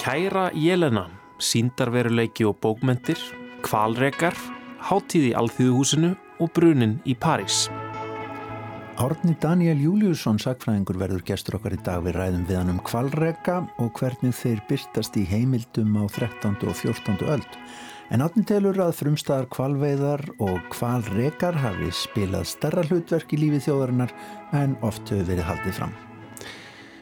Kæra 0.00 0.46
Jelena, 0.56 1.02
síndarveruleiki 1.36 2.46
og 2.48 2.54
bókmentir, 2.62 3.20
kvalrekar, 3.60 4.32
háttíði 4.80 5.34
alþýðuhúsinu 5.36 6.14
og 6.40 6.48
brunin 6.56 6.94
í 7.04 7.12
París. 7.12 7.66
Árni 8.96 9.36
Daniel 9.42 9.84
Júliusson, 9.84 10.40
sagfræðingur, 10.40 10.96
verður 11.02 11.26
gestur 11.28 11.58
okkar 11.60 11.76
í 11.76 11.82
dag 11.84 12.00
við 12.06 12.16
ræðum 12.16 12.48
við 12.48 12.60
hann 12.62 12.72
um 12.72 12.80
kvalrega 12.88 13.60
og 13.76 13.92
hvernig 14.00 14.32
þeir 14.40 14.64
byrtast 14.72 15.20
í 15.20 15.28
heimildum 15.28 16.00
á 16.00 16.08
13. 16.08 16.56
og 16.64 16.74
14. 16.80 17.20
öld. 17.28 17.62
En 18.08 18.24
átni 18.24 18.48
telur 18.48 18.80
að 18.80 18.96
frumstæðar 19.02 19.52
kvalveiðar 19.52 20.24
og 20.40 20.64
kvalregar 20.72 21.60
hafi 21.60 21.92
spilað 21.92 22.48
starra 22.56 22.88
hlutverk 22.88 23.36
í 23.36 23.44
lífi 23.44 23.66
þjóðarinnar 23.68 24.16
en 24.56 24.78
oft 24.80 25.12
hefur 25.12 25.28
verið 25.28 25.50
haldið 25.52 25.82
fram. 25.82 25.98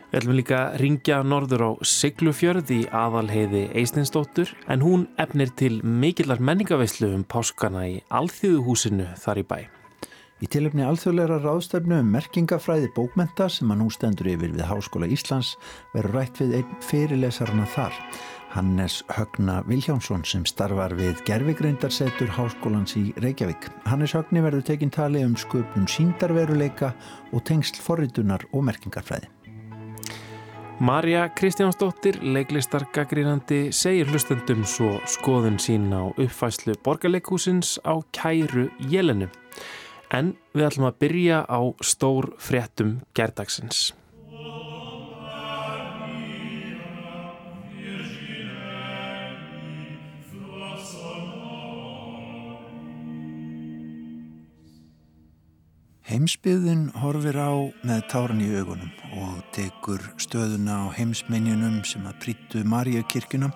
Við 0.06 0.20
ætlum 0.20 0.36
líka 0.38 0.58
að 0.60 0.76
ringja 0.84 1.16
norður 1.26 1.62
á 1.66 1.70
Siglufjörð 1.82 2.68
í 2.70 2.82
aðalheiði 2.94 3.64
Eisteinsdóttur 3.80 4.52
en 4.70 4.84
hún 4.86 5.08
efnir 5.18 5.50
til 5.58 5.80
mikillar 5.82 6.38
menningaveislu 6.38 7.10
um 7.16 7.24
páskana 7.26 7.82
í 7.90 7.96
Alþjóðuhúsinu 8.14 9.08
þar 9.18 9.42
í 9.42 9.44
bæ. 9.50 9.58
Í 10.36 10.46
tilöfni 10.52 10.84
alþjóðleira 10.84 11.40
ráðstefnu 11.40 11.98
um 12.04 12.08
merkingafræði 12.12 12.92
bókmenta 12.94 13.48
sem 13.50 13.70
að 13.72 13.80
nú 13.80 13.90
stendur 13.90 14.28
yfir 14.30 14.54
við 14.54 14.66
Háskóla 14.68 15.08
Íslands 15.10 15.54
verður 15.94 16.18
rætt 16.20 16.40
við 16.42 16.58
einn 16.60 16.74
fyrirlesarna 16.84 17.66
þar. 17.72 17.96
Hannes 18.52 19.02
Högna 19.12 19.62
Viljánsson 19.66 20.22
sem 20.28 20.44
starfar 20.48 20.94
við 20.96 21.18
gerfigreindarsetur 21.26 22.30
Háskólans 22.36 22.94
í 23.00 23.08
Reykjavík. 23.24 23.66
Hannes 23.88 24.14
Högni 24.16 24.44
verður 24.44 24.68
tekinn 24.70 24.92
tali 24.94 25.24
um 25.26 25.34
sköpun 25.40 25.88
síndarveruleika 25.90 26.92
og 27.32 27.42
tengsl 27.48 27.82
forritunar 27.82 28.46
og 28.52 28.68
merkingarfræði. 28.70 29.32
Marja 30.80 31.28
Kristjánsdóttir, 31.32 32.18
leiklistargagrínandi, 32.20 33.70
segir 33.72 34.10
hlustendum 34.12 34.60
svo 34.68 34.98
skoðun 35.08 35.56
sín 35.56 35.88
á 35.88 36.04
uppfæslu 36.12 36.74
borgarleikhúsins 36.84 37.78
á 37.80 37.96
kæru 38.12 38.66
Jelenu 38.92 39.30
en 40.12 40.34
við 40.52 40.66
ætlum 40.68 40.90
að 40.90 40.98
byrja 41.00 41.38
á 41.48 41.60
stór 41.80 42.28
fréttum 42.36 42.98
gerdagsins. 43.16 43.94
Heimsbyðin 56.06 56.92
horfir 57.02 57.34
á 57.34 57.50
með 57.82 58.04
táran 58.06 58.38
í 58.38 58.46
augunum 58.54 58.92
og 59.18 59.40
tekur 59.50 60.04
stöðuna 60.22 60.86
á 60.86 60.94
heimsminjunum 60.94 61.80
sem 61.82 62.04
að 62.06 62.20
prýttu 62.22 62.62
Marjakirkuna 62.62 63.48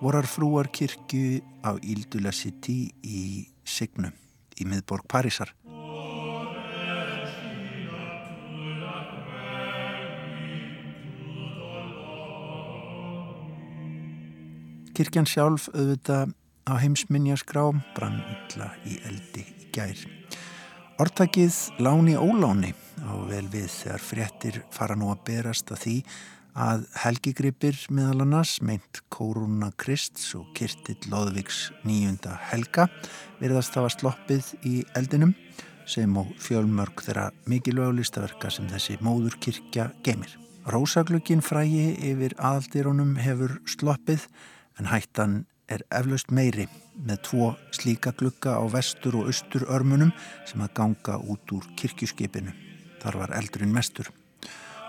vorar 0.00 0.26
frúarkirkju 0.26 1.38
á 1.62 1.78
Íldula 1.78 2.34
City 2.34 2.90
í 3.06 3.46
Signum 3.62 4.10
í 4.58 4.66
miðborg 4.66 5.06
Parísar. 5.06 5.54
Kirkjan 14.98 15.30
sjálf 15.30 15.70
auðvitað 15.70 16.34
á 16.66 16.74
heimsminjaskrám 16.82 17.84
brann 17.94 18.18
illa 18.34 18.72
í 18.82 18.98
eldi 19.06 19.46
í 19.46 19.70
gær. 19.70 20.17
Ortakið 20.98 21.54
láni 21.78 22.16
óláni 22.18 22.72
á 23.06 23.14
vel 23.30 23.44
við 23.52 23.68
þegar 23.70 24.02
fréttir 24.02 24.56
fara 24.74 24.96
nú 24.98 25.12
að 25.12 25.20
berast 25.28 25.68
að 25.70 25.82
því 25.84 25.92
að 26.58 26.80
helgigripir 27.04 27.76
meðal 27.94 28.24
annars 28.24 28.56
meint 28.66 28.98
Kóruna 29.06 29.68
Krists 29.78 30.32
og 30.34 30.48
Kirtill 30.58 30.98
Lóðvíks 31.12 31.68
nýjunda 31.86 32.34
helga 32.48 32.88
verðast 33.38 33.78
hafa 33.78 33.92
sloppið 33.94 34.50
í 34.66 34.74
eldinum 34.98 35.36
sem 35.86 36.18
og 36.18 36.32
fjölmörg 36.42 37.04
þeirra 37.06 37.28
mikilvæg 37.46 37.94
listaverka 38.00 38.50
sem 38.50 38.66
þessi 38.66 38.98
móðurkirkja 38.98 39.92
geymir. 40.02 40.34
Rósaglögin 40.66 41.46
frægi 41.46 41.92
yfir 42.10 42.34
aðaldirunum 42.42 43.14
hefur 43.22 43.60
sloppið 43.70 44.26
en 44.82 44.90
hættan 44.90 45.44
er 45.68 45.84
eflaust 45.94 46.32
meiri 46.34 46.66
með 46.96 47.20
tvo 47.28 47.48
slíka 47.76 48.12
glukka 48.16 48.56
á 48.58 48.64
vestur 48.72 49.20
og 49.20 49.28
austur 49.32 49.66
örmunum 49.68 50.12
sem 50.48 50.62
að 50.64 50.74
ganga 50.80 51.18
út 51.18 51.52
úr 51.54 51.66
kirkjuskipinu. 51.78 52.54
Þar 53.02 53.20
var 53.22 53.34
eldurinn 53.38 53.74
mestur. 53.74 54.08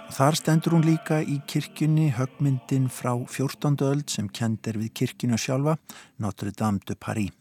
Og 0.09 0.15
þar 0.17 0.39
stendur 0.39 0.73
hún 0.73 0.87
líka 0.87 1.19
í 1.21 1.37
kirkjunni 1.45 2.07
högmyndin 2.17 2.87
frá 2.89 3.11
14. 3.13 3.75
öld 3.85 4.09
sem 4.09 4.29
kend 4.29 4.65
er 4.65 4.79
við 4.81 4.95
kirkjuna 5.03 5.37
sjálfa, 5.37 5.77
Notre 6.17 6.49
Dame 6.49 6.81
de 6.87 6.95
Paris. 6.95 7.35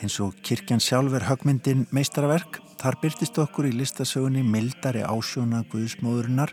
Eins 0.00 0.16
og 0.20 0.34
kirkjan 0.44 0.82
sjálf 0.82 1.14
er 1.16 1.28
högmyndin 1.28 1.84
meistaraverk, 1.94 2.58
þar 2.80 2.98
byrtist 3.02 3.38
okkur 3.40 3.68
í 3.68 3.76
listasögunni 3.76 4.42
mildari 4.44 5.04
ásjóna 5.06 5.62
Guðsmóðurinnar 5.70 6.52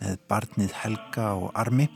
með 0.00 0.18
barnið 0.32 0.74
Helga 0.82 1.30
og 1.36 1.52
Armi 1.54 1.88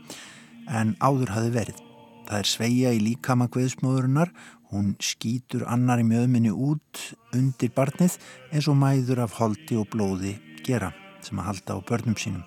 en 0.68 0.94
áður 1.00 1.34
hafi 1.34 1.56
verið. 1.56 1.83
Það 2.24 2.38
er 2.40 2.48
sveia 2.48 2.90
í 2.96 3.00
líkama 3.04 3.50
guðsmóðurinnar, 3.52 4.30
hún 4.72 4.94
skýtur 5.02 5.66
annar 5.68 6.00
í 6.00 6.06
mjöðminni 6.08 6.50
út 6.50 7.00
undir 7.36 7.72
barnið 7.76 8.16
eins 8.50 8.68
og 8.70 8.78
mæður 8.80 9.26
af 9.26 9.36
holdi 9.36 9.76
og 9.76 9.90
blóði 9.92 10.38
gera 10.64 10.90
sem 11.24 11.38
að 11.40 11.50
halda 11.50 11.76
á 11.76 11.78
börnum 11.84 12.16
sínum. 12.16 12.46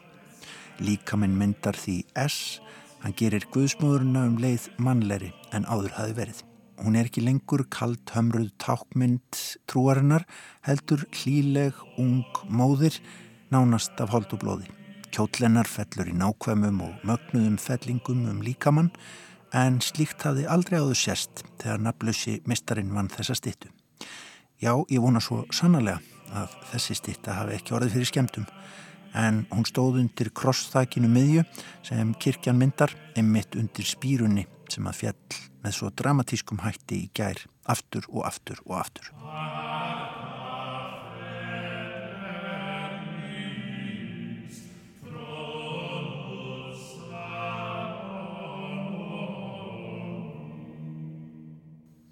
Líkaminn 0.81 1.37
myndar 1.37 1.77
því 1.77 1.99
S, 2.17 2.59
hann 3.03 3.13
gerir 3.17 3.45
guðsmóðurina 3.53 4.25
um 4.31 4.39
leið 4.41 4.67
mannleri 4.81 5.29
en 5.53 5.69
áður 5.69 5.93
hafi 5.97 6.17
verið. 6.17 6.41
Hún 6.81 6.97
er 6.97 7.07
ekki 7.09 7.23
lengur 7.25 7.63
kalt 7.73 8.11
hömruð 8.13 8.51
tákmynd 8.61 9.39
trúarinnar, 9.69 10.27
heldur 10.65 11.05
hlíleg, 11.21 11.77
ung, 11.97 12.25
móðir, 12.49 12.97
nánast 13.53 13.97
af 14.01 14.13
hold 14.13 14.33
og 14.33 14.43
blóði. 14.43 14.67
Kjótlennar 15.13 15.69
fellur 15.69 16.09
í 16.11 16.17
nákvæmum 16.17 16.83
og 16.85 17.07
mögnuðum 17.07 17.57
fellingum 17.61 18.27
um 18.29 18.43
líkamann, 18.45 18.91
en 19.55 19.79
slíkt 19.83 20.23
hafði 20.25 20.47
aldrei 20.51 20.79
áður 20.81 20.99
sérst 20.99 21.43
þegar 21.61 21.83
nafnlösi 21.85 22.37
mistarinn 22.49 22.93
vann 22.95 23.11
þessa 23.11 23.37
stittu. 23.37 23.71
Já, 24.57 24.73
ég 24.89 25.01
vona 25.03 25.21
svo 25.21 25.43
sannarlega 25.53 26.01
að 26.33 26.55
þessi 26.73 26.97
stitta 26.97 27.37
hafi 27.37 27.55
ekki 27.57 27.75
orðið 27.77 27.95
fyrir 27.95 28.11
skemmtum 28.11 28.47
en 29.17 29.45
hún 29.51 29.65
stóð 29.67 30.01
undir 30.01 30.31
krossþakinu 30.35 31.09
miðju 31.11 31.45
sem 31.85 32.13
kirkjan 32.21 32.59
myndar 32.59 32.93
einmitt 33.15 33.55
undir 33.57 33.87
spýrunni 33.87 34.47
sem 34.71 34.87
að 34.89 34.99
fjall 35.03 35.39
með 35.63 35.77
svo 35.79 35.93
dramatískum 36.01 36.61
hætti 36.65 37.03
í 37.05 37.09
gær 37.15 37.45
aftur 37.71 38.09
og 38.11 38.27
aftur 38.27 38.61
og 38.67 38.79
aftur. 38.81 39.11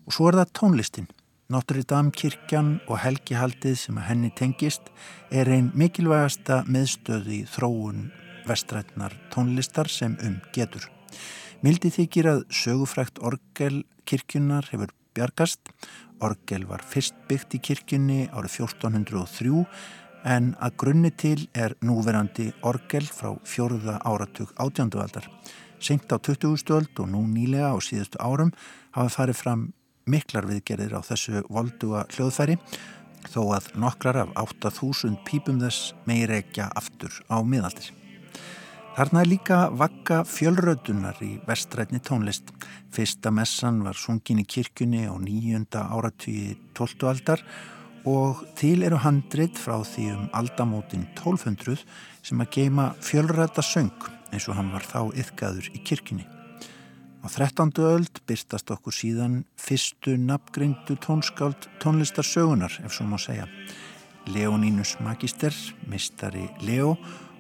Og 0.06 0.14
svo 0.14 0.30
er 0.30 0.38
það 0.40 0.52
tónlistin. 0.60 1.08
Notre 1.50 1.84
Dame 1.86 2.10
kirkjan 2.14 2.80
og 2.90 3.00
helgihaldið 3.04 3.76
sem 3.78 3.98
að 4.02 4.08
henni 4.10 4.32
tengist 4.34 4.88
er 5.30 5.50
einn 5.54 5.72
mikilvægasta 5.78 6.64
miðstöð 6.66 7.28
í 7.30 7.42
þróun 7.50 8.08
vestrætnar 8.46 9.14
tónlistar 9.34 9.90
sem 9.90 10.18
um 10.26 10.40
getur. 10.54 10.88
Mildi 11.66 11.92
þykir 11.94 12.30
að 12.32 12.42
sögufrækt 12.54 13.22
orgel 13.26 13.84
kirkjunar 14.10 14.68
hefur 14.72 14.94
bjargast. 15.18 15.62
Orgel 16.22 16.66
var 16.70 16.82
fyrst 16.86 17.18
byggt 17.30 17.58
í 17.58 17.62
kirkjunni 17.70 18.20
árið 18.34 18.60
1403 18.66 19.64
en 20.26 20.52
að 20.58 20.78
grunni 20.82 21.14
til 21.14 21.48
er 21.54 21.78
núverandi 21.86 22.52
orgel 22.66 23.06
frá 23.06 23.36
fjörða 23.46 24.00
áratug 24.02 24.54
átjándualdar. 24.58 25.30
Sengt 25.80 26.10
á 26.10 26.18
20. 26.18 26.58
stöld 26.58 27.02
og 27.02 27.10
nú 27.10 27.26
nýlega 27.30 27.74
á 27.74 27.78
síðustu 27.78 28.18
árum 28.18 28.54
hafa 28.98 29.14
farið 29.20 29.42
fram 29.42 29.66
miklar 30.06 30.48
viðgerðir 30.50 30.96
á 30.98 31.02
þessu 31.06 31.44
volduga 31.50 32.06
hljóðfæri 32.14 32.58
þó 33.32 33.42
að 33.58 33.70
nokkrar 33.82 34.22
af 34.24 34.34
8000 34.38 35.20
pípum 35.26 35.60
þess 35.62 35.94
meir 36.06 36.34
ekja 36.36 36.70
aftur 36.78 37.14
á 37.26 37.42
miðaldir. 37.42 37.92
Þarna 38.96 39.22
er 39.26 39.28
líka 39.28 39.56
vakka 39.76 40.22
fjölrödunar 40.24 41.18
í 41.20 41.34
vestrætni 41.44 42.00
tónlist. 42.00 42.54
Fyrsta 42.96 43.32
messan 43.34 43.82
var 43.84 43.98
sungin 44.00 44.40
í 44.40 44.46
kirkjunni 44.48 45.04
á 45.12 45.16
nýjunda 45.20 45.90
áratvíi 45.92 46.54
12. 46.78 47.10
aldar 47.10 47.44
og 48.08 48.46
til 48.56 48.86
eru 48.88 49.02
handrit 49.02 49.58
frá 49.60 49.82
því 49.84 50.06
um 50.14 50.30
aldamótin 50.38 51.10
1200 51.18 51.84
sem 52.24 52.46
að 52.46 52.54
geima 52.56 52.94
fjölröda 53.04 53.66
söng 53.66 54.08
eins 54.32 54.48
og 54.48 54.56
hann 54.62 54.72
var 54.72 54.88
þá 54.88 55.12
yfkaður 55.26 55.74
í 55.74 55.84
kirkjunni. 55.84 56.35
Á 57.26 57.28
13. 57.28 57.74
öld 57.82 58.22
byrstast 58.30 58.70
okkur 58.70 58.94
síðan 58.94 59.40
fyrstu 59.58 60.14
nafngreindu 60.14 60.94
tónskáld 61.02 61.66
tónlistarsögunar, 61.82 62.70
ef 62.86 62.94
svo 62.94 63.08
má 63.10 63.18
segja. 63.18 63.48
Leonínus 64.30 64.94
Magister, 65.02 65.54
mistari 65.90 66.46
Leo 66.62 66.94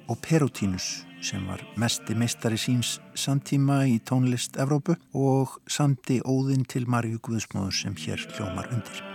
og 0.09 0.17
Perutínus 0.25 1.05
sem 1.21 1.45
var 1.45 1.61
mesti 1.77 2.17
meistari 2.17 2.57
síns 2.57 2.97
samtíma 3.13 3.83
í 3.85 3.99
tónlist 4.01 4.57
Evrópu 4.57 4.97
og 5.13 5.59
samti 5.69 6.17
óðinn 6.25 6.65
til 6.65 6.89
Marju 6.89 7.21
Guðsmóður 7.21 7.83
sem 7.83 7.93
hér 7.93 8.25
hljómar 8.33 8.73
undir. 8.73 9.14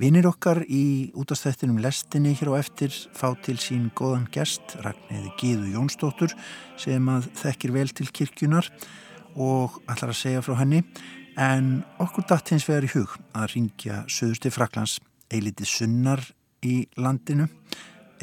Vinir 0.00 0.24
okkar 0.24 0.62
í 0.64 1.10
útastættinum 1.12 1.76
lestinni 1.84 2.30
hér 2.32 2.54
á 2.56 2.62
eftir 2.62 2.94
fá 3.12 3.34
til 3.44 3.58
sín 3.60 3.90
góðan 3.92 4.24
gest, 4.32 4.78
Ragnæði 4.80 5.32
Gíðu 5.36 5.74
Jónsdóttur 5.74 6.32
sem 6.80 7.10
að 7.12 7.28
þekkir 7.36 7.74
vel 7.74 7.92
til 7.92 8.06
kirkjunar 8.08 8.70
og 9.36 9.76
allar 9.84 10.14
að 10.14 10.20
segja 10.22 10.40
frá 10.46 10.56
henni 10.62 10.80
en 11.36 11.82
okkur 12.00 12.24
datt 12.32 12.48
hins 12.48 12.64
vegar 12.64 12.88
í 12.88 12.92
hug 12.94 13.18
að 13.36 13.52
ringja 13.58 14.00
söðusti 14.08 14.54
Fraklands 14.56 14.96
eiliti 15.28 15.68
sunnar 15.68 16.24
í 16.64 16.86
landinu 16.96 17.50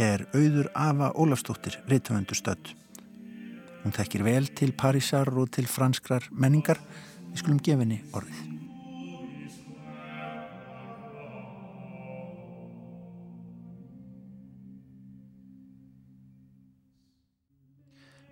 er 0.01 0.25
auður 0.33 0.73
Ava 0.73 1.13
Ólafsdóttir 1.13 1.77
reytavöndur 1.85 2.41
stödd. 2.41 2.73
Hún 3.85 3.93
þekkir 3.93 4.25
vel 4.25 4.49
til 4.49 4.73
Parísar 4.73 5.29
og 5.29 5.53
til 5.53 5.69
franskrar 5.69 6.25
menningar. 6.33 6.81
Við 7.29 7.43
skulum 7.43 7.61
gefinni 7.61 8.01
orðið. 8.17 8.56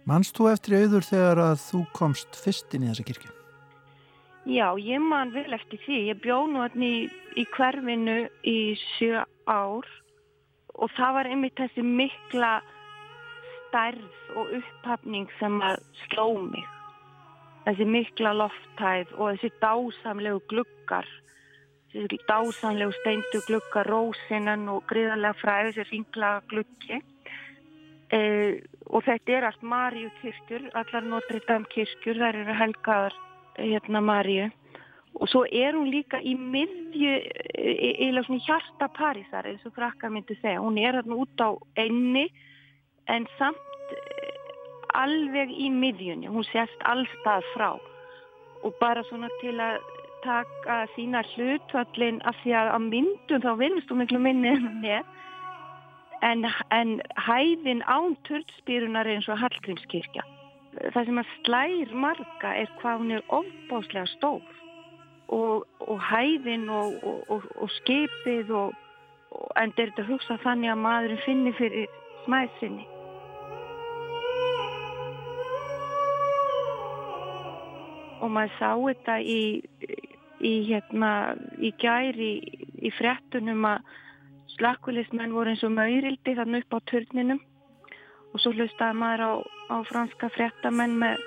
Manst 0.06 0.38
þú 0.38 0.52
eftir 0.52 0.76
auður 0.84 1.06
þegar 1.08 1.40
að 1.42 1.56
þú 1.64 1.80
komst 1.98 2.38
fyrst 2.38 2.74
inn 2.78 2.84
í 2.86 2.92
þessa 2.92 3.06
kirkja? 3.08 3.32
Já, 4.46 4.68
ég 4.78 5.02
man 5.02 5.32
vel 5.34 5.50
eftir 5.58 5.82
því. 5.82 6.02
Ég 6.12 6.20
bjóð 6.22 6.52
nú 6.52 6.62
allir 6.62 6.86
í, 6.86 7.08
í 7.42 7.46
hverfinu 7.56 8.18
í 8.46 8.60
sjö 8.78 9.24
ár 9.50 9.88
og 10.76 10.92
það 10.94 11.16
var 11.18 11.30
einmitt 11.32 11.58
þessi 11.58 11.82
mikla 11.82 12.52
stærð 13.56 14.38
og 14.38 14.54
upphafning 14.60 15.34
sem 15.40 15.58
að 15.66 15.82
sló 16.04 16.28
mig. 16.52 16.70
Þessi 17.66 17.90
mikla 17.90 18.36
lofthæð 18.38 19.16
og 19.18 19.32
þessi 19.34 19.52
dásamlegu 19.64 20.44
glukkar, 20.52 21.10
þessi 21.96 22.22
dásamlegu 22.30 22.94
steindu 23.00 23.42
glukkar, 23.48 23.90
rósinan 23.90 24.70
og 24.70 24.86
gríðarlega 24.92 25.42
fræð, 25.42 25.74
þessi 25.74 25.90
ringla 25.90 26.36
glukki. 26.54 27.02
Eh, 28.14 28.62
og 28.94 29.02
þetta 29.06 29.34
er 29.34 29.48
allt 29.48 29.64
Maríu 29.66 30.12
kirkjur, 30.20 30.68
allar 30.78 31.08
Notre 31.08 31.42
Dame 31.48 31.66
kirkjur, 31.72 32.20
þær 32.22 32.38
eru 32.44 32.58
helgaðar 32.60 33.16
hérna 33.58 34.02
Maríu. 34.06 34.52
Og 35.16 35.30
svo 35.32 35.46
er 35.48 35.74
hún 35.74 35.90
líka 35.90 36.20
í 36.20 36.36
miðju, 36.36 37.16
eða 37.56 38.26
svona 38.28 38.46
hjarta 38.46 38.90
Parísar 38.98 39.48
eins 39.48 39.64
og 39.66 39.74
krakkar 39.78 40.12
myndi 40.12 40.36
segja, 40.42 40.62
hún 40.62 40.78
er 40.78 41.00
hérna 41.00 41.18
út 41.24 41.40
á 41.40 41.56
einni 41.80 42.28
en 43.08 43.26
samt 43.40 43.96
eh, 43.96 44.32
alveg 44.94 45.54
í 45.56 45.72
miðjunni, 45.72 46.30
hún 46.30 46.46
sést 46.52 46.86
allstað 46.86 47.48
frá. 47.56 47.70
Og 48.66 48.76
bara 48.82 49.06
svona 49.10 49.32
til 49.42 49.56
að 49.62 49.80
taka 50.26 50.84
sína 50.96 51.24
hlutvallin 51.34 52.22
af 52.26 52.38
því 52.44 52.56
að 52.60 52.72
á 52.76 52.80
myndum 52.82 53.44
þá 53.44 53.52
vilst 53.62 53.90
þú 53.90 54.00
miklu 54.02 54.22
minni 54.22 54.52
en 54.52 54.68
hún 54.68 54.88
er 54.90 55.04
en, 56.22 56.46
en 56.72 57.02
hæðin 57.28 57.84
án 57.84 58.16
törnspýrunar 58.28 59.08
eins 59.10 59.28
og 59.30 59.40
Hallgrímskirkja. 59.42 60.24
Það 60.94 61.06
sem 61.08 61.20
að 61.22 61.34
slægir 61.46 61.94
marga 61.96 62.56
er 62.60 62.72
hvað 62.82 63.02
hún 63.02 63.16
er 63.16 63.28
ofbáslega 63.32 64.08
stór 64.18 64.44
og, 65.28 65.64
og 65.80 66.02
hæðin 66.10 66.68
og, 66.70 66.98
og, 67.30 67.46
og 67.56 67.72
skipið 67.80 68.52
en 68.56 69.72
þetta 69.72 69.82
er 69.82 69.94
þetta 69.94 70.08
hugsað 70.10 70.44
þannig 70.44 70.72
að 70.74 70.84
maðurinn 70.84 71.24
finnir 71.26 71.56
fyrir 71.60 71.88
smæðsynni. 72.26 72.86
Og 78.24 78.32
maður 78.32 78.56
sá 78.58 78.70
þetta 78.74 79.18
í, 79.22 79.42
í, 80.40 80.54
hérna, 80.70 81.12
í 81.60 81.72
gæri 81.82 82.32
í 82.82 82.92
frettunum 82.96 83.68
að 83.70 83.94
slakkulismenn 84.56 85.36
voru 85.36 85.54
eins 85.54 85.64
og 85.68 85.76
maurildi 85.76 86.36
þannig 86.38 86.66
upp 86.66 86.78
á 86.78 86.88
törninum 86.92 87.42
og 88.34 88.42
svo 88.42 88.52
hlustaði 88.56 89.00
maður 89.00 89.24
á, 89.24 89.32
á 89.72 89.76
franska 89.88 90.30
frettamenn 90.36 90.98
með 91.00 91.22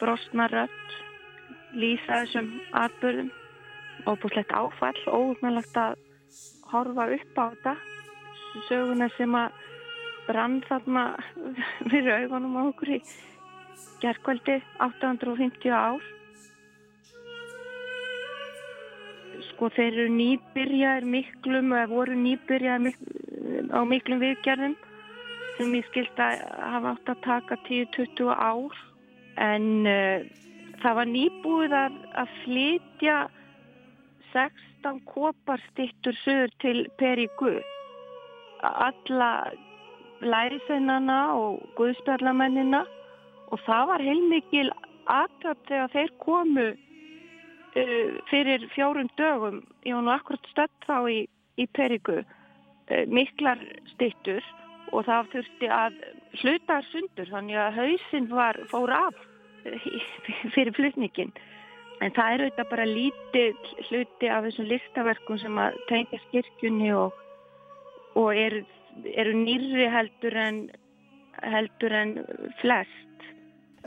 brostna 0.00 0.48
rött 0.50 0.96
lýsa 1.78 2.22
þessum 2.24 2.50
atbyrðum 2.72 3.30
óbúslegt 4.08 4.52
áfall 4.54 4.98
óumælagt 5.06 5.76
að 5.76 5.96
horfa 6.72 7.08
upp 7.14 7.40
á 7.40 7.44
þetta. 7.50 7.74
Söguna 8.68 9.08
sem 9.16 9.34
að 9.36 9.56
brann 10.28 10.60
þarna 10.68 11.04
fyrir 11.90 12.24
augunum 12.24 12.56
á 12.58 12.62
okkur 12.68 12.94
í 12.96 13.00
gerðkvöldi 14.02 14.60
850 14.84 15.74
ár 15.74 16.04
sko 19.58 19.72
þeir 19.74 19.96
eru 19.96 20.10
nýbyrjaðir 20.14 21.06
miklum 21.10 21.72
eða 21.74 21.90
voru 21.90 22.14
nýbyrjaðir 22.14 22.84
mik 22.84 22.98
á 23.74 23.82
miklum 23.90 24.20
viðgerðum 24.22 24.76
sem 25.56 25.72
ég 25.74 25.88
skilt 25.88 26.20
að 26.22 26.44
hafa 26.62 26.92
átt 26.92 27.10
að 27.10 27.24
taka 27.24 27.58
10-20 27.66 28.30
ár. 28.30 28.76
En 29.42 29.66
uh, 29.82 30.22
það 30.78 30.96
var 31.00 31.10
nýbúið 31.10 31.74
að, 31.74 31.98
að 32.22 32.36
flytja 32.44 33.18
16 34.30 35.02
koparstittur 35.10 36.18
sögur 36.22 36.54
til 36.62 36.86
Perígu. 37.02 37.56
Alla 38.62 39.32
lærisveinana 40.22 41.20
og 41.34 41.64
guðspjallamennina. 41.80 42.86
Og 43.50 43.66
það 43.66 43.90
var 43.90 44.06
heilmikil 44.06 44.68
aðtöp 45.10 45.66
þegar 45.66 45.96
þeir 45.96 46.14
komu 46.22 46.70
fyrir 48.30 48.68
fjórum 48.74 49.10
dögum, 49.18 49.62
ég 49.86 49.96
var 49.96 50.04
nú 50.06 50.14
akkurat 50.14 50.48
stödd 50.52 50.86
þá 50.86 50.96
í, 51.12 51.18
í 51.58 51.66
Perigu, 51.76 52.22
uh, 52.22 53.04
miklar 53.10 53.60
stittur 53.94 54.44
og 54.92 55.04
það 55.08 55.32
þurfti 55.34 55.70
að 55.72 55.98
hluta 56.40 56.80
sundur 56.88 57.28
þannig 57.32 57.60
að 57.60 57.78
hausinn 57.82 58.30
var 58.32 58.58
fór 58.72 58.94
af 58.96 59.20
uh, 59.66 59.86
fyrir 60.54 60.74
flutningin. 60.76 61.34
En 61.98 62.14
það 62.14 62.32
er 62.32 62.42
auðvitað 62.44 62.68
bara 62.70 62.86
lítið 62.86 63.70
hluti 63.88 64.28
af 64.30 64.44
þessum 64.46 64.68
listaverkum 64.70 65.38
sem 65.42 65.56
að 65.58 65.78
tengja 65.88 66.20
skirkjunni 66.28 66.92
og, 66.94 67.16
og 68.14 68.28
eru 68.38 68.62
er 69.04 69.30
nýri 69.34 69.88
heldur 69.92 70.36
en, 70.38 70.60
heldur 71.42 71.94
en 71.94 72.14
flest. 72.60 73.26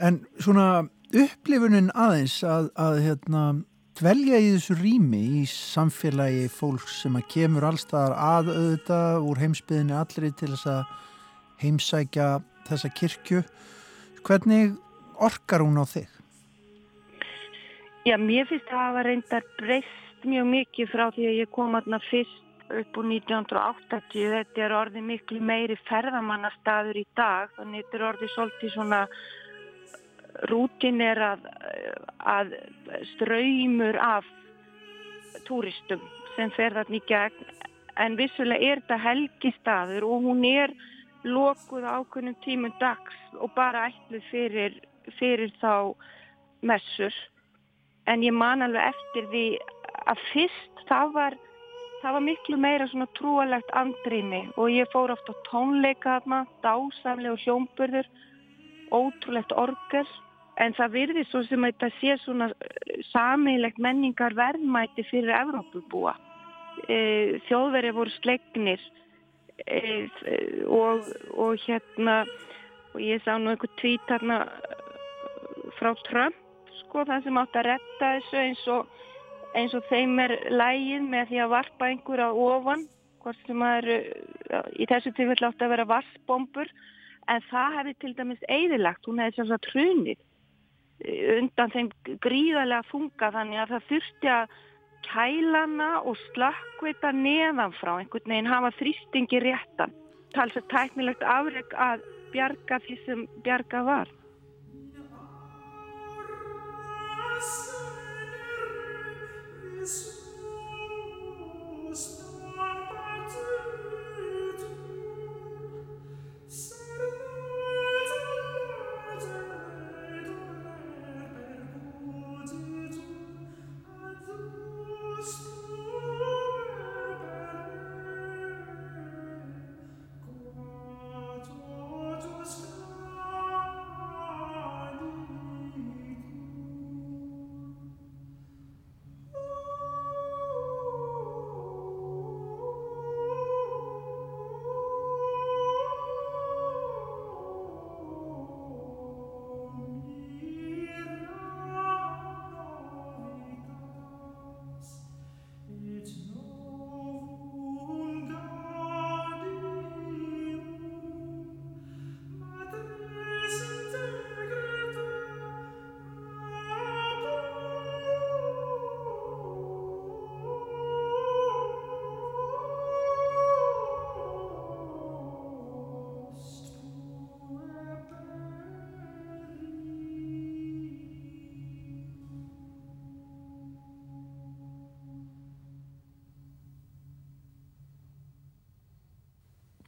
En 0.00 0.22
svona 0.40 0.84
upplifunin 1.12 1.90
aðeins 1.94 2.38
að, 2.46 2.70
að 2.80 3.00
hérna, 3.06 3.42
dvelja 4.02 4.38
í 4.42 4.48
þessu 4.56 4.74
rými 4.80 5.18
í 5.38 5.40
samfélagi 5.46 6.48
fólks 6.50 6.96
sem 7.04 7.14
að 7.14 7.28
kemur 7.30 7.68
allstaðar 7.68 8.14
að 8.18 8.48
auðvitað 8.50 9.26
úr 9.30 9.40
heimsbyðinni 9.42 9.94
allri 9.94 10.30
til 10.34 10.48
þess 10.50 10.70
að 10.72 10.80
heimsækja 11.62 12.26
þessa 12.66 12.90
kirkju 12.98 13.42
hvernig 14.26 14.72
orkar 15.22 15.62
hún 15.62 15.78
á 15.78 15.86
þig? 15.86 16.08
Já, 18.02 18.16
mér 18.18 18.48
finnst 18.50 18.66
það 18.66 18.80
að 18.80 18.88
hafa 18.88 19.04
reyndar 19.06 19.46
breyst 19.60 20.26
mjög 20.26 20.50
mikið 20.50 20.90
frá 20.90 21.04
því 21.14 21.28
að 21.28 21.38
ég 21.38 21.52
kom 21.54 21.78
aðna 21.78 22.02
fyrst 22.08 22.74
upp 22.82 22.98
úr 22.98 23.08
1980 23.12 24.34
þetta 24.34 24.66
er 24.66 24.74
orðið 24.80 25.06
miklu 25.12 25.38
meiri 25.52 25.78
ferðamannastaður 25.86 26.98
í 26.98 27.06
dag 27.14 27.54
þannig 27.54 27.86
þetta 27.86 28.00
er 28.00 28.08
orðið 28.10 28.34
svolítið 28.34 28.74
svona 28.74 29.04
rútin 30.50 31.00
er 31.04 31.20
að, 31.22 31.48
að 32.18 32.54
ströymur 33.14 33.98
af 34.00 34.28
túristum 35.48 36.02
sem 36.36 36.52
fer 36.56 36.74
þarna 36.76 36.98
í 36.98 37.02
gegn. 37.08 37.52
En 38.00 38.16
vissulega 38.16 38.72
er 38.72 38.80
þetta 38.80 38.98
helgistaður 39.04 40.06
og 40.08 40.26
hún 40.28 40.44
er 40.48 40.72
lokuð 41.28 41.84
ákunnum 41.84 42.36
tímum 42.44 42.72
dags 42.80 43.18
og 43.38 43.52
bara 43.56 43.88
ætluð 43.90 44.24
fyrir, 44.30 44.80
fyrir 45.18 45.52
þá 45.60 45.94
messur. 46.62 47.14
En 48.08 48.24
ég 48.24 48.34
man 48.34 48.64
alveg 48.64 48.94
eftir 48.94 49.28
því 49.30 49.46
að 50.10 50.22
fyrst 50.32 50.84
það 50.88 51.14
var, 51.14 51.36
það 52.02 52.16
var 52.16 52.26
miklu 52.26 52.58
meira 52.58 52.88
svona 52.90 53.08
trúalegt 53.18 53.70
andrými 53.78 54.42
og 54.56 54.72
ég 54.72 54.90
fór 54.94 55.12
ofta 55.14 55.36
tónleika 55.50 56.18
þarna, 56.18 56.42
dásamlega 56.64 57.38
hljómburður 57.44 58.08
ótrúlegt 58.92 59.52
orgel 59.56 60.06
en 60.60 60.74
það 60.76 60.96
virði 60.96 61.24
svo 61.28 61.42
sem 61.48 61.64
þetta 61.68 61.88
sé 61.98 62.16
svona 62.22 62.50
eh, 62.52 63.00
sammeilegt 63.12 63.80
menningar 63.80 64.36
verðmæti 64.36 65.04
fyrir 65.08 65.32
Evrópubúa. 65.40 66.14
E, 66.88 67.38
þjóðverið 67.48 67.96
voru 67.96 68.12
slegnir 68.16 68.80
e, 69.68 69.80
og, 70.64 71.08
og 71.36 71.60
hérna 71.66 72.22
og 72.92 73.00
ég 73.00 73.20
sá 73.24 73.36
nú 73.36 73.52
einhver 73.52 73.70
tvít 73.80 74.08
hérna 74.08 74.38
frá 75.78 75.92
Trump 76.08 76.36
sko 76.80 77.04
það 77.08 77.26
sem 77.26 77.38
átt 77.40 77.58
að 77.60 77.68
retta 77.70 78.10
þessu 78.16 78.40
eins 78.40 78.64
og, 78.72 78.88
eins 79.56 79.76
og 79.76 79.84
þeim 79.88 80.18
er 80.24 80.34
lægin 80.52 81.08
með 81.12 81.30
því 81.30 81.44
að 81.44 81.54
varpa 81.54 81.88
einhverja 81.88 82.32
ofan 82.32 82.86
hvort 83.22 83.46
sem 83.46 83.62
að 83.64 83.78
eru 83.82 83.98
í 84.76 84.88
þessu 84.90 85.12
tilfellu 85.16 85.48
átt 85.48 85.64
að 85.64 85.72
vera 85.76 85.88
vassbombur 85.88 86.72
en 87.30 87.46
það 87.50 87.78
hefði 87.78 87.94
til 88.00 88.12
dæmis 88.18 88.44
eðilagt, 88.50 89.06
hún 89.06 89.22
hefði 89.22 89.38
sjálfsagt 89.38 89.70
hrunið 89.72 90.18
eh, 90.18 91.38
undan 91.38 91.74
þeim 91.74 91.90
gríðarlega 92.24 92.88
funga 92.90 93.32
þannig 93.36 93.62
að 93.62 93.74
það 93.74 93.88
þurfti 93.90 94.32
að 94.36 94.56
kælana 95.02 95.90
og 96.06 96.18
slökkvita 96.28 97.10
neðanfrá 97.16 97.96
einhvern 97.98 98.34
veginn 98.34 98.50
hafa 98.50 98.70
þrýstingi 98.78 99.42
réttan. 99.42 99.94
Talsað 100.32 100.68
tæknilegt 100.70 101.24
afreg 101.26 101.74
að 101.74 102.04
bjarga 102.32 102.78
því 102.86 102.98
sem 103.04 103.24
bjarga 103.44 103.82
var 103.84 104.12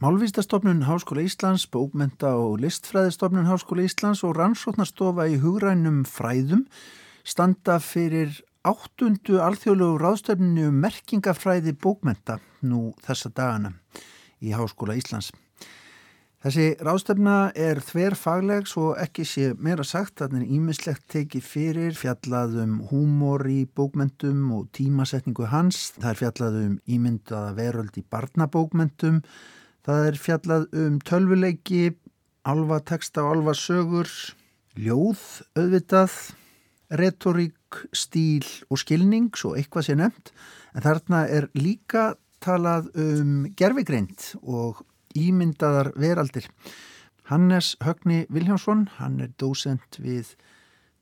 Málvístastofnun 0.05 0.83
Háskóla 0.83 1.23
Íslands, 1.25 1.65
Bókmenta 1.67 2.37
og 2.37 2.59
Listfræðistofnun 2.61 3.47
Háskóla 3.49 3.87
Íslands 3.89 4.21
og 4.21 4.35
Rannsóknarstofa 4.37 5.25
í 5.33 5.39
hugrænum 5.41 6.03
fræðum 6.05 6.67
standa 7.25 7.79
fyrir 7.81 8.35
áttundu 8.69 9.39
alþjóðlegu 9.41 9.97
ráðstöfninu 10.03 10.67
um 10.69 10.77
merkingafræði 10.85 11.73
bókmenta 11.81 12.37
nú 12.61 12.91
þessa 13.07 13.33
dagana 13.33 13.73
í 14.45 14.53
Háskóla 14.53 14.99
Íslands. 15.01 15.31
Þessi 16.45 16.69
ráðstöfna 16.85 17.39
er 17.57 17.81
þver 17.81 18.21
fagleg 18.21 18.69
svo 18.69 18.93
ekki 19.01 19.25
sé 19.25 19.49
meira 19.57 19.89
sagt 19.89 20.21
að 20.21 20.37
það 20.37 20.43
er 20.43 20.55
ímislegt 20.59 21.09
tekið 21.17 21.49
fyrir 21.49 21.97
fjallaðum 21.97 22.77
húmor 22.93 23.49
í 23.49 23.63
bókmentum 23.65 24.53
og 24.53 24.69
tímasetningu 24.77 25.49
hans. 25.49 25.95
Það 25.97 26.13
er 26.13 26.25
fjallaðum 26.27 26.81
ímyndaða 26.85 27.57
veröld 27.57 27.97
í 27.97 28.05
barnabókmentum 28.05 29.25
Það 29.85 30.07
er 30.09 30.17
fjallað 30.17 30.63
um 30.81 30.97
tölvuleiki, 31.05 31.83
alvateksta 32.49 33.21
og 33.25 33.35
alvasögur, 33.35 34.09
ljóð, 34.81 35.21
auðvitað, 35.61 36.15
retorík, 36.97 37.83
stíl 37.93 38.47
og 38.71 38.81
skilning, 38.81 39.29
svo 39.37 39.53
eitthvað 39.59 39.89
sé 39.89 39.99
nefnt. 40.01 40.33
En 40.73 40.87
þarna 40.87 41.25
er 41.29 41.51
líka 41.59 42.15
talað 42.45 42.91
um 42.97 43.45
gerfigreint 43.57 44.33
og 44.41 44.81
ímyndaðar 45.17 45.93
veraldir. 46.01 46.49
Hannes 47.29 47.75
Högni 47.85 48.25
Viljánsson, 48.33 48.89
hann 48.99 49.21
er 49.25 49.33
dósent 49.41 50.01
við 50.01 50.35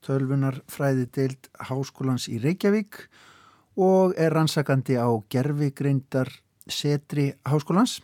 tölvunarfræði 0.07 1.09
deild 1.15 1.51
Háskólans 1.71 2.29
í 2.31 2.39
Reykjavík 2.43 3.05
og 3.79 4.15
er 4.19 4.35
rannsakandi 4.35 4.99
á 4.99 5.07
gerfigreindar 5.31 6.31
setri 6.67 7.33
Háskólans. 7.47 8.01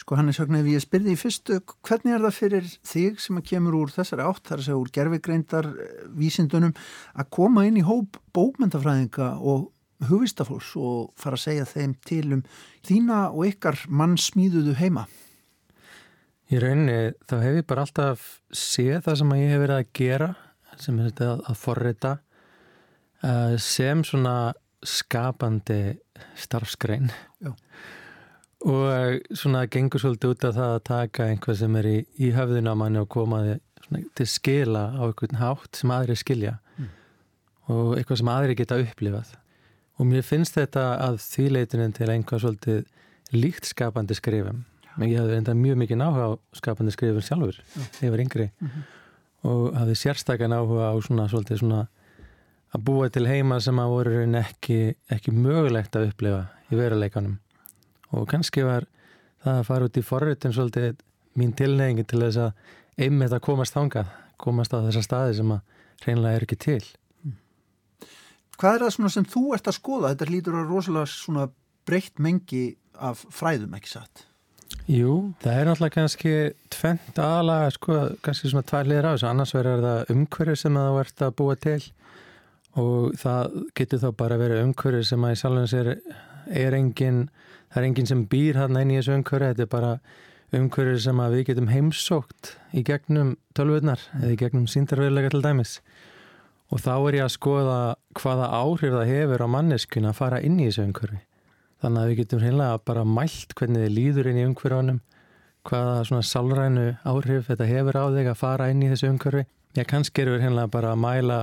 Sko 0.00 0.16
hann 0.16 0.30
er 0.30 0.36
sögn 0.36 0.56
ef 0.56 0.68
ég 0.70 0.80
spyrði 0.80 1.12
í 1.12 1.18
fyrstu, 1.20 1.58
hvernig 1.84 2.14
er 2.16 2.22
það 2.24 2.36
fyrir 2.38 2.68
þig 2.88 3.18
sem 3.20 3.36
að 3.36 3.48
kemur 3.50 3.74
úr 3.82 3.90
þessari 3.92 4.24
átt, 4.24 4.46
þar 4.48 4.62
að 4.62 4.66
segja 4.66 4.78
úr 4.80 4.92
gerfigreindar 4.96 5.68
eh, 5.74 5.90
vísindunum, 6.16 6.72
að 7.12 7.28
koma 7.36 7.66
inn 7.68 7.76
í 7.76 7.84
hóp 7.84 8.16
bókmyndafræðinga 8.36 9.28
og 9.44 9.68
hugvistafólks 10.08 10.70
og 10.80 11.10
fara 11.20 11.36
að 11.36 11.44
segja 11.44 11.68
þeim 11.68 11.92
til 12.08 12.22
um 12.38 12.42
þína 12.88 13.20
og 13.28 13.50
ykkar 13.50 13.82
mann 13.92 14.16
smíðuðu 14.16 14.78
heima? 14.80 15.04
Í 16.48 16.64
rauninni 16.64 17.12
þá 17.28 17.36
hef 17.44 17.60
ég 17.60 17.68
bara 17.68 17.84
alltaf 17.84 18.26
séð 18.56 19.04
það 19.04 19.20
sem 19.20 19.36
ég 19.36 19.52
hef 19.52 19.64
verið 19.66 19.82
að 19.82 19.94
gera, 20.00 20.32
sem 20.80 20.96
er 20.96 21.10
þetta 21.12 21.32
að 21.44 21.60
forrita, 21.60 22.16
eh, 23.20 23.56
sem 23.60 24.00
svona 24.08 24.36
skapandi 24.80 25.82
starfskrein. 26.40 27.12
Já 27.44 27.52
og 28.60 29.20
svona 29.32 29.64
gengur 29.72 30.02
svolítið 30.02 30.34
út 30.34 30.44
af 30.44 30.56
það 30.56 30.74
að 30.74 30.82
taka 30.84 31.26
einhvað 31.30 31.58
sem 31.62 31.76
er 31.80 31.86
í, 31.88 31.98
í 32.20 32.30
höfðuna 32.36 32.74
manni 32.76 33.00
og 33.00 33.08
koma 33.08 33.40
þið 33.46 33.60
til 34.18 34.26
skila 34.28 34.82
á 34.92 35.02
einhvern 35.06 35.40
hátt 35.40 35.80
sem 35.80 35.92
aðri 35.94 36.16
skilja. 36.18 36.58
Mm. 36.76 36.90
og 37.70 37.96
eitthvað 37.96 38.20
sem 38.20 38.32
aðri 38.32 38.56
geta 38.58 38.80
upplifað. 38.82 39.34
Og 40.00 40.08
mér 40.08 40.24
finnst 40.26 40.56
þetta 40.56 40.84
að 41.06 41.20
þýleitinin 41.22 41.94
til 41.96 42.08
einhvað 42.10 42.44
svolítið 42.44 42.80
líkt 43.36 43.68
skapandi 43.68 44.16
skrifum. 44.16 44.64
Ég 45.00 45.20
hafði 45.20 45.36
enda 45.38 45.54
mjög 45.54 45.78
mikið 45.84 46.00
náhuga 46.00 46.24
á 46.26 46.30
skapandi 46.58 46.92
skrifum 46.92 47.24
sjálfur 47.24 47.60
þegar 47.96 48.06
ég 48.06 48.14
var 48.14 48.24
yngri. 48.24 48.50
Mm 48.58 48.68
-hmm. 48.68 48.88
og 49.50 49.76
hafði 49.76 49.94
sérstakann 49.94 50.52
áhuga 50.52 50.92
á 50.92 50.94
svona 51.00 51.28
svolítið 51.28 51.58
svona 51.58 51.86
að 52.74 52.80
búa 52.84 53.08
til 53.08 53.26
heima 53.26 53.60
sem 53.60 53.78
að 53.78 53.88
voru 53.88 54.36
ekki, 54.38 54.94
ekki 55.10 55.30
mögulegt 55.30 55.96
að 55.96 56.08
upplifa 56.10 56.46
í 56.70 56.76
veruleikanum 56.76 57.38
og 58.16 58.26
kannski 58.30 58.64
var 58.66 58.86
það 59.44 59.58
að 59.58 59.66
fara 59.68 59.88
út 59.88 59.98
í 60.00 60.04
forritin 60.04 60.54
svolítið 60.56 61.02
mín 61.38 61.52
tilneyingi 61.56 62.06
til 62.08 62.22
þess 62.24 62.40
að 62.44 63.04
einmitt 63.06 63.34
að 63.34 63.44
komast 63.46 63.76
þangað, 63.76 64.10
komast 64.40 64.74
á 64.74 64.82
þessa 64.82 65.04
staði 65.04 65.36
sem 65.38 65.52
að 65.54 65.60
reynilega 66.06 66.40
er 66.40 66.46
ekki 66.46 66.58
til. 66.60 66.82
Hvað 68.60 68.74
er 68.74 68.82
það 68.84 69.12
sem 69.14 69.28
þú 69.32 69.44
ert 69.56 69.70
að 69.70 69.78
skoða? 69.78 70.10
Þetta 70.12 70.32
lítur 70.34 70.58
að 70.60 70.74
rosalega 70.74 71.46
breytt 71.88 72.20
mengi 72.20 72.64
af 73.00 73.22
fræðum, 73.32 73.72
ekki 73.78 73.94
satt? 73.94 74.26
Jú, 74.90 75.32
það 75.42 75.56
er 75.56 75.68
náttúrulega 75.68 75.96
kannski 75.96 76.34
tvent 76.72 77.18
aðalega, 77.20 77.70
sko, 77.74 77.96
kannski 78.24 78.50
svona 78.50 78.66
tvær 78.66 78.88
liður 78.90 79.08
á 79.08 79.12
þessu, 79.14 79.28
annars 79.30 79.54
verður 79.54 79.84
það 79.86 80.12
umhverju 80.14 80.56
sem 80.60 80.78
það 80.78 80.96
vart 80.96 81.24
að 81.24 81.34
búa 81.40 81.56
til 81.60 81.80
og 82.80 83.16
það 83.18 83.56
getur 83.78 84.02
þá 84.04 84.08
bara 84.18 84.38
verið 84.40 84.62
umhverju 84.64 85.06
sem 85.06 85.26
að 85.26 85.34
í 85.34 85.40
sjálfins 85.40 85.74
er, 85.80 85.90
er 86.62 86.76
engin 86.78 87.20
það 87.70 87.80
er 87.80 87.88
enginn 87.88 88.10
sem 88.10 88.26
býr 88.30 88.60
hérna 88.60 88.84
inn 88.84 88.92
í 88.92 88.98
þessu 88.98 89.16
umhverju, 89.18 89.54
þetta 89.54 89.66
er 89.66 89.72
bara 89.72 89.94
umhverju 90.58 91.00
sem 91.06 91.24
við 91.30 91.46
getum 91.50 91.70
heimsókt 91.70 92.54
í 92.74 92.84
gegnum 92.86 93.36
tölvurnar 93.54 94.02
eða 94.18 94.34
í 94.34 94.38
gegnum 94.40 94.68
síndarverulega 94.70 95.32
til 95.32 95.42
dæmis. 95.44 95.78
Og 96.70 96.82
þá 96.82 96.92
er 96.96 97.18
ég 97.18 97.26
að 97.26 97.34
skoða 97.34 97.80
hvaða 98.18 98.52
áhrif 98.60 98.94
það 98.94 99.10
hefur 99.10 99.44
á 99.46 99.48
manneskuna 99.56 100.12
að 100.12 100.20
fara 100.20 100.42
inn 100.46 100.58
í 100.60 100.68
þessu 100.68 100.86
umhverju 100.86 101.22
þannig 101.80 102.02
að 102.02 102.10
við 102.10 102.18
getum 102.20 102.42
hreinlega 102.42 102.80
bara 102.90 103.06
mælt 103.08 103.54
hvernig 103.56 103.86
þið 103.86 103.94
líður 103.96 104.28
inn 104.30 104.40
í 104.40 104.44
umhverjunum 104.48 105.00
hvaða 105.68 105.96
svona 106.08 106.26
sálrænu 106.26 106.86
áhrif 107.08 107.48
þetta 107.48 107.68
hefur 107.68 107.98
á 108.00 108.04
þig 108.16 108.30
að 108.30 108.40
fara 108.40 108.68
inn 108.72 108.84
í 108.84 108.90
þessu 108.92 109.10
umhverju 109.12 109.46
já 109.76 109.84
kannski 109.88 110.24
eru 110.24 110.34
við 110.36 110.44
hreinlega 110.44 110.72
bara 110.74 110.92
að 110.92 111.02
mæla 111.04 111.40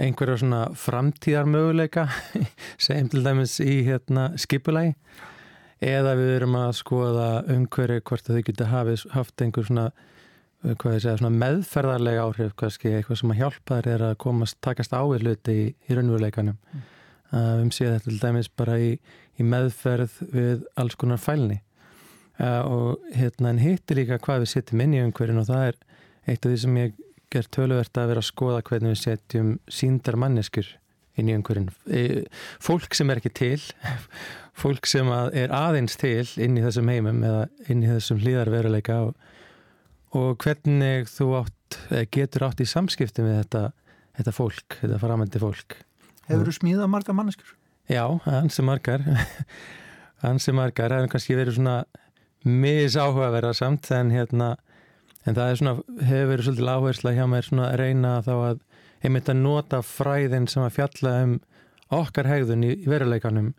einhverja 0.00 0.40
svona 0.40 0.62
framtíðar 0.78 1.48
möguleika 1.50 2.06
segjum 2.84 3.10
til 3.12 3.24
dæmis 3.26 3.58
í 3.62 3.80
hérna, 3.86 4.30
skipulagi 4.40 4.94
eða 5.80 6.14
við 6.18 6.34
erum 6.36 6.56
að 6.60 6.72
skoða 6.80 7.28
umhverju 7.54 8.04
hvort 8.08 8.28
þau 8.28 8.40
geta 8.44 8.68
hafið, 8.70 9.04
haft 9.14 9.44
einhver 9.44 9.68
svona 9.68 9.90
hvað 10.60 10.96
ég 10.98 11.04
segja, 11.04 11.30
meðferðarlega 11.32 12.24
áhrif 12.26 12.52
kannski, 12.58 12.92
eitthvað 12.92 13.20
sem 13.22 13.32
að 13.32 13.40
hjálpa 13.40 13.78
þér 13.78 13.88
er 13.94 14.06
að 14.10 14.18
komast, 14.20 14.58
takast 14.64 14.92
á 14.92 15.00
við 15.08 15.24
hluti 15.24 15.54
í, 15.56 15.62
í 15.72 15.96
raunveruleikanum 15.96 16.58
mm. 16.58 16.82
uh, 17.32 17.54
við 17.62 17.70
séum 17.76 17.94
þetta 17.94 18.10
til 18.10 18.20
dæmis 18.20 18.50
bara 18.60 18.76
í, 18.76 18.90
í 19.40 19.46
meðferð 19.46 20.18
við 20.34 20.66
alls 20.80 20.98
konar 21.00 21.22
fælni 21.22 21.62
uh, 22.42 22.60
og 22.68 23.14
hérna 23.16 23.54
en 23.54 23.62
hittir 23.62 24.02
líka 24.02 24.20
hvað 24.20 24.44
við 24.44 24.52
setjum 24.52 24.84
inn 24.84 24.98
í 24.98 25.02
umhverjum 25.06 25.40
og 25.40 25.48
það 25.48 25.70
er 25.70 25.80
eitt 26.28 26.44
af 26.44 26.50
því 26.50 26.60
sem 26.66 26.78
ég 26.82 27.00
ger 27.30 27.48
töluvert 27.54 27.98
að 28.00 28.12
vera 28.12 28.22
að 28.22 28.28
skoða 28.28 28.62
hvernig 28.66 28.94
við 28.94 29.02
setjum 29.04 29.50
síndar 29.70 30.18
manneskur 30.20 30.68
inn 31.18 31.30
í 31.30 31.34
umhverjum 31.36 31.68
e, 31.90 32.24
fólk 32.62 32.94
sem 32.96 33.10
er 33.12 33.20
ekki 33.20 33.32
til 33.36 33.60
fólk 34.62 34.88
sem 34.90 35.08
að 35.14 35.34
er 35.42 35.54
aðeins 35.54 35.98
til 36.00 36.26
inn 36.42 36.58
í 36.58 36.64
þessum 36.64 36.90
heimum 36.92 37.22
eða 37.26 37.44
inn 37.70 37.84
í 37.84 37.90
þessum 37.90 38.20
hlýðarveruleika 38.22 38.98
og, 39.08 39.14
og 40.16 40.32
hvernig 40.42 41.08
þú 41.10 41.30
átt, 41.42 41.78
getur 42.12 42.48
átt 42.48 42.62
í 42.62 42.68
samskipti 42.68 43.24
með 43.24 43.42
þetta, 43.44 43.64
þetta 44.18 44.36
fólk, 44.36 44.78
þetta 44.82 45.00
framöndi 45.02 45.42
fólk. 45.42 45.78
Hefur 46.26 46.50
þú 46.50 46.56
smíðað 46.58 46.92
margar 46.92 47.16
manneskur? 47.18 47.54
Já, 47.90 48.04
hansi 48.26 48.62
margar. 48.66 49.02
Hansi 50.20 50.52
margar, 50.52 50.92
það 50.92 50.98
hefur 51.00 51.12
kannski 51.14 51.36
verið 51.38 51.54
svona 51.56 51.76
misáhugaverðar 52.44 53.56
samt 53.56 53.88
en 53.96 54.10
hérna 54.12 54.50
en 55.26 55.36
það 55.36 55.54
svona, 55.60 55.76
hefur 56.00 56.30
verið 56.32 56.48
svolítið 56.48 56.70
áhersla 56.74 57.14
hjá 57.16 57.24
mér 57.28 57.48
að 57.60 57.78
reyna 57.80 58.12
þá 58.24 58.34
að 58.34 58.60
einmitt 59.00 59.32
að 59.32 59.40
nota 59.40 59.80
fræðin 59.84 60.48
sem 60.50 60.64
að 60.64 60.76
fjalla 60.76 61.16
um 61.24 61.34
okkar 62.00 62.28
hegðun 62.30 62.64
í, 62.68 62.72
í 62.84 62.88
veruleikanum 62.90 63.52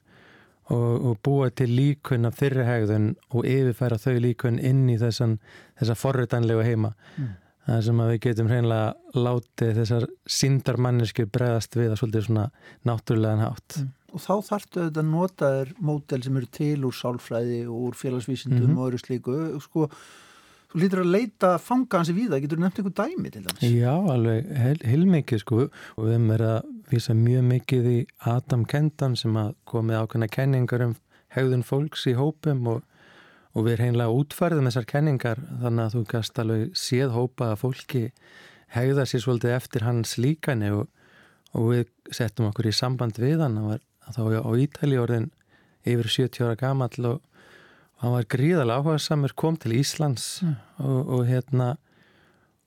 og, 0.71 1.05
og 1.11 1.19
búa 1.25 1.49
til 1.53 1.69
líkun 1.73 2.29
af 2.29 2.39
þeirri 2.39 2.65
hegðun 2.67 3.11
og 3.33 3.47
yfirfæra 3.49 3.99
þau 4.01 4.17
líkun 4.23 4.59
inn 4.59 4.87
í 4.91 4.97
þessan, 5.01 5.37
þessa 5.79 5.97
forrutanlegu 5.99 6.65
heima 6.65 6.93
mm. 7.17 7.31
það 7.67 7.81
sem 7.87 8.03
að 8.03 8.13
við 8.13 8.21
getum 8.27 8.51
hreinlega 8.51 9.23
látið 9.27 9.81
þessar 9.81 10.07
síndarmanniski 10.39 11.27
bregðast 11.27 11.77
við 11.79 11.91
að 11.91 12.01
svolítið 12.03 12.29
svona 12.29 12.47
náttúrulegan 12.87 13.45
hátt 13.47 13.81
mm. 13.81 13.97
Og 14.11 14.19
þá 14.19 14.43
þartu 14.43 14.81
þetta 14.81 14.99
að 14.99 15.07
nota 15.07 15.49
þér 15.53 15.69
mótel 15.87 16.17
sem 16.25 16.37
eru 16.41 16.47
til 16.51 16.81
úr 16.83 16.95
sálfræði 16.97 17.59
og 17.63 17.85
úr 17.87 17.93
félagsvísindum 17.95 18.65
mm 18.65 18.73
-hmm. 18.73 18.81
og 18.81 18.89
öðru 18.89 18.99
slíku 18.99 19.35
sko 19.63 19.85
Þú 20.71 20.79
lítur 20.79 21.01
að 21.01 21.09
leita 21.11 21.47
fanga 21.59 21.99
hansi 21.99 22.13
við 22.15 22.29
það, 22.31 22.41
getur 22.45 22.59
þú 22.59 22.63
nefnt 22.63 22.77
einhver 22.79 22.93
dæmi 22.95 23.31
til 23.31 23.41
dæmis? 23.43 23.63
Já, 23.67 23.95
alveg 24.13 24.51
heilmikið 24.87 25.41
sko. 25.41 25.57
Og 25.97 26.05
við 26.05 26.13
erum 26.15 26.29
verið 26.31 26.51
að 26.51 26.69
vísa 26.91 27.15
mjög 27.17 27.43
mikið 27.49 27.89
í 27.91 27.97
Adam 28.31 28.63
Kendan 28.71 29.17
sem 29.19 29.35
að 29.41 29.49
komið 29.67 29.99
ákveðna 29.99 30.29
kenningar 30.31 30.85
um 30.85 30.93
hegðun 31.35 31.65
fólks 31.67 32.05
í 32.07 32.15
hópum 32.15 32.69
og, 32.71 32.85
og 33.51 33.67
við 33.67 33.73
erum 33.75 33.89
heimlega 33.89 34.15
útfærið 34.21 34.61
með 34.61 34.71
þessar 34.71 34.87
kenningar 34.93 35.43
þannig 35.65 35.83
að 35.83 35.97
þú 35.97 36.05
gæst 36.13 36.41
alveg 36.45 36.79
séð 36.79 37.15
hópa 37.17 37.51
að 37.51 37.61
fólki 37.65 38.03
hegða 38.71 39.07
sér 39.11 39.25
svolítið 39.25 39.55
eftir 39.57 39.87
hans 39.89 40.15
líkani 40.23 40.71
og, 40.77 40.87
og 41.51 41.67
við 41.73 42.15
settum 42.15 42.47
okkur 42.47 42.71
í 42.71 42.75
samband 42.75 43.19
við 43.19 43.43
hann. 43.43 43.59
Og 43.59 43.83
þá 44.07 44.23
á 44.39 44.51
Ítali 44.55 44.99
orðin 45.03 45.33
yfir 45.83 46.07
70 46.07 46.47
ára 46.47 46.59
gamall 46.63 47.11
og 47.11 47.19
hann 48.01 48.15
var 48.15 48.27
gríðarlega 48.29 48.81
áhuga 48.81 48.99
samur, 49.01 49.33
kom 49.37 49.57
til 49.61 49.75
Íslands 49.77 50.41
mm. 50.45 50.55
og, 50.83 50.99
og 51.17 51.25
hérna 51.29 51.71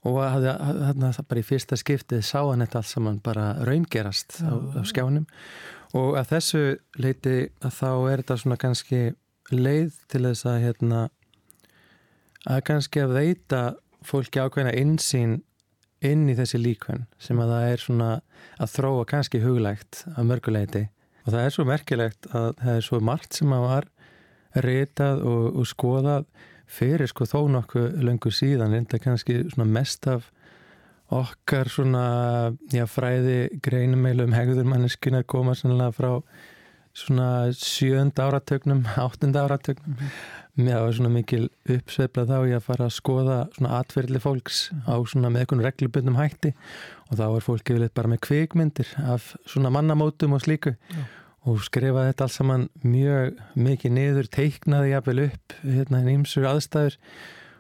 og 0.05 0.21
hafði, 0.21 0.53
hérna, 0.85 1.11
bara 1.29 1.41
í 1.41 1.47
fyrsta 1.47 1.79
skiptið 1.81 2.25
sá 2.27 2.41
hann 2.43 2.63
þetta 2.65 2.81
allt 2.81 2.91
saman 2.91 3.21
bara 3.25 3.47
raungerast 3.65 4.43
á, 4.45 4.53
á 4.53 4.81
skjánum. 4.85 5.25
Og 5.97 6.19
að 6.19 6.35
þessu 6.35 6.63
leiti 7.01 7.37
að 7.65 7.77
þá 7.79 7.91
er 8.11 8.23
þetta 8.23 8.37
svona 8.43 8.61
kannski 8.61 9.01
leið 9.55 9.97
til 10.13 10.23
þess 10.27 10.49
að 10.51 10.61
hérna 10.65 11.01
að 12.51 12.63
kannski 12.69 13.01
að 13.01 13.17
veita 13.17 13.63
fólki 14.05 14.43
ákveðina 14.43 14.75
insýn 14.77 15.39
inn 16.05 16.27
í 16.29 16.37
þessi 16.37 16.61
líkvenn 16.61 17.07
sem 17.23 17.39
að 17.41 17.55
það 17.55 17.69
er 17.71 17.85
svona 17.85 18.11
að 18.61 18.75
þróa 18.75 19.07
kannski 19.09 19.41
huglægt 19.41 20.03
að 20.13 20.29
mörguleiti 20.29 20.85
og 21.25 21.33
það 21.33 21.41
er 21.41 21.55
svo 21.55 21.65
merkilegt 21.69 22.29
að 22.33 22.51
það 22.61 22.75
er 22.75 22.87
svo 22.89 23.01
margt 23.01 23.39
sem 23.39 23.55
að 23.57 23.65
var 23.65 23.89
ritað 24.63 25.25
og, 25.27 25.47
og 25.61 25.69
skoðað 25.69 26.27
fyrir 26.71 27.11
sko 27.11 27.27
þó 27.29 27.41
nokkuð 27.53 28.01
lengur 28.05 28.35
síðan 28.35 28.77
enda 28.79 29.01
kannski 29.03 29.43
svona 29.53 29.69
mest 29.69 30.09
af 30.11 30.31
okkar 31.15 31.69
svona 31.71 32.07
já, 32.73 32.87
fræði 32.89 33.61
greinumeilu 33.63 34.27
um 34.29 34.35
hegðurmanneskina 34.35 35.23
koma 35.29 35.55
sannlega 35.59 35.93
frá 35.95 36.11
svona 36.95 37.29
sjönda 37.59 38.29
áratögnum 38.29 38.85
áttunda 39.05 39.45
áratögnum 39.45 39.99
mm. 39.99 40.71
já, 40.71 40.79
svona 40.97 41.11
mikil 41.13 41.49
uppsveifla 41.69 42.25
þá 42.31 42.37
ég 42.49 42.57
að 42.59 42.69
fara 42.69 42.89
að 42.89 42.97
skoða 42.97 43.41
svona 43.57 43.75
atverðli 43.83 44.23
fólks 44.23 44.69
á 44.89 44.95
svona 45.03 45.33
með 45.35 45.45
einhvern 45.45 45.67
reglubundum 45.67 46.19
hætti 46.19 46.55
og 47.11 47.21
þá 47.21 47.27
er 47.29 47.47
fólkið 47.51 47.83
vel 47.83 47.91
bara 48.01 48.15
með 48.15 48.25
kvikmyndir 48.31 48.97
af 49.05 49.35
svona 49.45 49.75
mannamótum 49.75 50.39
og 50.39 50.47
slíku. 50.47 50.79
Já 50.95 51.05
og 51.45 51.61
skrifaði 51.65 52.13
þetta 52.13 52.27
alls 52.27 52.37
saman 52.39 52.67
mjög 52.85 53.41
mikið 53.61 53.95
niður, 53.99 54.29
teiknaði 54.33 54.93
jafnvel 54.95 55.25
upp 55.27 55.57
hérna 55.63 56.01
í 56.01 56.07
nýmsur 56.09 56.47
aðstæður 56.49 56.97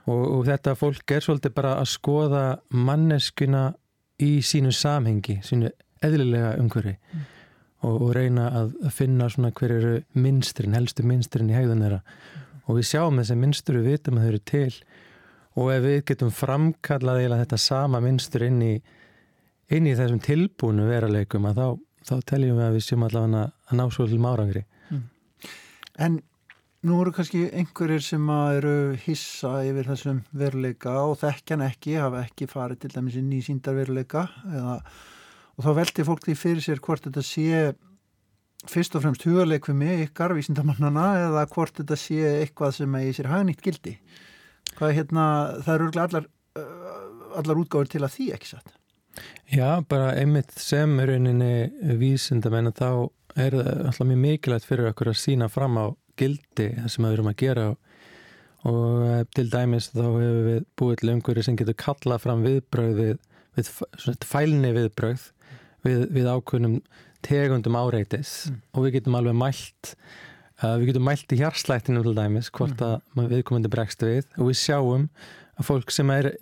og, 0.08 0.22
og 0.22 0.42
þetta 0.48 0.76
fólk 0.80 1.14
er 1.14 1.24
svolítið 1.24 1.56
bara 1.56 1.76
að 1.80 1.90
skoða 1.92 2.44
manneskuna 2.72 3.66
í 4.24 4.38
sínu 4.46 4.72
samhengi, 4.74 5.40
sínu 5.44 5.72
eðlilega 6.04 6.54
umhverfi 6.62 6.94
mm. 6.96 7.28
og, 7.84 7.94
og 7.94 8.10
reyna 8.16 8.48
að 8.62 8.74
finna 8.94 9.28
svona 9.32 9.52
hver 9.56 9.76
eru 9.76 9.94
minstrin, 10.16 10.76
helstu 10.76 11.04
minstrin 11.06 11.52
í 11.52 11.56
hegðun 11.56 11.84
þeirra 11.84 12.00
mm. 12.00 12.44
og 12.64 12.80
við 12.80 12.90
sjáum 12.92 13.20
þessi 13.20 13.40
minstur 13.40 13.80
við 13.80 13.90
vitum 13.92 14.20
að 14.20 14.26
þau 14.26 14.32
eru 14.32 14.44
til 14.52 14.68
og 15.54 15.70
ef 15.70 15.84
við 15.84 15.98
getum 16.08 16.32
framkallað 16.34 17.26
eða 17.28 17.40
þetta 17.44 17.60
sama 17.62 18.00
minstur 18.02 18.48
inn 18.48 18.62
í 18.64 18.74
inn 19.72 19.86
í 19.88 19.94
þessum 19.96 20.20
tilbúinu 20.22 20.88
veruleikum 20.88 21.46
að 21.48 21.60
þá 21.60 21.66
þá 22.04 22.14
teljum 22.28 22.60
við 22.60 22.66
að 22.68 22.76
við 22.76 22.86
séum 22.86 23.06
allavega 23.06 23.42
að 23.70 23.80
ná 23.80 23.84
svo 23.92 24.06
til 24.10 24.20
árangri. 24.20 24.64
Mm. 24.90 25.02
En 26.06 26.18
nú 26.84 27.00
eru 27.00 27.14
kannski 27.16 27.46
einhverjir 27.56 28.04
sem 28.04 28.28
eru 28.34 28.76
hissa 29.06 29.54
yfir 29.64 29.88
þessum 29.88 30.20
veruleika 30.36 30.98
og 31.06 31.16
þekkjan 31.22 31.64
ekki, 31.70 31.96
hafa 32.02 32.26
ekki 32.26 32.50
farið 32.50 32.84
til 32.84 32.92
dæmis 32.98 33.18
inn 33.20 33.32
í 33.32 33.40
síndar 33.44 33.78
veruleika 33.78 34.26
eða, 34.50 34.76
og 35.56 35.66
þá 35.66 35.72
velti 35.80 36.06
fólk 36.06 36.28
því 36.28 36.36
fyrir 36.42 36.66
sér 36.66 36.84
hvort 36.84 37.08
þetta 37.08 37.24
sé 37.24 37.72
fyrst 38.68 38.96
og 38.96 39.04
fremst 39.04 39.24
hugarleik 39.28 39.66
við 39.68 39.80
mig, 39.80 40.06
ykkar 40.08 40.36
vísindamannana 40.36 41.08
eða 41.26 41.48
hvort 41.52 41.80
þetta 41.80 41.98
sé 42.00 42.20
eitthvað 42.44 42.78
sem 42.78 42.96
er 43.00 43.08
í 43.08 43.16
sér 43.16 43.32
hagnýtt 43.32 43.64
gildi. 43.64 43.98
Hvað 44.74 44.90
er 44.90 44.96
hérna, 44.98 45.26
það 45.64 45.74
eru 45.74 45.90
allar, 46.04 46.30
allar 47.40 47.60
útgáður 47.60 47.92
til 47.92 48.02
að 48.02 48.16
því 48.16 48.30
ekki 48.36 48.50
satt? 48.54 48.72
Já, 49.52 49.84
bara 49.88 50.14
einmitt 50.18 50.54
sem 50.58 50.96
rauninni 50.98 51.70
vísindamenn 52.00 52.72
þá 52.74 53.10
er 53.34 53.54
það 53.58 53.84
alltaf 53.88 54.08
mjög 54.08 54.22
mikilvægt 54.22 54.68
fyrir 54.68 54.90
okkur 54.90 55.12
að 55.12 55.20
sína 55.20 55.50
fram 55.52 55.78
á 55.78 55.86
gildi 56.18 56.70
það 56.78 56.90
sem 56.94 57.06
við 57.06 57.16
erum 57.16 57.30
að 57.30 57.40
gera 57.42 57.68
og 58.64 59.30
til 59.36 59.46
dæmis 59.52 59.90
þá 59.92 60.04
hefur 60.06 60.44
við 60.48 60.60
búið 60.78 61.00
til 61.00 61.14
umhverju 61.14 61.46
sem 61.46 61.58
getur 61.60 61.78
kalla 61.84 62.18
fram 62.22 62.44
viðbröð 62.46 63.00
við, 63.00 63.16
við 63.58 63.72
fælni 64.24 64.70
viðbröð 64.76 65.26
við, 65.84 66.06
við 66.14 66.30
ákveðnum 66.30 66.78
tegundum 67.24 67.78
áreitis 67.80 68.36
mm. 68.50 68.60
og 68.72 68.86
við 68.86 68.98
getum 68.98 69.18
alveg 69.18 69.36
mælt 69.40 69.94
uh, 70.62 70.76
við 70.80 70.90
getum 70.92 71.08
mælt 71.10 71.34
í 71.34 71.40
hjarslættinu 71.40 72.04
til 72.06 72.16
dæmis 72.16 72.50
hvort 72.54 72.80
mm. 72.80 73.20
að 73.20 73.32
viðkomandi 73.34 73.72
bregst 73.72 74.04
við 74.06 74.28
og 74.38 74.50
við 74.50 74.60
sjáum 74.62 75.08
að 75.58 75.68
fólk 75.68 75.94
sem 75.94 76.12
er 76.14 76.32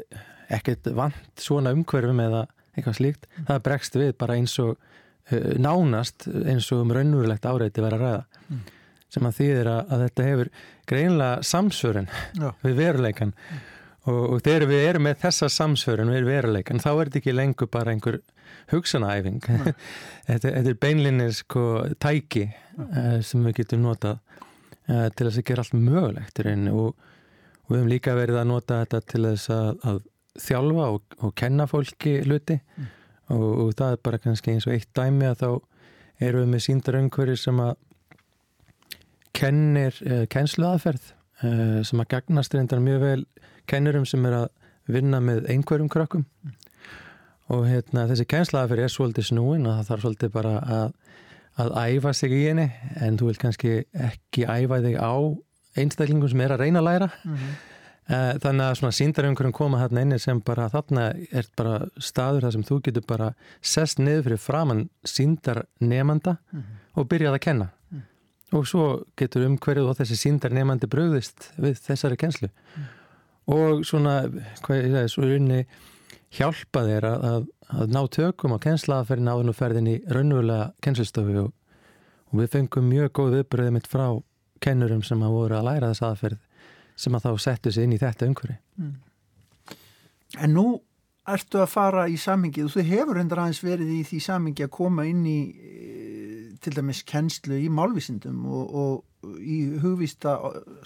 ekkert 0.53 0.91
vant 0.97 1.41
svona 1.43 1.73
umhverfum 1.75 2.21
eða 2.23 2.47
eitthvað 2.77 2.99
slíkt, 2.99 3.27
mm. 3.29 3.49
það 3.51 3.65
bregst 3.69 3.99
við 4.01 4.15
bara 4.21 4.39
eins 4.41 4.55
og 4.63 4.73
uh, 4.77 5.51
nánast 5.61 6.29
eins 6.29 6.71
og 6.75 6.87
um 6.87 6.95
raunverulegt 6.97 7.49
áreiti 7.49 7.85
verið 7.85 7.99
að 7.99 8.07
ræða 8.07 8.47
mm. 8.49 8.63
sem 9.17 9.29
að 9.29 9.37
þýðir 9.41 9.73
að, 9.75 9.83
að 9.83 10.07
þetta 10.07 10.29
hefur 10.31 10.53
greinlega 10.93 11.47
samsvörun 11.53 12.11
við 12.63 12.79
veruleikan 12.81 13.35
mm. 13.37 13.63
og, 14.09 14.23
og 14.23 14.45
þegar 14.47 14.69
við 14.73 14.87
erum 14.91 15.07
með 15.09 15.21
þessa 15.27 15.51
samsvörun 15.57 16.15
við 16.15 16.29
veruleikan 16.31 16.83
þá 16.83 16.91
er 16.93 17.05
þetta 17.05 17.23
ekki 17.23 17.37
lengur 17.37 17.73
bara 17.73 17.95
einhver 17.95 18.21
hugsanæfing 18.73 19.41
þetta, 20.29 20.47
þetta 20.47 20.69
er 20.69 20.81
beinlinnis 20.81 21.43
sko, 21.45 21.65
tæki 22.03 22.49
uh, 22.79 23.19
sem 23.25 23.49
við 23.49 23.63
getum 23.63 23.87
notað 23.87 24.21
uh, 24.89 25.09
til 25.13 25.29
þess 25.29 25.41
að 25.41 25.49
gera 25.51 25.67
allt 25.67 25.77
mögulegt 25.77 26.43
og, 26.73 26.89
og 26.93 27.73
við 27.73 27.79
hefum 27.81 27.93
líka 27.93 28.17
verið 28.19 28.41
að 28.43 28.51
nota 28.53 28.81
þetta 28.85 29.03
til 29.13 29.25
þess 29.29 29.53
að, 29.55 29.71
að 29.91 30.01
þjálfa 30.41 30.89
og, 30.95 31.17
og 31.21 31.35
kenna 31.37 31.67
fólki 31.69 32.19
hluti 32.25 32.57
mm. 32.57 32.89
og, 33.35 33.49
og 33.67 33.75
það 33.77 33.97
er 33.97 34.03
bara 34.09 34.21
kannski 34.23 34.55
eins 34.55 34.67
og 34.69 34.77
eitt 34.77 34.91
dæmi 34.97 35.29
að 35.29 35.43
þá 35.43 35.49
eru 36.23 36.43
við 36.43 36.53
með 36.53 36.65
síndaröngveri 36.67 37.37
sem 37.41 37.61
að 37.61 37.75
kennir 39.37 39.99
eh, 40.07 40.25
kennsluaðferð 40.33 41.13
eh, 41.45 41.79
sem 41.89 42.03
að 42.03 42.11
gagnast 42.15 42.55
reyndar 42.57 42.83
mjög 42.85 43.05
vel 43.05 43.23
kennurum 43.71 44.07
sem 44.09 44.25
er 44.29 44.43
að 44.43 44.49
vinna 44.93 45.21
með 45.23 45.49
einhverjum 45.53 45.91
krökkum 45.93 46.25
mm. 46.25 46.57
og 47.55 47.67
hérna, 47.69 48.07
þessi 48.11 48.29
kennsluaðferð 48.33 48.87
er 48.87 48.95
svolítið 48.95 49.29
snúin 49.33 49.67
og 49.67 49.79
það 49.79 49.91
þarf 49.91 50.07
svolítið 50.07 50.35
bara 50.35 50.55
að, 50.79 50.97
að 51.63 51.75
æfa 51.83 52.15
sig 52.17 52.37
í 52.39 52.45
henni 52.47 52.71
en 53.05 53.21
þú 53.21 53.31
vil 53.31 53.43
kannski 53.45 53.75
ekki 54.09 54.49
æfa 54.49 54.81
þig 54.87 54.97
á 54.97 55.15
einstaklingum 55.73 56.29
sem 56.33 56.43
er 56.45 56.57
að 56.57 56.67
reyna 56.67 56.81
að 56.83 56.89
læra 56.89 57.13
mm 57.13 57.37
-hmm 57.37 57.61
þannig 58.09 58.65
að 58.67 58.79
svona 58.81 58.97
síndaröngurum 58.97 59.53
koma 59.55 59.79
þarna 59.79 60.03
inni 60.03 60.19
sem 60.19 60.41
bara 60.43 60.67
þarna 60.73 61.05
er 61.31 61.47
bara 61.57 61.77
staður 62.03 62.49
þar 62.49 62.55
sem 62.57 62.65
þú 62.67 62.79
getur 62.89 63.05
bara 63.07 63.29
sest 63.63 64.03
niður 64.03 64.25
fyrir 64.27 64.43
framann 64.43 64.89
síndarnemanda 65.07 66.37
mm 66.37 66.59
-hmm. 66.61 66.81
og 66.99 67.09
byrjað 67.09 67.35
að 67.35 67.45
kenna 67.47 67.69
mm 67.69 67.99
-hmm. 67.99 68.59
og 68.59 68.67
svo 68.67 69.05
getur 69.17 69.47
umhverjuð 69.47 69.89
og 69.89 69.97
þessi 69.97 70.17
síndarnemandi 70.17 70.87
bröðist 70.87 71.53
við 71.57 71.79
þessari 71.79 72.17
kennslu 72.17 72.49
mm 72.49 72.83
-hmm. 72.83 73.55
og 73.55 73.85
svona, 73.87 74.23
hvað 74.63 74.83
ég 74.83 74.93
segi, 74.93 75.09
svo 75.09 75.23
unni 75.23 75.67
hjálpa 76.33 76.81
þér 76.89 77.05
að, 77.05 77.25
að, 77.25 77.47
að 77.69 77.87
ná 77.93 78.09
tökum 78.09 78.55
á 78.57 78.59
kennslaðaferðin 78.59 79.29
áðurnuferðin 79.29 79.87
í 79.87 80.03
raunverulega 80.09 80.73
kennslustofu 80.81 81.39
og, 81.45 81.53
og 82.33 82.41
við 82.41 82.49
fengum 82.49 82.89
mjög 82.89 83.13
góð 83.13 83.35
viðbröðið 83.37 83.73
mitt 83.73 83.87
frá 83.87 84.23
kennurum 84.61 85.03
sem 85.03 85.23
að 85.23 85.35
voru 85.37 85.59
að 85.59 85.67
læra 85.69 85.93
þess 85.93 86.03
aðferð 86.03 86.39
sem 86.97 87.15
að 87.17 87.27
þá 87.27 87.45
settu 87.45 87.73
sig 87.73 87.87
inn 87.87 87.97
í 87.97 88.01
þetta 88.01 88.29
umhverfi. 88.29 88.59
Mm. 88.81 88.95
En 90.43 90.55
nú 90.57 90.67
ertu 91.33 91.61
að 91.63 91.71
fara 91.71 92.07
í 92.11 92.17
samingi 92.19 92.65
og 92.65 92.73
þú 92.75 92.85
hefur 92.89 93.21
hendur 93.21 93.43
aðeins 93.43 93.63
verið 93.63 93.93
í 93.95 94.01
því 94.09 94.21
samingi 94.25 94.67
að 94.67 94.75
koma 94.75 95.07
inn 95.07 95.23
í 95.29 95.39
eh, 95.53 96.47
til 96.63 96.75
dæmis 96.77 97.03
kennslu 97.07 97.59
í 97.63 97.69
málvísindum 97.73 98.43
og, 98.47 98.75
og 98.75 99.37
í 99.39 99.59
hugvista 99.83 100.37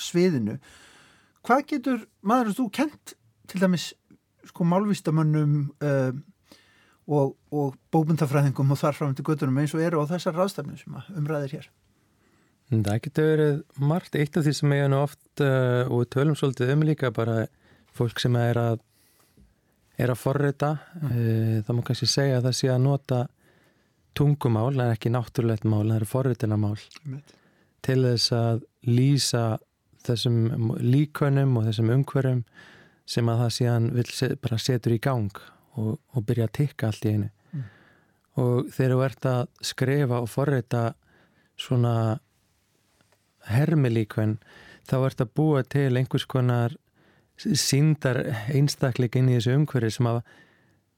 sviðinu. 0.00 0.58
Hvað 1.46 1.66
getur 1.72 2.04
maður 2.26 2.56
þú 2.58 2.66
kent 2.80 3.16
til 3.48 3.62
dæmis 3.62 3.90
sko 4.46 4.66
málvístamönnum 4.66 5.56
uh, 5.82 6.12
og, 7.06 7.34
og 7.54 7.74
bókmyndafræðingum 7.94 8.72
og 8.72 8.80
þarfram 8.80 9.14
til 9.16 9.26
göttunum 9.26 9.58
eins 9.62 9.74
og 9.74 9.82
eru 9.82 10.02
á 10.02 10.10
þessar 10.10 10.36
ráðstafnum 10.38 10.78
sem 10.80 10.96
umræðir 11.18 11.58
hér? 11.58 11.68
Það 12.66 12.98
getur 13.04 13.28
verið 13.30 13.58
margt 13.78 14.16
eitt 14.18 14.36
af 14.36 14.42
því 14.42 14.52
sem 14.58 14.72
ég 14.74 14.88
nú 14.90 14.98
oft 15.04 15.42
uh, 15.44 15.86
og 15.86 16.08
tölum 16.10 16.34
svolítið 16.38 16.72
um 16.74 16.84
líka 16.86 17.12
bara 17.14 17.44
fólk 17.94 18.18
sem 18.22 18.34
er 18.40 18.58
að 18.58 18.82
er 19.96 20.12
að 20.12 20.20
forrita 20.20 20.72
mm. 20.98 21.06
uh, 21.06 21.52
það 21.64 21.78
má 21.78 21.82
kannski 21.86 22.08
segja 22.10 22.40
að 22.40 22.48
það 22.48 22.56
sé 22.58 22.72
að 22.72 22.82
nota 22.84 23.20
tungumál, 24.16 24.72
en 24.80 24.94
ekki 24.94 25.12
náttúrulegt 25.12 25.66
mál, 25.68 25.84
það 25.84 25.98
eru 25.98 26.10
forritinamál 26.10 26.74
mm. 27.04 27.22
til 27.86 27.98
þess 28.02 28.34
að 28.34 28.66
lýsa 28.88 29.44
þessum 30.06 30.74
líkönum 30.80 31.56
og 31.60 31.68
þessum 31.68 31.94
umhverjum 31.96 32.44
sem 33.06 33.30
að 33.30 33.42
það 33.44 33.56
síðan 33.60 33.88
vil 33.94 34.36
bara 34.42 34.60
setur 34.62 34.94
í 34.96 35.00
gang 35.02 35.42
og, 35.78 35.96
og 35.98 36.26
byrja 36.26 36.48
að 36.48 36.54
tikka 36.60 36.90
allt 36.90 37.06
í 37.06 37.14
einu 37.14 37.30
mm. 37.30 37.66
og 38.42 38.70
þegar 38.74 38.94
þú 38.94 39.02
ert 39.06 39.32
að 39.32 39.42
skrifa 39.70 40.22
og 40.22 40.30
forrita 40.32 40.86
svona 41.56 41.96
hermilíkvenn 43.50 44.36
þá 44.86 44.96
ert 44.98 45.22
að 45.22 45.32
búa 45.38 45.62
til 45.66 45.92
einhvers 45.98 46.26
konar 46.30 46.76
síndar 47.36 48.22
einstakleik 48.54 49.16
inn 49.18 49.30
í 49.30 49.36
þessu 49.36 49.56
umhverfi 49.58 49.96
sem 49.98 50.08
að, 50.08 50.20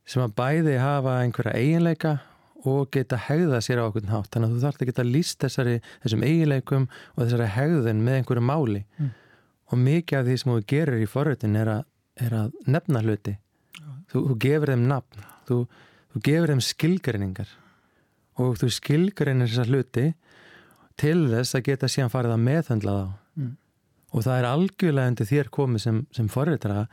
sem 0.06 0.22
að 0.22 0.34
bæði 0.38 0.76
hafa 0.82 1.20
einhverja 1.22 1.56
eiginleika 1.58 2.18
og 2.68 2.90
geta 2.94 3.18
hegða 3.28 3.60
sér 3.62 3.82
á 3.82 3.88
okkur 3.88 4.06
nátt 4.06 4.30
þannig 4.34 4.50
að 4.50 4.54
þú 4.54 4.62
þarfst 4.64 4.82
að 4.82 4.90
geta 4.90 5.06
líst 5.06 5.40
þessari 5.44 5.74
þessum 6.04 6.24
eiginleikum 6.26 6.86
og 7.14 7.20
þessari 7.22 7.50
hegðun 7.54 8.04
með 8.04 8.20
einhverju 8.20 8.44
máli. 8.44 8.84
Mm. 8.98 9.16
og 9.68 9.80
mikið 9.84 10.18
af 10.18 10.24
því 10.26 10.34
sem 10.40 10.52
þú 10.52 10.62
gerir 10.72 11.02
í 11.02 11.08
forröðin 11.08 11.56
er, 11.60 11.70
er 12.16 12.34
að 12.34 12.54
nefna 12.64 13.02
hluti. 13.04 13.34
Þú, 14.08 14.22
þú 14.30 14.36
gefur 14.40 14.72
þeim 14.72 14.86
nafn. 14.88 15.26
Þú, 15.48 15.58
þú 16.12 16.22
gefur 16.24 16.52
þeim 16.52 16.62
skilgreiningar. 16.64 17.50
Og 18.40 18.56
þú 18.60 18.70
skilgreinir 18.72 19.50
þessar 19.50 19.72
hluti 19.72 20.06
til 20.98 21.28
þess 21.30 21.56
að 21.56 21.64
geta 21.68 21.90
síðan 21.90 22.12
farið 22.12 22.34
að 22.34 22.44
meðhandla 22.46 22.96
þá. 22.96 23.06
Mm. 23.38 23.52
og 24.08 24.24
það 24.24 24.40
er 24.40 24.48
algjörlega 24.48 25.12
undir 25.12 25.28
þér 25.28 25.50
komið 25.54 25.84
sem, 25.84 26.00
sem 26.16 26.28
forriðra 26.32 26.86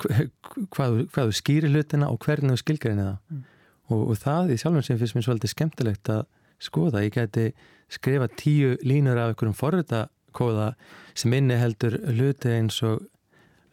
hvað, 0.00 1.00
hvað 1.12 1.22
þú 1.22 1.36
skýrir 1.40 1.74
hlutina 1.74 2.10
og 2.12 2.20
hvernig 2.24 2.56
þú 2.56 2.62
skilgrinni 2.62 3.06
það. 3.06 3.18
Mm. 3.30 3.42
og, 3.90 4.04
og 4.04 4.20
það 4.22 4.52
í 4.54 4.60
sjálfum 4.62 4.86
sem 4.86 5.00
finnst 5.00 5.18
mér 5.18 5.26
svolítið 5.28 5.54
skemmtilegt 5.54 6.12
að 6.12 6.22
skoða, 6.66 7.04
ég 7.04 7.16
geti 7.16 7.50
skrifa 7.92 8.28
tíu 8.32 8.76
línur 8.86 9.20
af 9.20 9.34
einhverjum 9.34 9.58
forriðakóða 9.58 10.70
sem 11.14 11.34
inni 11.36 11.58
heldur 11.60 11.98
hluti 12.08 12.54
eins 12.56 12.80
og 12.86 13.04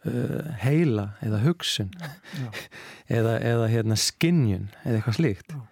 uh, 0.04 0.50
heila 0.60 1.14
eða 1.24 1.40
hugsun 1.46 1.94
eða, 3.16 3.38
eða 3.40 3.70
hérna, 3.72 3.96
skinnjun 3.98 4.68
eða 4.84 4.98
eitthvað 4.98 5.22
slíkt. 5.22 5.56
Já 5.56 5.62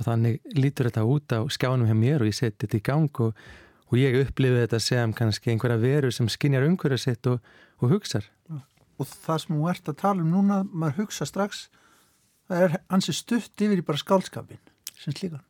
og 0.00 0.06
þannig 0.08 0.40
lítur 0.56 0.88
þetta 0.88 1.04
út 1.04 1.34
á 1.36 1.40
skjánum 1.52 1.88
hjá 1.88 1.96
mér 1.98 2.24
og 2.24 2.30
ég 2.30 2.36
seti 2.38 2.64
þetta 2.64 2.78
í 2.78 2.84
gang 2.88 3.20
og, 3.20 3.42
og 3.90 3.98
ég 4.00 4.16
upplifið 4.22 4.62
þetta 4.64 4.80
sem 4.82 5.12
kannski 5.16 5.52
einhverja 5.52 5.82
veru 5.82 6.12
sem 6.14 6.30
skinjar 6.32 6.64
umhverja 6.64 7.02
sitt 7.02 7.28
og, 7.28 7.44
og 7.84 7.92
hugsar. 7.92 8.24
Og 9.00 9.08
það 9.08 9.42
sem 9.42 9.58
þú 9.58 9.68
ert 9.72 9.92
að 9.92 10.00
tala 10.00 10.24
um 10.24 10.32
núna, 10.32 10.62
maður 10.64 11.04
hugsa 11.04 11.28
strax, 11.28 11.66
það 12.48 12.64
er 12.66 12.78
hansi 12.92 13.16
stutt 13.16 13.64
yfir 13.66 13.80
í 13.80 13.86
bara 13.86 14.00
skálskapin, 14.00 14.60
sem 14.96 15.16
slíkan. 15.16 15.44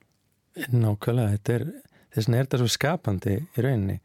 Nákvæmlega, 0.74 1.36
þetta 1.36 1.56
er, 1.56 1.66
þess 2.10 2.26
vegna 2.26 2.38
er 2.40 2.48
þetta 2.48 2.60
svo 2.62 2.70
skapandi 2.74 3.36
í 3.38 3.64
rauninni. 3.64 4.00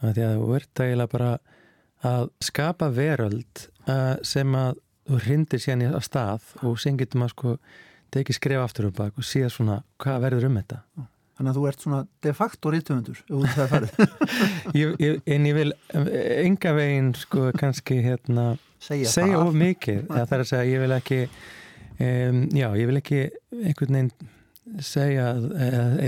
Því 0.00 0.24
að 0.24 0.36
þú 0.38 0.52
ert 0.56 0.82
eiginlega 0.82 1.12
bara 1.12 1.32
að 2.10 2.30
skapa 2.42 2.88
veröld 2.94 3.66
uh, 3.90 4.16
sem 4.24 4.54
að 4.56 4.78
þú 5.10 5.18
hrindir 5.26 5.62
sérni 5.62 5.90
á 5.90 6.00
stað 6.02 6.46
og 6.64 6.78
sem 6.80 6.96
getur 6.98 7.20
maður 7.20 7.34
sko 7.34 7.54
tekið 8.14 8.38
skref 8.38 8.64
aftur 8.64 8.90
og 8.90 8.96
bak 8.98 9.18
og 9.18 9.26
sé 9.26 9.44
svona 9.52 9.80
hvað 10.02 10.22
verður 10.26 10.48
um 10.50 10.58
þetta? 10.60 10.80
Þannig 11.40 11.54
að 11.54 11.56
þú 11.56 11.68
ert 11.70 11.84
svona 11.86 11.98
de 12.26 12.32
facto 12.36 12.70
rítumundur 12.74 13.20
út 13.32 13.54
það 13.54 13.70
farið. 13.70 13.94
En 15.34 15.46
ég 15.48 15.54
vil 15.56 15.70
enga 16.44 16.74
veginn 16.76 17.14
sko 17.16 17.46
kannski 17.56 17.96
hérna 18.04 18.50
segja, 18.82 19.08
segja 19.08 19.38
of 19.40 19.56
mikið. 19.56 20.02
Það 20.10 20.34
er 20.36 20.44
að 20.44 20.50
segja 20.50 20.66
ég 20.68 20.84
vil 20.84 20.96
ekki 20.98 21.20
um, 21.30 22.42
já 22.52 22.66
ég 22.76 22.90
vil 22.90 23.00
ekki 23.00 23.22
einhvern 23.56 23.96
veginn 23.96 24.12
segja 24.84 25.30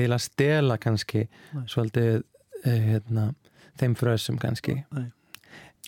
eða 0.02 0.20
stela 0.20 0.76
kannski 0.78 1.24
Nei. 1.24 1.64
svolítið 1.64 2.20
eh, 2.68 2.84
hérna, 2.90 3.30
þeim 3.80 3.96
frösum 3.98 4.36
kannski. 4.42 4.82
Nei. 4.92 5.08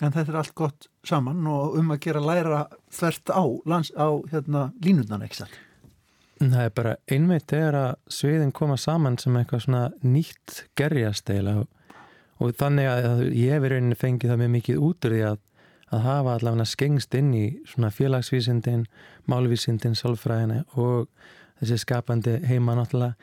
En 0.00 0.10
þetta 0.10 0.32
er 0.32 0.40
allt 0.40 0.56
gott 0.58 0.88
saman 1.06 1.44
og 1.52 1.76
um 1.78 1.92
að 1.94 2.00
gera 2.08 2.24
læra 2.24 2.64
þvert 2.96 3.30
á, 3.30 3.44
lands, 3.68 3.92
á 3.92 4.08
hérna, 4.32 4.70
línundan 4.82 5.28
ekki 5.28 5.44
sætt 5.44 5.60
Það 6.40 6.60
er 6.64 6.72
bara 6.74 6.96
einmitt 7.12 7.46
þegar 7.50 7.76
að 7.78 7.90
sviðin 8.10 8.52
koma 8.54 8.76
saman 8.80 9.16
sem 9.22 9.36
eitthvað 9.38 9.64
svona 9.66 9.82
nýtt 10.02 10.64
gerjast 10.78 11.30
eða 11.30 11.62
og 12.42 12.54
þannig 12.58 12.88
að 12.90 13.22
ég 13.30 13.54
hefur 13.54 13.74
rauninni 13.74 13.98
fengið 13.98 14.32
það 14.32 14.40
með 14.42 14.52
mikið 14.56 14.80
út 14.82 15.06
úr 15.06 15.14
því 15.14 15.20
að, 15.28 15.38
að 15.94 16.02
hafa 16.08 16.34
allavega 16.34 16.66
skengst 16.68 17.14
inn 17.18 17.30
í 17.38 17.44
svona 17.70 17.92
félagsvísindin, 17.94 18.86
málvísindin, 19.30 19.94
sálfræðina 19.98 20.64
og 20.74 21.06
þessi 21.60 21.78
skapandi 21.84 22.40
heima 22.48 22.74
náttúrulega. 22.78 23.14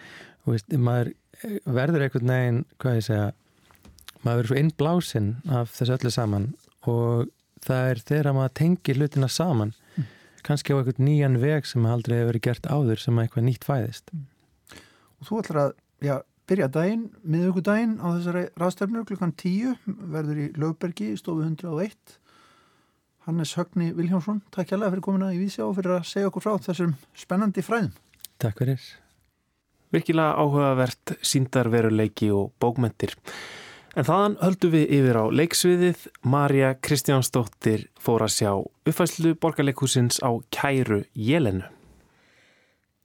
Og 0.45 0.55
veist, 0.55 0.71
maður 0.73 1.11
verður 1.67 2.07
einhvern 2.07 2.33
veginn, 2.33 2.63
hvað 2.81 2.97
ég 2.97 3.07
segja, 3.09 3.27
maður 4.23 4.39
verður 4.39 4.51
svo 4.53 4.61
innblásinn 4.63 5.29
af 5.59 5.75
þessu 5.75 5.97
öllu 5.97 6.13
saman. 6.15 6.49
Og 6.89 7.29
það 7.65 7.91
er 7.91 8.03
þegar 8.07 8.37
maður 8.37 8.57
tengir 8.61 9.01
hlutina 9.01 9.29
saman 9.29 9.75
kannski 10.47 10.73
á 10.73 10.79
eitthvað 10.79 11.03
nýjan 11.05 11.39
veg 11.41 11.67
sem 11.69 11.85
aldrei 11.85 12.17
hefur 12.19 12.31
verið 12.31 12.45
gert 12.47 12.67
áður 12.69 13.01
sem 13.03 13.21
eitthvað 13.21 13.47
nýtt 13.47 13.67
fæðist. 13.67 14.11
Mm. 14.13 14.27
Og 15.21 15.29
þú 15.29 15.41
ætlar 15.41 15.61
að 15.61 15.73
já, 16.01 16.15
byrja 16.49 16.71
daginn, 16.73 17.05
miðugudaginn 17.21 17.93
á 18.01 18.07
þessari 18.17 18.43
ráðstefnu 18.59 19.05
klukkan 19.07 19.35
10 19.37 19.77
verður 20.15 20.41
í 20.41 20.47
Lögbergi, 20.57 21.13
stofu 21.19 21.45
101 21.45 22.17
Hannes 23.27 23.53
Högni 23.53 23.91
Viljánsson 23.93 24.41
Takk 24.49 24.71
hjá 24.71 24.79
það 24.79 24.89
fyrir 24.95 25.05
komina 25.05 25.29
í 25.35 25.39
Vísjá 25.39 25.67
og 25.67 25.75
fyrir 25.77 25.99
að 25.99 26.07
segja 26.09 26.31
okkur 26.31 26.45
frá 26.47 26.55
þessum 26.65 26.95
spennandi 27.13 27.63
fræðum. 27.65 27.93
Takk 28.41 28.63
fyrir. 28.63 28.85
Virkilega 29.91 30.39
áhugavert 30.39 31.13
síndarveruleiki 31.21 32.31
og 32.33 32.53
bókmentir 32.63 33.13
En 33.91 34.07
þaðan 34.07 34.37
höldum 34.39 34.71
við 34.71 34.91
yfir 34.95 35.17
á 35.19 35.25
leiksviðið. 35.35 36.03
Marja 36.23 36.69
Kristjánsdóttir 36.79 37.89
fór 37.99 38.23
að 38.23 38.35
sjá 38.37 38.51
uppfæslu 38.87 39.33
borgarleikhúsins 39.35 40.21
á 40.23 40.31
kæru 40.47 41.01
Jelenu. 41.11 41.65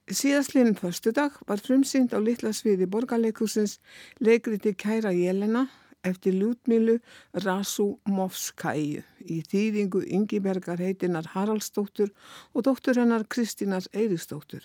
Síðastlinn 0.07 0.77
förstu 0.79 1.11
dag 1.11 1.35
var 1.49 1.59
frumsynd 1.59 2.15
á 2.15 2.19
litla 2.23 2.53
sviði 2.55 2.87
borgarleikhúsins 2.87 3.81
leikriti 4.23 4.71
kæra 4.79 5.11
Jelena 5.11 5.65
eftir 6.07 6.37
ljútmilu 6.39 7.01
Rasu 7.43 7.97
Movskæju 8.07 9.03
í 9.27 9.41
þýðingu 9.43 10.05
Ingibergar 10.07 10.79
heitinar 10.79 11.27
Haraldsdóttur 11.33 12.13
og 12.55 12.63
dóttur 12.63 13.01
hennar 13.01 13.27
Kristínar 13.27 13.91
Eiristóttur. 13.91 14.63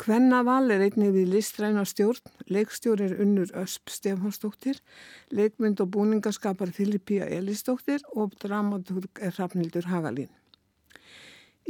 Kvennaval 0.00 0.70
er 0.72 0.82
einnig 0.86 1.12
við 1.14 1.32
listræna 1.34 1.84
stjórn, 1.86 2.30
leikstjór 2.50 3.02
er 3.04 3.16
unnur 3.22 3.50
Ösp 3.60 3.90
Stefánsdóttir, 3.92 4.80
leikmynd 5.30 5.80
og 5.84 5.92
búningaskapar 5.94 6.72
Filippíja 6.74 7.28
Elistóttir 7.28 8.02
og 8.16 8.32
dramaturg 8.42 9.20
er 9.20 9.36
Hrafnildur 9.36 9.90
Hagalín. 9.92 10.30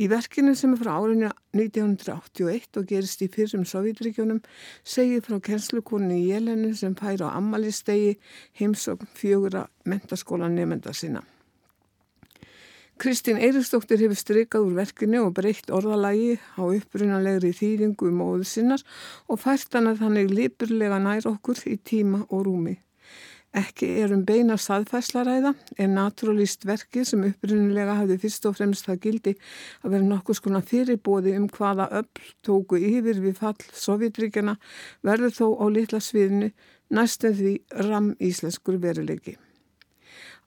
Í 0.00 0.06
verkinu 0.08 0.54
sem 0.56 0.72
er 0.72 0.80
frá 0.80 0.94
árinu 0.94 1.28
1981 1.52 2.78
og 2.80 2.86
gerist 2.88 3.20
í 3.20 3.28
fyrrum 3.28 3.66
Sovjetríkjónum 3.68 4.40
segir 4.94 5.20
frá 5.26 5.36
kennslukonni 5.44 6.22
í 6.22 6.30
Jelenu 6.30 6.72
sem 6.78 6.94
fær 6.96 7.26
á 7.28 7.36
ammalistegi 7.36 8.14
heimsokn 8.56 9.10
fjögura 9.12 9.66
mentaskólan 9.84 10.56
nefnda 10.56 10.96
sinna. 10.96 11.26
Kristín 13.02 13.40
Eiristóttir 13.42 13.98
hefur 13.98 14.14
strykað 14.14 14.62
úr 14.68 14.74
verkinu 14.76 15.24
og 15.24 15.32
breytt 15.34 15.72
orðalagi 15.74 16.36
á 16.54 16.62
upprunalegri 16.62 17.50
þýringu 17.58 18.12
um 18.12 18.22
óðu 18.22 18.46
sinnar 18.46 18.84
og 19.26 19.40
fært 19.42 19.74
hann 19.74 19.90
að 19.90 20.04
þannig 20.04 20.30
lipurlega 20.30 21.00
nær 21.02 21.26
okkur 21.32 21.64
í 21.66 21.80
tíma 21.82 22.20
og 22.28 22.44
rúmi. 22.46 22.76
Ekki 23.58 23.90
er 24.04 24.14
um 24.14 24.22
beina 24.22 24.54
saðfæslaræða 24.54 25.50
en 25.82 25.98
naturalist 25.98 26.62
verkið 26.62 27.10
sem 27.10 27.26
upprunnilega 27.32 27.98
hafði 28.04 28.22
fyrst 28.22 28.46
og 28.46 28.58
fremst 28.60 28.86
það 28.86 29.04
gildi 29.08 29.36
að 29.82 29.96
vera 29.96 30.10
nokkus 30.14 30.44
konar 30.46 30.62
fyrirbóði 30.70 31.34
um 31.42 31.50
hvaða 31.50 31.90
öll 32.04 32.26
tóku 32.46 32.78
yfir 32.78 33.18
við 33.24 33.40
fall 33.42 33.58
Sovjetríkjana 33.82 34.60
verður 35.02 35.40
þó 35.42 35.46
á 35.58 35.66
litla 35.74 35.98
sviðinu 35.98 36.54
næstum 36.94 37.34
því 37.34 37.56
ram 37.82 38.14
íslenskur 38.22 38.78
veruleiki. 38.78 39.40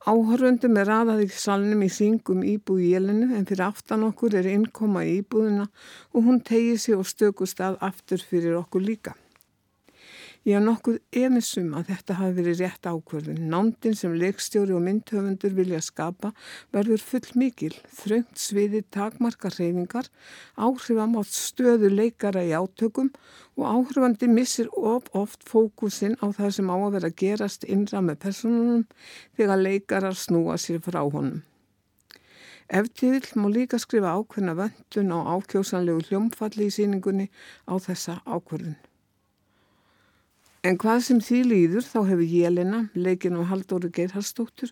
Áhörvöndum 0.05 0.75
er 0.77 0.89
aðað 0.93 1.23
í 1.23 1.27
salnum 1.33 1.79
í 1.81 1.87
syngum 1.89 2.43
íbúð 2.45 2.83
í 2.85 2.91
jelinu 2.91 3.31
en 3.33 3.47
fyrir 3.49 3.63
aftan 3.65 4.03
okkur 4.05 4.35
er 4.37 4.45
innkoma 4.51 5.01
í 5.01 5.15
íbúðina 5.23 5.65
og 6.13 6.27
hún 6.27 6.43
tegið 6.45 6.77
sér 6.83 6.99
og 7.01 7.09
stökust 7.09 7.63
að 7.65 7.79
aftur 7.87 8.21
fyrir 8.21 8.53
okkur 8.59 8.85
líka. 8.85 9.15
Ég 10.45 10.59
haf 10.59 10.61
nokkuð 10.61 10.97
efnisum 11.17 11.71
að 11.73 11.87
þetta 11.89 12.15
hafi 12.19 12.33
verið 12.37 12.59
rétt 12.61 12.85
ákverðin. 12.85 13.47
Nándin 13.49 13.95
sem 13.97 14.11
leikstjóri 14.13 14.75
og 14.77 14.83
myndhöfundur 14.85 15.55
vilja 15.57 15.79
skapa 15.81 16.29
verður 16.75 17.01
full 17.01 17.31
mikil, 17.41 17.71
þröngt 17.89 18.37
sviði 18.37 18.83
takmarkar 18.93 19.57
reyningar, 19.57 20.11
áhrifamátt 20.53 21.33
stöðu 21.33 21.89
leikara 21.89 22.45
í 22.45 22.53
átökum 22.53 23.09
og 23.57 23.65
áhrifandi 23.71 24.29
missir 24.29 24.69
of 24.77 25.09
oft 25.17 25.49
fókusin 25.49 26.13
á 26.21 26.29
það 26.29 26.53
sem 26.59 26.69
á 26.69 26.77
að 26.77 26.95
vera 26.99 27.13
gerast 27.25 27.65
innra 27.65 28.05
með 28.05 28.21
personunum 28.29 28.87
þegar 29.41 29.65
leikarar 29.65 30.13
snúa 30.13 30.61
sér 30.61 30.77
frá 30.85 31.01
honum. 31.01 31.41
Eftir 32.69 33.25
má 33.33 33.49
líka 33.49 33.81
skrifa 33.81 34.13
ákveðna 34.13 34.59
vöndun 34.61 35.09
á 35.09 35.19
ákjósanlegu 35.25 36.05
hljómfalli 36.05 36.69
í 36.69 36.75
síningunni 36.77 37.31
á 37.65 37.81
þessa 37.81 38.21
ákverðin. 38.29 38.77
En 40.65 40.79
hvað 40.81 41.01
sem 41.05 41.17
því 41.21 41.39
líður 41.45 41.83
þá 41.85 41.97
hefur 42.07 42.21
Jelena, 42.25 42.77
leikinn 42.97 43.35
á 43.37 43.45
Haldóri 43.45 43.91
Geirhalsdóttur, 43.93 44.71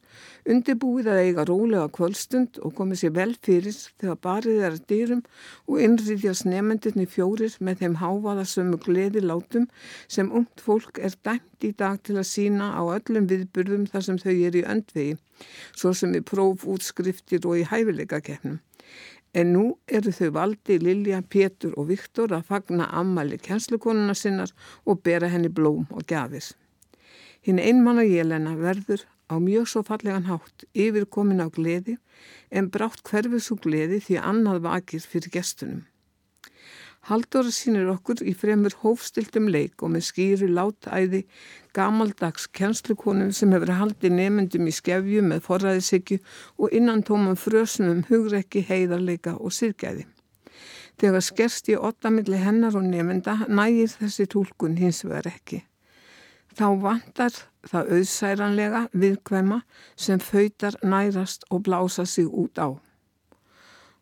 undirbúið 0.50 1.10
að 1.14 1.20
eiga 1.28 1.46
rólega 1.46 1.92
kvöldstund 1.94 2.58
og 2.66 2.74
komið 2.80 3.02
sér 3.04 3.14
vel 3.20 3.36
fyrir 3.46 3.78
þegar 4.02 4.18
barið 4.26 4.64
er 4.64 4.80
að 4.80 4.88
dýrum 4.90 5.22
og 5.70 5.84
innrýðjast 5.86 6.48
nefendinni 6.50 7.06
fjórir 7.06 7.60
með 7.62 7.84
þeim 7.84 8.00
hávaðasömu 8.02 8.82
gleði 8.88 9.22
látum 9.22 9.70
sem 10.18 10.34
ungt 10.34 10.66
fólk 10.66 10.98
er 10.98 11.14
dæmt 11.30 11.70
í 11.70 11.76
dag 11.78 12.02
til 12.02 12.18
að 12.18 12.30
sína 12.32 12.74
á 12.74 12.82
öllum 12.98 13.30
viðburðum 13.30 13.86
þar 13.94 14.10
sem 14.10 14.22
þau 14.26 14.34
er 14.34 14.62
í 14.64 14.66
öndvegi, 14.74 15.18
svo 15.78 15.94
sem 15.94 16.18
í 16.18 16.26
prófútskriftir 16.26 17.46
og 17.46 17.62
í 17.62 17.70
hæfileika 17.70 18.24
keppnum. 18.26 18.64
En 19.34 19.50
nú 19.56 19.64
eru 19.88 20.12
þau 20.14 20.30
valdi 20.36 20.78
Lilja, 20.78 21.22
Pétur 21.26 21.74
og 21.78 21.88
Viktor 21.90 22.36
að 22.36 22.50
fagna 22.52 22.86
ammali 22.94 23.40
kjænslukonuna 23.42 24.14
sinnar 24.18 24.54
og 24.86 25.02
bera 25.02 25.32
henni 25.34 25.50
blóm 25.50 25.88
og 25.90 26.06
gjafir. 26.10 26.52
Hinn 27.42 27.60
einmanna 27.60 28.06
Jelena 28.06 28.54
verður 28.60 29.08
á 29.34 29.36
mjög 29.42 29.66
svo 29.72 29.82
fallegan 29.88 30.30
hátt 30.30 30.68
yfir 30.78 31.10
komin 31.10 31.42
á 31.42 31.50
gleði 31.50 31.98
en 32.54 32.70
brátt 32.70 33.02
hverfið 33.10 33.42
svo 33.42 33.58
gleði 33.66 34.00
því 34.06 34.22
annað 34.22 34.62
vakir 34.68 35.02
fyrir 35.02 35.34
gestunum. 35.34 35.82
Haldóra 37.04 37.52
sínir 37.52 37.90
okkur 37.92 38.22
í 38.24 38.32
fremur 38.32 38.78
hófstiltum 38.80 39.50
leik 39.52 39.84
og 39.84 39.92
með 39.92 40.06
skýru 40.08 40.48
látæði 40.56 41.26
gamaldags 41.76 42.46
kjænslukonum 42.56 43.34
sem 43.36 43.52
hefur 43.52 43.74
haldið 43.76 44.16
nefndum 44.16 44.70
í 44.72 44.76
skefju 44.78 45.26
með 45.28 45.42
forræðisikju 45.50 46.22
og 46.64 46.78
innan 46.80 47.04
tóman 47.04 47.36
frösum 47.36 47.90
um 47.92 48.00
hugrekki, 48.08 48.64
heiðarleika 48.70 49.36
og 49.36 49.52
sirkæði. 49.52 50.06
Þegar 50.96 51.28
skerst 51.28 51.68
í 51.74 51.76
ottamilli 51.76 52.40
hennar 52.40 52.80
og 52.80 52.88
nefnda 52.88 53.36
nægir 53.52 53.92
þessi 53.98 54.30
tólkun 54.32 54.80
hins 54.80 55.04
vegar 55.04 55.28
ekki. 55.34 55.60
Þá 56.56 56.68
vantar 56.88 57.36
það 57.68 57.94
auðsæranlega 57.98 58.88
viðkvæma 58.96 59.60
sem 60.00 60.24
fautar 60.24 60.80
nærast 60.88 61.44
og 61.50 61.66
blása 61.68 62.08
sig 62.08 62.32
út 62.32 62.64
á. 62.64 62.80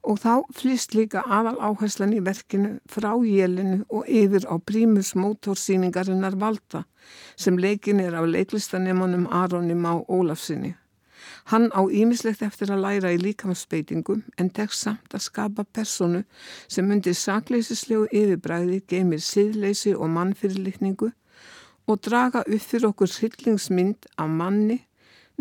Og 0.02 0.18
þá 0.18 0.42
flýst 0.58 0.96
líka 0.98 1.22
aðal 1.30 1.60
áherslan 1.62 2.16
í 2.18 2.22
verkinu 2.26 2.80
frá 2.90 3.12
jélinu 3.22 3.84
og 3.94 4.08
yfir 4.10 4.48
á 4.50 4.58
prímus 4.58 5.14
mótorsýningarinnar 5.14 6.40
Valda 6.42 6.86
sem 7.36 7.58
leikin 7.58 8.02
er 8.02 8.18
af 8.18 8.26
leiklistanemanum 8.26 9.28
Aronni 9.30 9.78
Má 9.78 10.02
Ólafsinni. 10.10 10.74
Hann 11.46 11.70
á 11.70 11.82
ímislegt 11.86 12.42
eftir 12.42 12.72
að 12.74 12.84
læra 12.86 13.14
í 13.14 13.22
líkamsbeitingum 13.22 14.24
en 14.42 14.50
tekst 14.50 14.86
samt 14.86 15.14
að 15.14 15.26
skapa 15.28 15.64
personu 15.64 16.24
sem 16.68 16.90
undir 16.90 17.18
sakleissislegu 17.18 18.08
yfirbræði 18.10 18.82
geymir 18.88 19.22
siðleysi 19.26 19.94
og 19.96 20.10
mannfyrirlikningu 20.16 21.12
og 21.88 22.02
draga 22.06 22.44
upp 22.46 22.66
fyrir 22.72 22.90
okkur 22.92 23.14
hryllingsmynd 23.20 24.10
af 24.18 24.30
manni 24.30 24.80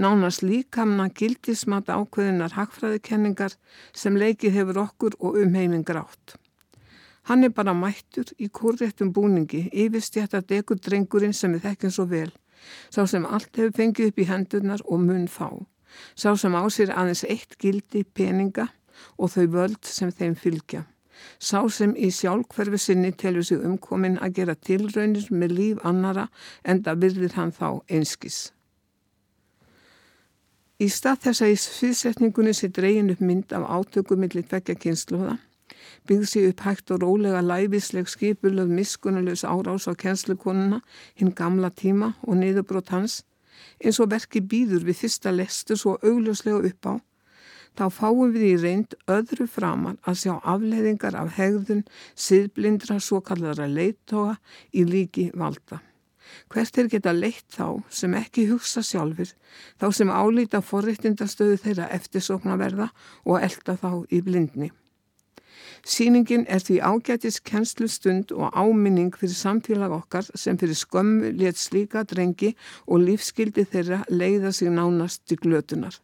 nánast 0.01 0.43
líkamna 0.43 1.09
gildismata 1.13 1.99
ákveðinar 2.01 2.55
hagfræðikenningar 2.57 3.57
sem 3.93 4.17
leikið 4.17 4.57
hefur 4.57 4.85
okkur 4.87 5.17
og 5.21 5.41
umheiminn 5.43 5.85
grátt. 5.85 6.37
Hann 7.29 7.45
er 7.45 7.53
bara 7.55 7.75
mættur 7.77 8.31
í 8.41 8.49
kórréttum 8.49 9.13
búningi 9.15 9.67
yfirstjættar 9.71 10.47
degur 10.49 10.81
drengurinn 10.81 11.37
sem 11.37 11.53
við 11.55 11.67
þekkjum 11.69 11.93
svo 11.95 12.07
vel, 12.11 12.31
sá 12.89 13.05
sem 13.07 13.27
allt 13.27 13.53
hefur 13.61 13.77
fengið 13.77 14.11
upp 14.11 14.23
í 14.23 14.29
hendurnar 14.31 14.85
og 14.87 15.05
mun 15.05 15.27
fá, 15.29 15.51
sá 16.17 16.33
sem 16.37 16.57
á 16.57 16.65
sér 16.73 16.95
aðeins 16.97 17.27
eitt 17.29 17.59
gildi 17.61 18.05
peninga 18.05 18.71
og 19.19 19.35
þau 19.35 19.47
völd 19.57 19.85
sem 19.85 20.11
þeim 20.11 20.35
fylgja. 20.35 20.87
Sá 21.39 21.61
sem 21.69 21.93
í 21.97 22.09
sjálfhverfi 22.17 22.81
sinni 22.81 23.11
telur 23.13 23.45
sig 23.45 23.61
umkomin 23.61 24.17
að 24.25 24.39
gera 24.39 24.55
tilraunir 24.57 25.29
með 25.31 25.57
líf 25.59 25.85
annara 25.85 26.31
en 26.65 26.81
það 26.87 27.05
virðir 27.05 27.37
hann 27.37 27.53
þá 27.53 27.69
einskis. 27.93 28.41
Í 30.81 30.87
stað 30.89 31.27
þess 31.27 31.43
að 31.45 31.51
í 31.53 31.57
sviðsetningunni 31.61 32.53
sé 32.57 32.71
dreyin 32.73 33.13
upp 33.13 33.21
mynd 33.21 33.51
af 33.53 33.67
átökum 33.69 34.23
millir 34.23 34.47
tvekja 34.49 34.79
kynsluða, 34.81 35.35
byggði 36.09 36.29
sig 36.31 36.47
upp 36.49 36.63
hægt 36.65 36.93
og 36.95 37.03
rólega 37.03 37.43
læfisleg 37.45 38.09
skipulöð 38.09 38.73
miskunnulegs 38.79 39.45
árás 39.45 39.85
á 39.85 39.93
kjenslukonuna 39.93 40.79
hinn 41.21 41.35
gamla 41.37 41.69
tíma 41.83 42.15
og 42.25 42.41
niðurbrót 42.41 42.95
hans, 42.95 43.19
eins 43.85 44.01
og 44.01 44.09
verki 44.15 44.41
býður 44.41 44.89
við 44.89 45.03
fyrsta 45.03 45.35
lestu 45.37 45.77
svo 45.77 45.99
augljóslega 46.01 46.73
upp 46.73 46.89
á, 46.89 46.95
þá 47.77 47.85
fáum 47.99 48.33
við 48.33 48.47
í 48.49 48.57
reynd 48.65 48.97
öðru 49.19 49.51
framar 49.53 50.01
að 50.09 50.23
sjá 50.23 50.35
afleðingar 50.41 51.21
af 51.21 51.37
hegðun, 51.37 51.85
siðblindra, 52.17 52.97
svo 53.05 53.21
kallara 53.21 53.69
leittóa 53.69 54.39
í 54.73 54.89
líki 54.89 55.29
valda. 55.37 55.83
Hvert 56.51 56.79
er 56.79 56.89
geta 56.91 57.13
leitt 57.15 57.47
þá 57.55 57.83
sem 57.89 58.15
ekki 58.19 58.49
hugsa 58.51 58.83
sjálfur, 58.83 59.31
þá 59.81 59.87
sem 59.95 60.11
álýta 60.11 60.63
forriktindastöðu 60.65 61.61
þeirra 61.63 61.89
eftirsóknarverða 61.95 62.91
og 63.25 63.41
elda 63.41 63.77
þá 63.81 63.91
í 64.11 64.23
blindni. 64.27 64.71
Sýningin 65.87 66.45
er 66.49 66.61
því 66.61 66.77
ágætis 66.85 67.41
kennslustund 67.41 68.33
og 68.37 68.53
áminning 68.53 69.15
fyrir 69.17 69.37
samfélag 69.37 69.95
okkar 69.97 70.27
sem 70.35 70.59
fyrir 70.61 70.77
skömmu 70.77 71.33
let 71.41 71.57
slíka 71.57 72.05
drengi 72.05 72.53
og 72.87 73.05
lífskildi 73.07 73.65
þeirra 73.65 74.03
leiða 74.11 74.53
sig 74.53 74.69
nánast 74.69 75.25
til 75.27 75.41
glötunar. 75.41 75.97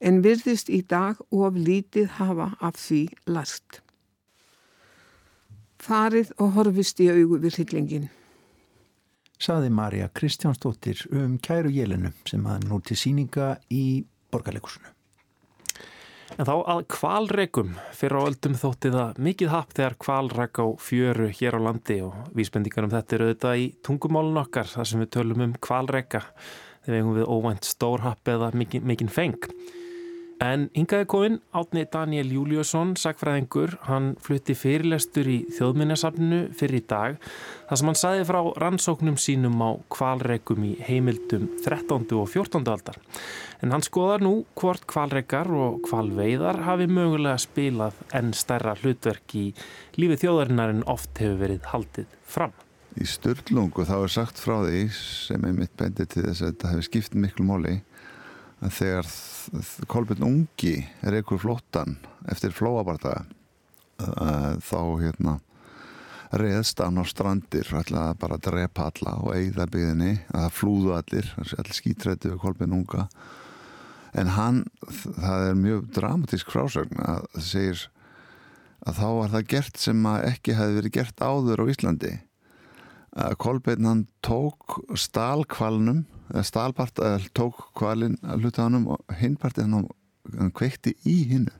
En 0.00 0.22
virðist 0.22 0.70
í 0.70 0.82
dag 0.82 1.18
of 1.30 1.54
lítið 1.58 2.18
hafa 2.18 2.52
af 2.60 2.78
því 2.78 3.08
last. 3.26 3.80
Farið 5.78 6.30
og 6.38 6.54
horfist 6.54 7.00
í 7.00 7.10
augu 7.10 7.40
við 7.42 7.58
hryllingin 7.58 8.10
saði 9.44 9.70
Marja 9.72 10.08
Kristjánsdóttir 10.16 11.04
um 11.12 11.36
kæru 11.42 11.72
jélinu 11.72 12.12
sem 12.28 12.44
að 12.48 12.68
nú 12.70 12.80
til 12.84 12.96
síninga 12.96 13.54
í 13.72 14.04
borgarleikusinu. 14.32 14.90
En 16.34 16.48
þá 16.48 16.54
að 16.72 16.80
kvalregum 16.90 17.74
fyrir 17.94 18.16
á 18.18 18.26
öldum 18.26 18.56
þótti 18.58 18.90
það 18.94 19.20
mikið 19.26 19.52
hafð 19.52 19.76
þegar 19.78 19.96
kvalreg 20.02 20.60
á 20.64 20.66
fjöru 20.82 21.28
hér 21.30 21.58
á 21.60 21.64
landi 21.68 21.98
og 22.02 22.16
vísbendingar 22.34 22.88
um 22.88 22.94
þetta 22.94 23.16
eru 23.16 23.28
auðvitað 23.28 23.60
í 23.60 23.68
tungumálun 23.86 24.40
okkar 24.42 24.70
þar 24.72 24.90
sem 24.90 25.04
við 25.04 25.12
tölum 25.18 25.44
um 25.44 25.54
kvalrega 25.62 26.24
þegar 26.86 27.12
við 27.20 27.30
óvænt 27.30 27.68
stórhapp 27.68 28.32
eða 28.34 28.50
mikinn 28.56 29.12
feng. 29.12 29.38
En 30.42 30.66
hingaði 30.74 31.06
komin 31.06 31.36
átni 31.54 31.84
Daniel 31.86 32.32
Júliusson, 32.34 32.94
sagfræðingur, 32.98 33.76
hann 33.86 34.14
flutti 34.22 34.56
fyrirlestur 34.58 35.28
í 35.30 35.36
þjóðminnesafninu 35.54 36.40
fyrir 36.58 36.80
í 36.80 36.86
dag 36.90 37.20
þar 37.68 37.80
sem 37.80 37.90
hann 37.90 38.00
saði 38.00 38.24
frá 38.26 38.40
rannsóknum 38.58 39.18
sínum 39.20 39.62
á 39.62 39.78
kvalregum 39.94 40.66
í 40.66 40.72
heimildum 40.82 41.46
13. 41.62 42.10
og 42.18 42.26
14. 42.32 42.66
aldar. 42.66 42.98
En 43.62 43.70
hann 43.76 43.86
skoðar 43.86 44.26
nú 44.26 44.34
hvort 44.58 44.88
kvalregar 44.90 45.52
og 45.54 45.78
kvalveiðar 45.86 46.64
hafi 46.66 46.90
mögulega 46.90 47.38
spilað 47.38 48.02
enn 48.16 48.34
stærra 48.34 48.74
hlutverk 48.82 49.38
í 49.38 49.46
lífi 50.00 50.18
þjóðarinnar 50.26 50.74
en 50.74 50.86
oft 50.90 51.14
hefur 51.22 51.40
verið 51.46 51.70
haldið 51.70 52.20
fram. 52.26 52.52
Í 52.98 53.06
störtlungu 53.10 53.86
þá 53.86 53.96
er 54.02 54.12
sagt 54.18 54.38
frá 54.42 54.60
því 54.66 54.84
sem 54.98 55.46
er 55.46 55.54
mitt 55.56 55.72
bendi 55.78 56.06
til 56.06 56.26
þess 56.26 56.42
að 56.42 56.52
þetta 56.52 56.74
hefur 56.74 56.90
skipt 56.90 57.16
miklu 57.18 57.46
móli 57.46 57.78
að 58.62 58.76
þegar 58.78 59.08
Kolbjörn 59.90 60.26
Ungi 60.28 60.76
er 61.02 61.18
einhver 61.18 61.40
flottan 61.42 61.98
eftir 62.30 62.54
flóabarta 62.54 63.24
uh, 63.24 64.54
þá 64.62 64.80
hérna 65.02 65.38
reðst 66.34 66.80
hann 66.82 66.98
á 66.98 67.04
strandir 67.06 67.68
ætlaði 67.76 68.18
bara 68.18 68.38
að 68.38 68.46
drepa 68.48 68.88
alla 68.90 69.16
og 69.22 69.34
eigða 69.36 69.68
byggðinni 69.70 70.12
að 70.32 70.44
það 70.46 70.58
flúðu 70.58 70.94
allir 70.96 71.32
allir 71.38 71.78
skítrætti 71.78 72.32
við 72.32 72.40
Kolbjörn 72.42 72.76
Unga. 72.80 73.08
En 74.14 74.30
hann, 74.34 74.62
það 74.90 75.48
er 75.48 75.56
mjög 75.58 75.86
dramatísk 75.94 76.52
frásögn 76.54 77.00
að 77.02 77.26
það 77.34 77.48
segir 77.48 77.84
að 78.84 79.00
þá 79.00 79.08
var 79.18 79.32
það 79.32 79.48
gert 79.54 79.80
sem 79.80 80.06
ekki 80.12 80.56
hefði 80.58 80.78
verið 80.78 80.96
gert 80.98 81.24
áður 81.24 81.64
á 81.64 81.70
Íslandi 81.72 82.12
að 83.14 83.36
Kolbjörn 83.42 83.88
hann 83.88 84.06
tók 84.24 84.80
stálkvalnum 84.98 86.04
stálpart 86.42 86.98
að 87.04 87.28
tók 87.36 87.68
kvalin 87.78 88.16
að 88.24 88.46
hluta 88.46 88.64
hann 88.64 88.88
og 88.88 89.14
hinpartið 89.20 89.68
hann, 89.68 89.86
hann 90.38 90.54
kveikti 90.56 90.96
í 91.06 91.20
hinnu 91.30 91.52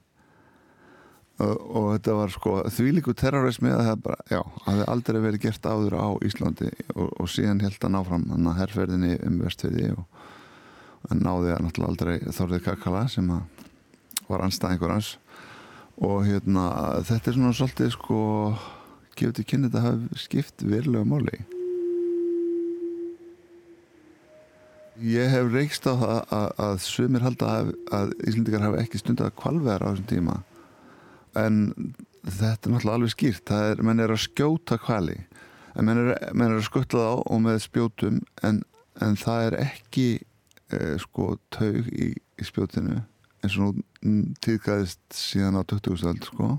og, 1.42 1.54
og 1.54 1.88
þetta 1.96 2.16
var 2.18 2.34
sko 2.34 2.54
þvíliku 2.74 3.14
terrorismi 3.18 3.72
að 3.74 3.88
það 3.88 4.04
bara, 4.06 4.18
já, 4.30 4.40
hafði 4.66 4.86
aldrei 4.92 5.20
verið 5.24 5.44
gert 5.46 5.66
áður 5.66 5.98
á 5.98 6.08
Íslandi 6.26 6.70
og, 6.94 7.08
og 7.08 7.30
síðan 7.30 7.62
held 7.64 7.78
hann 7.82 7.98
áfram 7.98 8.28
hann 8.30 8.50
að 8.50 8.60
herrferðinni 8.62 9.18
um 9.26 9.40
vestferði 9.42 9.90
og 9.94 10.04
hann 11.10 11.24
náði 11.24 11.52
að 11.54 11.66
náttúrulega 11.66 11.92
aldrei 11.92 12.34
Þorðið 12.34 12.64
Kakala 12.68 13.04
sem 13.12 13.30
var 14.28 14.44
anstæðingur 14.46 14.94
hans. 14.94 15.16
Og 16.00 16.24
hérna 16.26 16.70
þetta 17.06 17.30
er 17.30 17.36
svona 17.36 17.54
svolítið 17.54 17.92
sko 17.94 18.20
gefur 19.18 19.37
til 19.37 19.46
kynni 19.48 19.70
þetta 19.70 19.85
hafi 19.85 20.22
skipt 20.24 20.64
verulega 20.64 21.09
máli. 21.09 21.42
Ég 25.05 25.31
hef 25.33 25.50
reykst 25.50 25.88
á 25.90 25.94
það 25.98 26.18
að, 26.37 26.48
að 26.66 26.74
sumir 26.87 27.24
halda 27.27 27.46
að, 27.50 27.70
að 27.98 28.12
Íslendikar 28.29 28.62
hafi 28.62 28.83
ekki 28.85 29.00
stundið 29.00 29.27
að 29.27 29.38
kvalveðar 29.40 29.83
á 29.83 29.88
þessum 29.90 30.11
tíma. 30.12 30.37
En 31.35 31.57
þetta 32.22 32.68
er 32.68 32.74
náttúrulega 32.74 32.98
alveg 33.00 33.14
skýrt. 33.16 33.42
Það 33.48 33.70
er, 33.72 33.83
menn 33.88 34.05
er 34.05 34.14
að 34.14 34.22
skjóta 34.29 34.79
kvali 34.79 35.18
en 35.74 35.88
menn 35.88 36.05
er, 36.05 36.12
menn 36.31 36.53
er 36.53 36.61
að 36.61 36.68
skuttla 36.68 37.09
þá 37.09 37.24
og 37.35 37.42
með 37.42 37.59
spjótum 37.64 38.20
en, 38.46 38.61
en 39.03 39.18
það 39.18 39.48
er 39.48 39.57
ekki 39.64 40.07
eh, 40.70 40.94
sko 41.03 41.35
taug 41.55 41.90
í, 41.90 42.12
í 42.14 42.46
spjótinu 42.46 43.00
eins 43.44 43.59
og 43.59 43.81
nú 44.05 44.37
tíðgæðist 44.44 45.03
síðan 45.16 45.59
á 45.61 45.62
20. 45.68 46.07
öld 46.09 46.29
sko. 46.31 46.53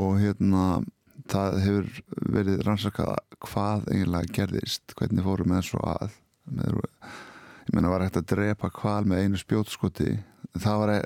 Og 0.00 0.16
hérna 0.22 0.80
það 1.30 1.58
hefur 1.64 1.90
verið 2.36 2.64
rannsakað 2.66 3.14
hvað 3.40 3.86
eiginlega 3.92 4.34
gerðist, 4.36 4.94
hvernig 4.98 5.26
fórum 5.26 5.52
með 5.54 5.66
svo 5.70 5.82
að 5.94 6.16
með, 6.50 6.80
ég 7.68 7.76
menna 7.76 7.92
var 7.92 8.04
hægt 8.04 8.18
að 8.20 8.28
drepa 8.34 8.70
kval 8.74 9.04
með 9.08 9.24
einu 9.24 9.40
spjótskoti 9.40 10.16
það 10.58 10.80
var 10.82 10.92
e, 10.96 11.02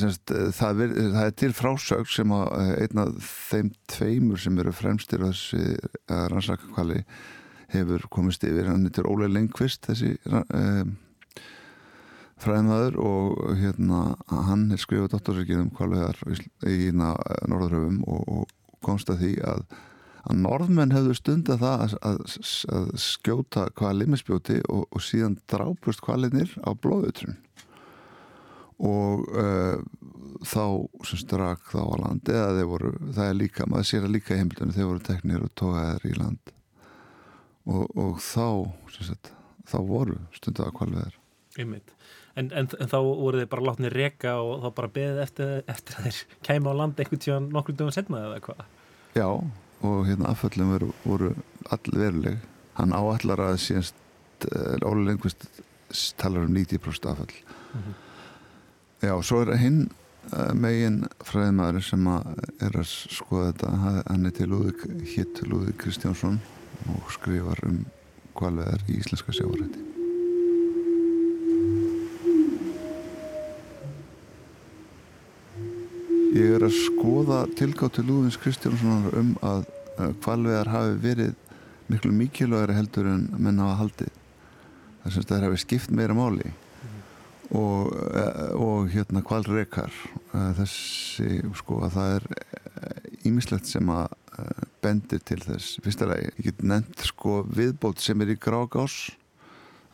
semst, 0.00 0.32
það, 0.56 0.80
ver, 0.80 0.94
það 1.14 1.26
er 1.26 1.36
til 1.42 1.50
frásög 1.54 2.08
sem 2.10 2.32
að 2.34 2.48
e, 2.56 2.64
einn 2.84 3.02
af 3.04 3.28
þeim 3.50 3.70
tveimur 3.90 4.42
sem 4.42 4.58
eru 4.62 4.74
fremstir 4.74 5.22
þessi 5.22 5.76
rannsakakvali 6.10 7.04
hefur 7.70 8.08
komist 8.10 8.44
yfir, 8.46 8.66
hann 8.66 8.88
heitir 8.88 9.06
Óli 9.06 9.30
Lengqvist 9.30 9.86
þessi 9.86 10.16
e, 10.18 10.64
fræðmaður 12.40 12.96
og 13.04 13.42
hérna 13.60 14.00
hann 14.48 14.70
er 14.72 14.80
skrifað 14.80 15.14
dottorsvíkið 15.14 15.62
um 15.66 15.74
kvalveðar 15.76 16.20
í 16.66 16.90
Norðurhöfum 16.96 18.00
og, 18.08 18.24
og 18.40 18.56
komst 18.84 19.12
að 19.12 19.24
því 19.24 19.36
að 19.52 19.64
að 20.28 20.40
norðmenn 20.44 20.94
hefðu 20.94 21.14
stunda 21.16 21.56
það 21.60 21.84
að, 21.84 21.94
að, 22.08 22.18
að 22.76 22.88
skjóta 23.00 23.66
hvaða 23.78 23.98
limisbjóti 24.00 24.58
og, 24.68 24.84
og 24.90 25.04
síðan 25.04 25.38
drápust 25.50 26.02
hvaðlinnir 26.04 26.52
á 26.60 26.70
blóðutrun. 26.76 27.38
Og 28.80 29.26
uh, 29.36 29.80
þá 30.46 30.64
sem 31.08 31.20
strak 31.20 31.66
þá 31.72 31.80
á 31.84 31.94
land 32.00 32.32
eða 32.32 32.68
voru, 32.68 32.94
það 33.12 33.26
er 33.26 33.36
líka, 33.36 33.68
maður 33.68 33.90
sér 33.90 34.08
að 34.08 34.16
líka 34.16 34.36
í 34.36 34.40
heimildunum, 34.40 34.76
þeir 34.76 34.90
voru 34.90 35.04
teknir 35.08 35.44
og 35.44 35.52
tókaðir 35.60 36.08
í 36.08 36.14
land. 36.16 36.54
Og, 37.68 37.84
og 37.92 38.20
þá 38.24 38.46
sagt, 38.96 39.32
þá 39.68 39.78
voru 39.88 40.16
stundaða 40.36 40.76
hvalveðar 40.78 41.18
en, 42.34 42.50
en, 42.52 42.68
en 42.68 42.90
þá 42.90 42.98
voru 42.98 43.40
þeir 43.40 43.50
bara 43.52 43.66
látni 43.70 43.90
reka 43.92 44.36
og 44.42 44.64
þá 44.64 44.68
bara 44.76 44.92
beðið 44.96 45.22
eftir, 45.24 45.54
eftir 45.70 45.98
að 45.98 46.08
þeir 46.08 46.20
kæma 46.46 46.74
á 46.74 46.78
land 46.80 47.00
einhvern 47.00 47.24
tíðan 47.24 47.48
nokkur 47.54 47.78
dögum 47.78 47.94
senna 47.94 48.22
eða 48.26 48.42
hvað? 48.44 48.62
Já, 49.18 49.28
og 49.80 50.04
hérna 50.06 50.30
afföllum 50.30 50.74
voru, 50.74 50.90
voru 51.04 51.32
all 51.74 51.96
veruleg 51.96 52.38
hann 52.78 52.94
áallar 52.94 53.42
að 53.48 53.56
síðanst 53.64 54.46
uh, 54.50 54.88
Óli 54.88 55.08
Lengvist 55.08 55.48
talar 56.20 56.46
um 56.46 56.54
90% 56.54 57.10
afföll 57.10 57.34
mm 57.34 57.80
-hmm. 57.80 57.98
Já, 59.00 59.22
svo 59.22 59.40
er 59.42 59.56
hinn 59.56 59.90
uh, 60.32 60.54
megin 60.54 61.04
fræðimæður 61.24 61.82
sem 61.82 62.06
að 62.06 62.26
er 62.60 62.76
að 62.76 62.88
skoða 63.16 63.52
þetta 63.52 63.70
hann 64.10 64.26
er 64.26 64.30
til 64.30 64.48
Lúðvík, 64.48 64.82
hitt 65.14 65.42
Lúðvík 65.42 65.76
Kristjánsson 65.76 66.40
og 66.88 67.12
skrifar 67.12 67.58
um 67.64 67.86
hvalveðar 68.34 68.84
í 68.88 68.98
íslenska 69.00 69.32
sjávarætti 69.32 69.99
Ég 76.30 76.56
er 76.56 76.62
að 76.62 76.76
skoða 76.76 77.42
tilgátt 77.58 77.96
til 77.98 78.06
Lúðvíks 78.06 78.38
Kristjánsson 78.38 79.08
um 79.18 79.30
að 79.42 79.64
hvalveðar 80.22 80.70
hafi 80.70 80.96
verið 81.02 81.36
miklu 81.90 82.12
mikilvægri 82.14 82.76
heldur 82.76 83.08
en 83.10 83.28
menna 83.36 83.66
á 83.66 83.74
að 83.74 83.78
haldi 83.80 84.10
þess 85.02 85.20
að 85.20 85.28
það 85.30 85.46
hefði 85.46 85.60
skipt 85.64 85.94
meira 85.96 86.16
máli. 86.16 86.52
Og, 87.50 87.88
eh, 88.14 88.52
og 88.54 88.92
hérna 88.92 89.24
kvalreikar 89.26 89.90
eh, 89.90 90.50
þessi 90.60 91.40
sko 91.58 91.80
að 91.82 91.96
það 91.96 92.12
er 92.14 92.26
ímislegt 93.26 93.66
eh, 93.66 93.72
sem 93.72 93.90
að 93.90 94.14
bendir 94.80 95.24
til 95.26 95.40
þess. 95.42 95.80
Fyrstulega, 95.82 96.30
ég 96.38 96.46
get 96.46 96.62
nefnt 96.62 97.02
sko 97.08 97.40
viðbót 97.50 97.98
sem 98.00 98.22
er 98.22 98.30
í 98.30 98.38
grágás. 98.38 99.10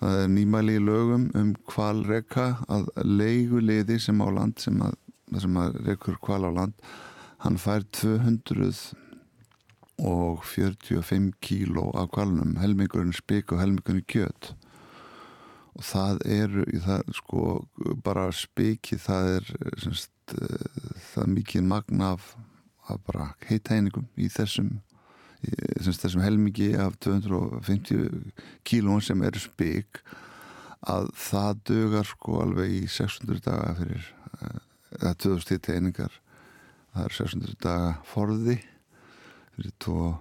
Það 0.03 0.21
er 0.21 0.29
nýmæli 0.35 0.77
í 0.77 0.85
lögum 0.85 1.31
um 1.33 1.55
kvalreika 1.65 2.59
að 2.69 2.91
leiguleiði 3.01 3.97
sem 4.05 4.21
á 4.21 4.29
land 4.29 4.61
sem 4.61 4.77
að, 4.85 4.99
sem 5.45 5.59
að 5.61 5.81
reikur 5.89 6.21
kval 6.23 6.47
á 6.49 6.51
land 6.51 6.87
hann 7.45 7.59
fær 7.61 7.85
200 7.93 8.95
og 9.99 10.45
45 10.45 11.33
kíló 11.41 11.91
af 11.97 12.11
kvalunum 12.13 12.57
helmingurinn 12.61 13.17
spik 13.17 13.53
og 13.53 13.61
helmingurinn 13.63 14.05
kjött 14.09 14.53
og 15.77 15.85
það 15.85 16.21
eru 16.33 16.65
það 16.85 17.15
sko 17.19 17.45
bara 18.05 18.27
spiki 18.33 18.99
það 19.01 19.31
er 19.37 19.49
semst, 19.83 20.13
það 20.33 21.23
er 21.23 21.33
mikið 21.33 21.69
magna 21.69 22.13
af, 22.17 22.35
af 22.89 23.01
bara 23.09 23.31
heitæningum 23.49 24.09
í 24.17 24.29
þessum 24.33 24.79
í, 25.45 25.53
semst, 25.85 26.05
þessum 26.05 26.25
helmiki 26.25 26.73
af 26.81 26.97
250 27.05 28.33
kílón 28.69 29.05
sem 29.05 29.25
eru 29.25 29.43
spik 29.43 30.03
að 30.87 31.11
það 31.19 31.65
dögar 31.73 32.09
sko 32.09 32.41
alveg 32.45 32.77
í 32.83 32.85
600 32.89 33.45
daga 33.45 33.75
fyrir 33.81 34.13
eða 35.01 35.15
2000 35.27 35.63
teiningar 35.69 36.21
það 36.95 37.05
er 37.05 37.17
600 37.21 37.57
daga 37.63 37.95
forði 38.09 38.59
fyrir 39.57 39.75
tvo 39.83 40.13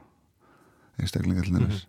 einstaklingar 1.00 1.48
til 1.48 1.58
næmis 1.58 1.86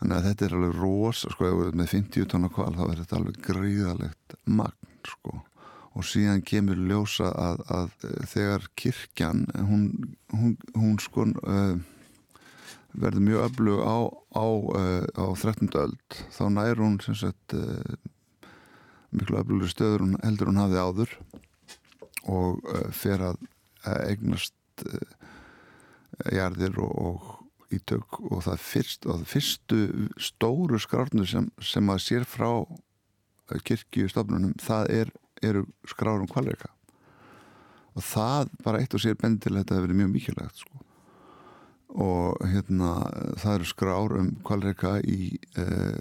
þannig 0.00 0.16
að 0.16 0.26
þetta 0.28 0.46
er 0.46 0.54
alveg 0.56 0.78
rosa 0.80 1.32
sko, 1.32 1.50
með 1.72 1.92
50 1.94 2.30
tónna 2.32 2.50
kval 2.52 2.72
þá 2.76 2.84
er 2.86 3.02
þetta 3.02 3.18
alveg 3.18 3.42
gríðalegt 3.46 4.38
magn 4.44 4.96
sko. 5.06 5.40
Og 5.96 6.04
síðan 6.04 6.42
kemur 6.44 6.76
ljósa 6.76 7.30
að, 7.40 7.62
að 7.72 7.92
þegar 8.28 8.66
kirkjan 8.76 9.46
hún, 9.56 9.86
hún, 10.34 10.56
hún 10.76 10.98
sko 11.00 11.24
uh, 11.40 11.78
verður 12.92 13.24
mjög 13.24 13.46
öflug 13.46 13.80
á, 13.80 13.98
á, 14.36 14.44
uh, 14.44 15.06
á 15.16 15.26
13. 15.32 15.72
öld 15.80 16.20
þá 16.36 16.44
nær 16.52 16.82
hún 16.84 17.00
sagt, 17.06 17.56
uh, 17.56 17.96
miklu 19.16 19.40
öflugur 19.40 19.72
stöður 19.72 20.04
hún, 20.04 20.18
heldur 20.20 20.52
hún 20.52 20.60
hafið 20.60 20.82
áður 20.84 21.16
og 22.26 22.62
fer 22.96 23.22
að 23.22 23.42
eignast 23.86 24.84
jarðir 26.32 26.78
og, 26.82 26.94
og 26.96 27.74
ítök. 27.74 28.20
Og 28.30 28.42
það 28.46 28.62
fyrst, 28.62 29.06
og 29.10 29.26
fyrstu 29.28 29.80
stóru 30.18 30.80
skrárnur 30.82 31.28
sem, 31.30 31.50
sem 31.62 31.92
að 31.92 32.02
sér 32.02 32.26
frá 32.28 32.50
kirkjustofnunum 33.66 34.56
það 34.62 34.90
er, 34.90 35.12
eru 35.44 35.66
skrárum 35.86 36.26
kvalreika 36.30 36.72
og 37.96 38.04
það 38.04 38.50
bara 38.64 38.80
eitt 38.82 38.96
og 38.96 39.02
sér 39.02 39.16
bendi 39.20 39.46
til 39.46 39.56
þetta 39.56 39.76
hefur 39.76 39.86
verið 39.86 40.00
mjög 40.00 40.10
mikilvægt 40.12 40.62
sko. 40.64 40.82
og 42.02 42.42
hérna 42.50 42.90
það 43.40 43.54
eru 43.54 43.68
skrár 43.70 44.16
um 44.18 44.32
kvalreika 44.44 44.96
í 45.00 45.38
eh, 45.56 46.00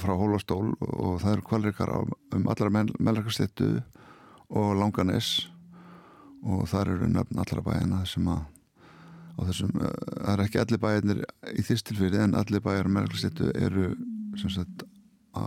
frá 0.00 0.14
hólastól 0.18 0.72
og 0.80 1.20
það 1.22 1.32
eru 1.32 1.46
kvalreikar 1.50 1.94
um 1.94 2.48
allara 2.48 2.86
mellarkastettu 2.98 3.76
og 4.48 4.76
langanes 4.78 5.48
og 6.46 6.68
það 6.70 6.94
eru 6.94 7.10
nöfn 7.12 7.42
allara 7.42 7.66
bæina 7.66 8.04
sem 8.08 8.28
að 8.30 8.46
og 9.38 9.46
þessum, 9.46 9.74
eh, 9.78 9.98
það 10.18 10.32
er 10.32 10.44
ekki 10.44 10.60
allir 10.62 10.82
bæjarnir 10.82 11.20
í 11.54 11.64
þýstilfyrði 11.66 12.24
en 12.24 12.38
allir 12.38 12.64
bæjar 12.64 12.90
meðalstéttu 12.90 13.52
eru 13.54 13.92
sagt, 14.38 14.84
á, 15.34 15.42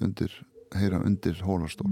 undir, 0.00 0.32
heyra 0.76 1.00
undir 1.04 1.38
hólastól 1.44 1.88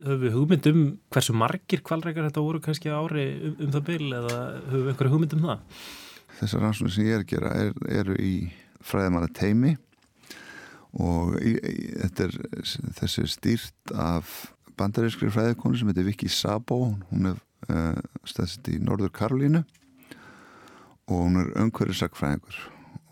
Höfum 0.00 0.22
við 0.24 0.32
hugmynd 0.34 0.66
um 0.70 0.80
hversu 1.12 1.34
margir 1.36 1.82
kvalreikar 1.84 2.26
þetta 2.26 2.42
voru 2.42 2.60
kannski 2.64 2.88
ári 2.88 3.26
um, 3.50 3.56
um 3.66 3.74
það 3.74 3.84
byl 3.90 4.06
eða 4.16 4.36
höfum 4.70 4.80
við 4.86 4.92
einhverju 4.92 5.12
hugmynd 5.12 5.36
um 5.36 5.44
það? 5.44 5.84
Þessar 6.40 6.64
rannsóknir 6.64 6.94
sem 6.94 7.06
ég 7.06 7.18
er 7.18 7.24
að 7.24 7.30
gera 7.34 7.52
er, 7.60 7.74
eru 8.00 8.16
í 8.16 8.34
fræðimanna 8.84 9.30
teimi 9.36 9.76
og 10.96 11.36
í, 11.38 11.54
í, 11.54 11.76
þetta 12.00 12.26
er 12.26 12.38
þessi 12.98 13.26
stýrt 13.30 13.94
af 13.94 14.50
bandarískri 14.80 15.30
fræðikonu 15.30 15.78
sem 15.78 15.90
heitir 15.90 16.08
Vicky 16.08 16.30
Sabo. 16.32 16.96
Hún 17.10 17.30
er 17.32 17.38
uh, 17.68 18.00
stæðsett 18.26 18.72
í 18.72 18.80
Norður 18.82 19.12
Karolínu 19.14 19.62
og 21.10 21.16
hún 21.16 21.40
er 21.42 21.54
umhverjusakfræðingur 21.60 22.60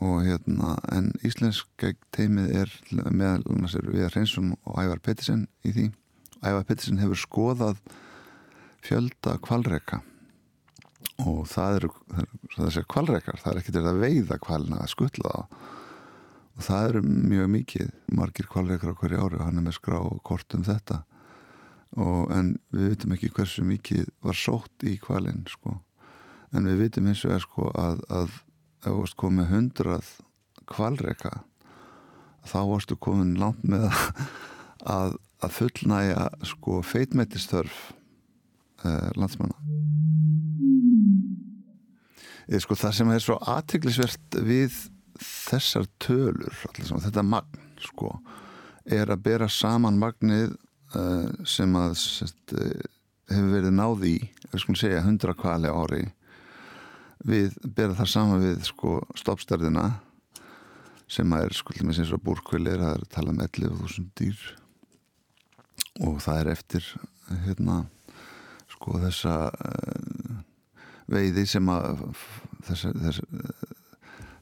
og 0.07 0.21
hérna 0.23 0.77
en 0.95 1.11
íslensk 1.27 1.87
teimið 2.15 2.53
er 2.61 2.75
meðal 3.11 3.43
er 3.67 3.89
Viðar 3.91 4.15
Hreinsson 4.15 4.53
og 4.63 4.79
Ævar 4.79 5.03
Pettersen 5.03 5.49
í 5.67 5.75
því. 5.75 5.89
Ævar 6.39 6.69
Pettersen 6.69 7.03
hefur 7.03 7.19
skoðað 7.19 7.81
fjölda 8.87 9.35
kvalreika 9.43 10.01
og 11.25 11.43
það 11.51 11.81
eru 11.81 11.91
þessi 12.55 12.85
kvalreikar, 12.91 13.41
það 13.43 13.53
er 13.53 13.61
ekkert 13.61 13.81
að 13.83 14.01
veiða 14.05 14.39
kvalina 14.43 14.81
að 14.83 14.93
skutla 14.93 15.35
það 15.35 15.59
og 16.59 16.65
það 16.67 16.89
eru 16.89 17.03
mjög 17.07 17.51
mikið 17.55 17.91
margir 18.19 18.49
kvalreikar 18.51 18.91
á 18.91 18.99
hverju 18.99 19.21
ári 19.23 19.39
og 19.39 19.45
hann 19.47 19.61
er 19.61 19.67
með 19.69 19.77
skrá 19.77 19.99
og 20.03 20.19
kort 20.27 20.57
um 20.59 20.65
þetta. 20.67 21.05
Og 22.03 22.33
en 22.35 22.57
við 22.75 22.91
vitum 22.93 23.15
ekki 23.15 23.31
hversu 23.37 23.63
mikið 23.67 24.09
var 24.27 24.37
sótt 24.37 24.83
í 24.83 24.97
kvalin 24.99 25.45
sko. 25.49 25.77
En 26.51 26.67
við 26.67 26.83
vitum 26.83 27.07
eins 27.07 27.23
og 27.29 27.37
er 27.37 27.45
sko 27.45 27.71
að, 27.79 28.03
að 28.11 28.35
ef 28.83 28.91
þú 28.91 28.97
varst 28.99 29.19
komið 29.23 29.53
hundrað 29.53 30.11
kvalreika 30.69 31.33
þá 32.49 32.59
varstu 32.73 32.99
komin 32.99 33.37
langt 33.39 33.63
með 33.63 33.89
að, 34.99 35.15
að 35.43 35.57
fullnæja 35.61 36.29
sko 36.47 36.83
feitmættistörf 36.87 37.81
eh, 38.83 39.11
landsmanna 39.15 39.78
sko 42.65 42.77
það 42.79 42.95
sem 42.99 43.11
er 43.13 43.25
svo 43.25 43.39
aðteglisvert 43.53 44.39
við 44.47 44.77
þessar 45.19 45.89
tölur 46.01 46.55
allir, 46.69 46.89
þetta 46.89 47.25
magn 47.27 47.65
sko 47.83 48.15
er 48.89 49.11
að 49.13 49.25
bera 49.27 49.49
saman 49.53 49.99
magnið 50.01 50.55
uh, 50.97 51.29
sem 51.45 51.75
að 51.77 51.97
sest, 52.01 52.39
uh, 52.55 52.87
hefur 53.29 53.53
verið 53.53 53.75
náði 53.77 54.15
í 54.17 54.77
segja 54.79 55.03
100 55.05 55.37
kvali 55.37 55.69
ári 55.69 56.05
við 57.27 57.57
bera 57.65 57.97
það 57.99 58.13
saman 58.13 58.45
við 58.45 58.63
sko 58.69 58.99
stoppstærðina 59.19 59.89
sem 61.09 61.33
er 61.37 61.55
skuldum 61.57 61.91
eins 61.91 62.13
og 62.13 62.23
búrkvilir 62.25 62.81
það 62.83 62.95
er 62.95 63.05
að 63.05 63.13
tala 63.15 63.33
um 63.33 63.41
11.000 63.41 64.11
dýr. 64.19 64.41
Og 66.05 66.19
það 66.23 66.41
er 66.43 66.51
eftir 66.53 66.89
hérna 67.47 67.79
sko 68.69 69.01
þessa 69.03 69.35
veiði 71.13 71.45
sem 71.49 71.69
að 71.73 72.05
þessi, 72.69 72.93
þessi, 73.05 73.27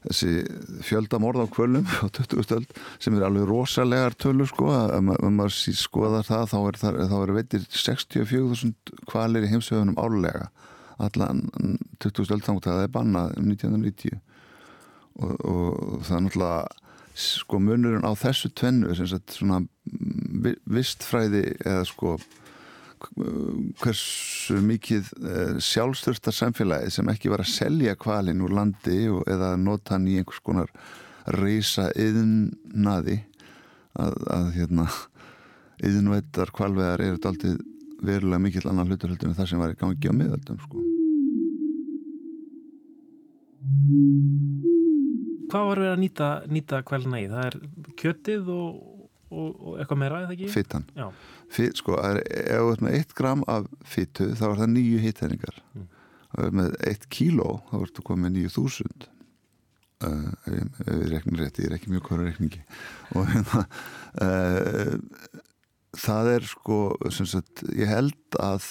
þessi 0.07 0.31
fjöldamorð 0.87 1.43
á 1.43 1.47
kvölum 1.53 1.87
á 2.03 2.05
20. 2.07 2.45
stöld 2.47 2.77
sem 3.03 3.17
er 3.17 3.27
alveg 3.27 3.47
rosalegar 3.49 4.17
tölur 4.19 4.49
sko 4.51 4.71
að 4.75 5.01
maður 5.07 5.57
skoðar 5.79 6.27
það 6.27 6.47
þá 6.53 6.57
er, 6.61 6.79
þá 7.11 7.17
er 7.19 7.35
veitir 7.39 7.67
64.000 7.73 9.03
kvalir 9.09 9.47
í 9.47 9.51
heimsögunum 9.53 9.99
álega 9.99 10.49
allan 10.97 11.45
20. 12.03 12.25
stöld 12.25 12.45
þangt 12.45 12.67
að 12.67 12.79
það 12.79 12.87
er 12.87 12.95
bannað 12.95 13.37
um 13.37 13.53
1990 13.53 14.19
og, 15.17 15.33
og 15.45 16.03
það 16.05 16.17
er 16.17 16.27
náttúrulega 16.27 16.83
sko 17.17 17.57
munurinn 17.61 18.05
á 18.05 18.13
þessu 18.13 18.51
tvennu 18.53 18.93
sem 18.97 19.07
sagt 19.09 19.33
svona 19.33 19.63
vistfræði 20.69 21.47
eða 21.65 21.85
sko 21.89 22.17
hversu 23.81 24.59
mikið 24.63 25.11
eh, 25.21 25.57
sjálfstörsta 25.63 26.33
samfélagi 26.33 26.91
sem 26.97 27.09
ekki 27.11 27.31
var 27.33 27.43
að 27.43 27.53
selja 27.53 27.95
kvalin 27.99 28.43
úr 28.45 28.55
landi 28.57 29.05
eða 29.29 29.55
nota 29.61 29.95
hann 29.95 30.07
í 30.09 30.17
einhvers 30.19 30.43
konar 30.45 30.71
reysa 31.37 31.89
yðnaði 31.99 33.19
að, 33.97 34.15
að 34.31 34.51
hérna 34.55 34.87
yðnvættar 35.85 36.53
kvalveðar 36.55 37.03
eru 37.05 37.19
aldrei 37.29 37.57
verulega 38.03 38.41
mikill 38.41 38.69
annan 38.69 38.89
hluturhöldur 38.89 39.31
en 39.31 39.37
það 39.37 39.49
sem 39.51 39.61
var 39.61 39.73
í 39.73 39.79
gangi 39.79 40.09
á 40.09 40.13
miðaldum 40.13 40.61
sko. 40.61 40.83
Hvað 45.47 45.65
var 45.69 45.81
við 45.81 45.89
að 45.91 46.01
nýta, 46.03 46.29
nýta 46.51 46.83
kvalina 46.87 47.21
í? 47.23 47.27
Það 47.31 47.45
er 47.47 47.57
kjötið 47.99 48.51
og, 48.53 48.79
og, 49.31 49.51
og 49.59 49.75
eitthvað 49.81 50.01
meira, 50.03 50.21
eða 50.25 50.35
ekki? 50.37 50.49
Fittan 50.53 50.87
Fyt, 51.53 51.79
sko, 51.79 51.97
er, 52.03 52.21
ef 52.27 52.63
þú 52.63 52.71
ert 52.73 52.85
með 52.85 52.97
1 53.01 53.13
gram 53.17 53.43
af 53.51 53.67
fyttu 53.87 54.31
þá 54.35 54.45
er 54.49 54.57
það 54.61 54.73
nýju 54.73 55.03
hittæningar 55.03 55.61
mm. 55.73 55.85
ef 55.87 56.37
þú 56.37 56.47
ert 56.47 56.57
með 56.61 56.75
1 56.93 57.07
kíló 57.17 57.51
þá 57.71 57.77
ertu 57.81 58.05
komið 58.07 58.35
9000 58.41 59.07
uh, 60.07 60.29
ef 60.47 60.93
ég 60.93 61.09
reknir 61.13 61.43
rétt 61.43 61.61
ég 61.61 61.69
er 61.69 61.77
ekki 61.77 61.91
mjög 61.93 62.11
hverju 62.11 62.29
rekningi 62.29 62.63
og 63.15 63.31
hérna 63.33 63.65
uh, 64.23 64.95
það 65.97 66.31
er 66.35 66.47
sko 66.47 66.79
sagt, 67.09 67.65
ég 67.73 67.89
held 67.89 68.39
að 68.43 68.65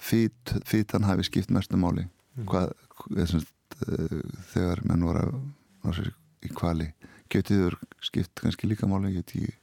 fít, 0.00 0.54
fítan 0.64 1.04
hafi 1.04 1.26
skipt 1.26 1.50
mestu 1.52 1.76
máli. 1.76 2.06
Mm. 2.38 2.46
hvað, 2.48 2.72
sagt, 3.28 3.80
uh, 3.86 4.20
þegar 4.54 4.84
menn 4.88 5.04
voru 5.04 5.26
að 5.84 6.04
í 6.46 6.50
kvali 6.56 6.92
getiður 7.30 7.76
skipt 8.04 8.40
kannski 8.40 8.68
líka 8.70 8.88
máli 8.88 9.12
ég 9.12 9.20
get 9.20 9.34
ekki 9.34 9.56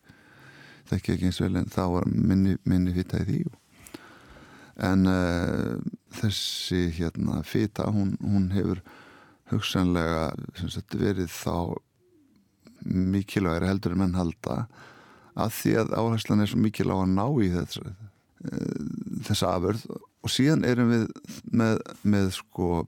þekki 0.89 1.15
ekki 1.15 1.29
eins 1.29 1.41
vel 1.43 1.55
en 1.59 1.71
þá 1.71 1.83
var 1.95 2.07
minni, 2.11 2.57
minni 2.67 2.93
fýta 2.95 3.21
í 3.23 3.27
því 3.27 3.39
en 4.87 5.09
uh, 5.09 5.77
þessi 6.19 6.87
hérna 6.97 7.41
fýta 7.47 7.89
hún, 7.93 8.15
hún 8.21 8.51
hefur 8.53 8.83
hugsanlega 9.51 10.29
sagt, 10.67 10.97
verið 10.99 11.31
þá 11.33 11.77
mikilvægri 12.87 13.69
heldur 13.71 13.95
en 13.95 14.03
menn 14.03 14.17
halda 14.17 14.65
að 15.37 15.55
því 15.57 15.73
að 15.81 15.95
áherslan 15.97 16.43
er 16.43 16.51
svo 16.51 16.61
mikilvæg 16.61 17.03
að 17.03 17.15
ná 17.15 17.25
í 17.41 17.49
þess, 17.55 17.81
uh, 17.81 18.83
þessa 19.27 19.55
aförð 19.55 19.87
og 19.97 20.33
síðan 20.33 20.65
erum 20.67 20.93
við 20.93 21.07
með, 21.49 21.81
með 22.03 22.29
sko 22.37 22.85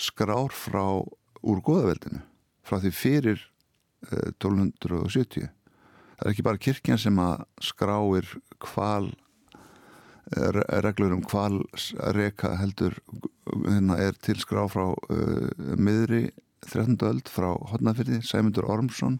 skrár 0.00 0.54
frá 0.54 0.84
úr 1.42 1.64
goðaveldinu 1.64 2.22
frá 2.62 2.78
því 2.82 2.94
fyrir 2.94 3.42
uh, 4.12 4.30
1270 4.38 5.50
það 6.22 6.28
er 6.28 6.36
ekki 6.36 6.46
bara 6.46 6.62
kirkjan 6.62 7.00
sem 7.02 7.16
að 7.18 7.40
skráir 7.66 8.28
kval 8.62 9.08
eh, 9.10 10.58
reglur 10.84 11.16
um 11.16 11.22
kval 11.26 11.64
reka 12.14 12.52
heldur 12.60 12.94
hérna 13.64 13.98
er 13.98 14.14
til 14.22 14.38
skrá 14.38 14.68
frá 14.70 14.92
uh, 14.94 15.48
miðri 15.74 16.28
13. 16.68 16.94
öld 17.08 17.26
frá 17.26 17.50
Hodnafyrði 17.72 18.20
Sæmundur 18.22 18.68
Ormsson 18.70 19.18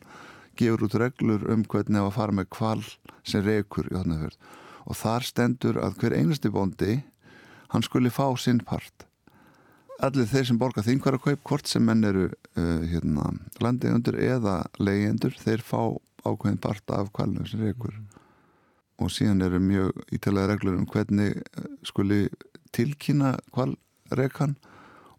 gefur 0.55 0.87
út 0.87 0.95
reglur 1.03 1.43
um 1.51 1.65
hvernig 1.67 2.05
að 2.05 2.15
fara 2.15 2.37
með 2.39 2.53
kval 2.55 2.85
sem 3.27 3.43
rekur 3.43 3.91
í 3.91 3.97
Hodnafyrð 3.99 4.39
og 4.87 4.99
þar 5.01 5.27
stendur 5.27 5.81
að 5.83 5.99
hver 5.99 6.15
einasti 6.21 6.55
bóndi 6.55 7.01
hann 7.75 7.83
skuli 7.83 8.15
fá 8.15 8.29
sinn 8.39 8.63
part 8.63 9.09
allir 9.99 10.31
þeir 10.31 10.53
sem 10.53 10.63
borga 10.63 10.87
þingvar 10.87 11.19
að 11.19 11.27
kaup 11.27 11.45
hvort 11.51 11.67
sem 11.67 11.83
menn 11.83 12.07
eru 12.07 12.29
uh, 12.31 12.81
hérna, 12.87 13.33
landegundur 13.59 14.23
eða 14.23 14.61
leyendur 14.79 15.35
þeir 15.43 15.67
fá 15.67 15.83
ákveðin 16.27 16.61
part 16.63 16.95
af 16.95 17.13
kvalnum 17.15 17.47
sem 17.49 17.63
rekur 17.65 17.95
mm. 17.95 18.09
og 19.03 19.13
síðan 19.13 19.45
eru 19.47 19.61
mjög 19.63 20.03
ítalega 20.15 20.53
reglur 20.53 20.79
um 20.79 20.89
hvernig 20.89 21.39
eh, 21.39 21.71
skuli 21.87 22.27
tilkynna 22.73 23.37
kvalrekan 23.55 24.57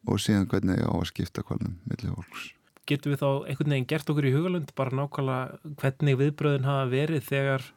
og 0.07 0.19
síðan 0.19 0.49
hvernig 0.51 0.83
á 0.83 0.91
að 0.91 1.07
skipta 1.11 1.45
kvalnum 1.45 1.79
millir 1.87 2.13
fólks. 2.17 2.51
Getur 2.89 3.13
við 3.13 3.21
þá 3.23 3.29
einhvern 3.47 3.73
veginn 3.75 3.89
gert 3.93 4.09
okkur 4.11 4.27
í 4.27 4.35
hugalund 4.35 4.71
bara 4.75 4.97
nákvæmlega 4.99 5.73
hvernig 5.79 6.19
viðbröðin 6.19 6.67
hafa 6.67 6.87
verið 6.91 7.27
þegar, 7.29 7.67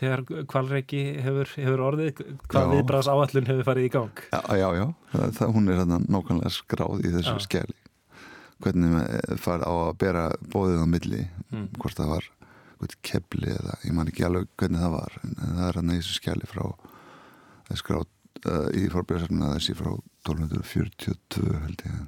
þegar 0.00 0.24
kvalreiki 0.50 1.02
hefur, 1.22 1.52
hefur 1.54 1.84
orðið, 1.86 2.22
hvað 2.50 2.72
viðbröðs 2.74 3.10
áallun 3.12 3.50
hefur 3.52 3.68
farið 3.68 3.86
í 3.86 3.92
gang? 3.94 4.24
Já, 4.32 4.40
já, 4.58 4.68
já. 4.80 4.86
Það, 5.12 5.26
það, 5.38 5.52
hún 5.58 5.70
er 5.70 5.82
hérna 5.82 6.00
nákvæmlega 6.06 6.54
skráð 6.56 7.04
í 7.04 7.12
þessu 7.14 7.36
já. 7.36 7.44
skeli 7.46 7.78
hvernig 8.64 9.38
farið 9.42 9.68
á 9.68 9.74
að 9.76 9.94
bera 10.00 10.24
bóðið 10.52 10.82
á 10.82 10.86
milli, 10.88 11.22
mm. 11.52 11.66
hvort 11.76 11.98
það 11.98 12.12
var 12.14 12.28
kepli 13.06 13.52
eða 13.54 13.78
ég 13.84 13.94
man 13.96 14.10
ekki 14.10 14.26
alveg 14.26 14.50
hvernig 14.60 14.82
það 14.82 14.96
var 14.96 15.16
en 15.22 15.38
það 15.40 15.64
er 15.68 15.78
hann 15.80 15.92
að 15.92 16.00
þessu 16.00 16.18
skjali 16.18 16.50
frá 16.50 16.64
skrá 17.76 18.02
uh, 18.02 18.68
í 18.76 18.84
forbjörnsafnuna 18.92 19.54
þessi 19.56 19.76
frá 19.78 19.90
1242 20.26 21.56
held 21.64 21.88
ég 21.88 22.04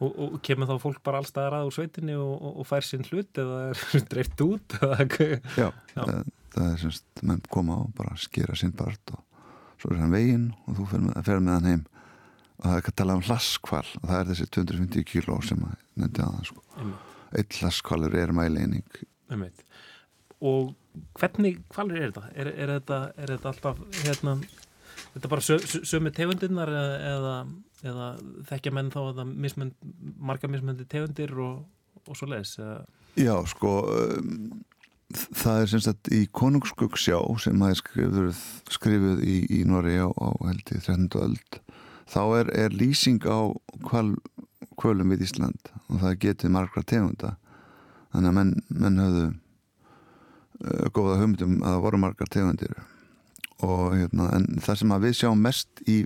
Og, 0.00 0.14
og 0.16 0.36
kemur 0.40 0.64
þá 0.64 0.78
fólk 0.80 1.00
bara 1.04 1.18
allstaðar 1.20 1.58
að 1.58 1.66
úr 1.68 1.74
sveitinni 1.76 2.14
og, 2.16 2.30
og, 2.32 2.52
og 2.62 2.64
fær 2.64 2.86
sín 2.86 3.02
hlut 3.04 3.36
eða 3.36 3.58
er 3.68 4.04
dreift 4.14 4.40
út? 4.40 4.76
Já, 4.80 5.02
Já. 5.58 5.66
Það, 5.92 6.30
það 6.54 6.68
er 6.70 6.78
semst 6.80 7.20
menn 7.28 7.42
koma 7.52 7.82
og 7.82 7.90
bara 7.98 8.16
skera 8.16 8.56
sín 8.56 8.72
part 8.76 9.12
og 9.12 9.20
svo 9.80 9.92
er 9.92 10.00
hann 10.00 10.14
veginn 10.14 10.46
og 10.64 10.78
þú 10.78 10.86
fer 10.88 11.04
með, 11.04 11.20
fer 11.26 11.44
með 11.44 11.58
hann 11.58 11.68
heim 11.68 11.84
og 12.60 12.64
það 12.64 12.72
er 12.72 12.80
ekki 12.82 12.92
að 12.92 12.98
tala 13.02 13.16
um 13.18 13.22
hlaskval 13.28 13.84
og 13.84 14.06
það 14.06 14.16
er 14.16 14.30
þessi 14.30 14.48
250 14.56 15.06
kíló 15.10 15.38
sem 15.44 15.62
að 15.68 15.76
nefndi 16.00 16.24
að 16.24 16.34
það 16.38 16.48
sko 16.50 16.90
eitt 17.40 17.60
hlaskvalur 17.60 18.16
er 18.18 18.32
mæleining 18.36 19.04
og 20.40 20.72
hvernig 21.20 21.58
kvalur 21.70 21.98
er 21.98 22.10
þetta? 22.10 22.30
Er, 22.34 22.52
er 22.54 22.72
þetta, 22.78 23.00
er 23.16 23.34
þetta 23.34 23.52
alltaf 23.52 23.82
hérna, 24.04 24.36
þetta 25.14 25.32
bara 25.32 25.44
sö, 25.44 25.58
sömu 25.60 26.12
tegundirnar 26.16 26.72
eða, 26.72 27.34
eða 27.84 28.08
þekkja 28.48 28.74
menn 28.76 28.90
þá 28.94 29.00
að 29.02 29.22
mismönd, 29.30 29.76
marga 30.18 30.50
mismöndi 30.50 30.88
tegundir 30.90 31.34
og, 31.38 31.62
og 32.06 32.18
svo 32.18 32.30
leiðis? 32.30 32.56
Já 33.18 33.34
sko 33.50 33.74
um, 33.92 34.62
það 35.10 35.62
er 35.62 35.70
semst 35.72 35.90
að 35.90 36.12
í 36.14 36.22
Konungsskuggsjá 36.40 37.18
sem 37.42 37.66
er 37.66 37.76
skrifuð, 37.78 38.44
skrifuð 38.70 39.24
í, 39.26 39.36
í 39.60 39.62
Nóri 39.68 39.98
á, 39.98 40.08
á 40.08 40.28
held 40.46 40.64
í 40.64 40.78
13. 40.78 41.08
öld 41.20 41.60
þá 42.10 42.22
er, 42.40 42.52
er 42.66 42.74
lýsing 42.74 43.22
á 43.26 43.50
kval, 43.86 44.14
kvölum 44.80 45.12
við 45.14 45.26
Ísland 45.28 45.72
og 45.88 46.00
það 46.02 46.18
getið 46.24 46.54
margra 46.56 46.86
tegunda 46.86 47.36
þannig 48.12 48.30
að 48.30 48.38
menn, 48.38 48.54
menn 48.68 49.02
höfðu 49.04 49.26
uh, 49.30 50.86
góða 50.96 51.18
hugmyndum 51.20 51.58
að 51.60 51.74
það 51.74 51.84
voru 51.86 52.02
margar 52.04 52.32
tegundir. 52.32 52.78
Og 53.60 53.96
hérna, 53.98 54.30
en 54.38 54.48
það 54.64 54.80
sem 54.80 54.94
að 54.96 55.04
við 55.06 55.18
sjáum 55.18 55.44
mest 55.44 55.84
í 55.90 55.98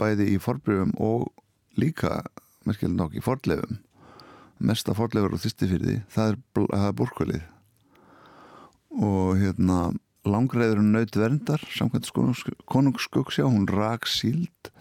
bæði 0.00 0.30
í 0.34 0.40
forbreyfum 0.40 0.94
og 1.02 1.28
líka 1.78 2.22
merkjölinn 2.68 3.04
okk 3.04 3.18
í 3.18 3.24
forleifum 3.24 3.78
mesta 4.58 4.94
forleifur 4.96 5.36
og 5.36 5.42
þýstifyrði 5.42 6.00
það 6.12 6.32
er, 6.32 6.38
er 6.74 6.94
búrkvölið 6.98 7.42
og 8.98 9.38
hérna 9.38 9.78
langreðurinn 10.28 10.92
naut 10.92 11.14
verndar 11.16 11.62
samkvæmt 11.70 12.10
konungsskuggsjá, 12.68 13.46
hún 13.46 13.68
rak 13.70 14.08
síld 14.10 14.72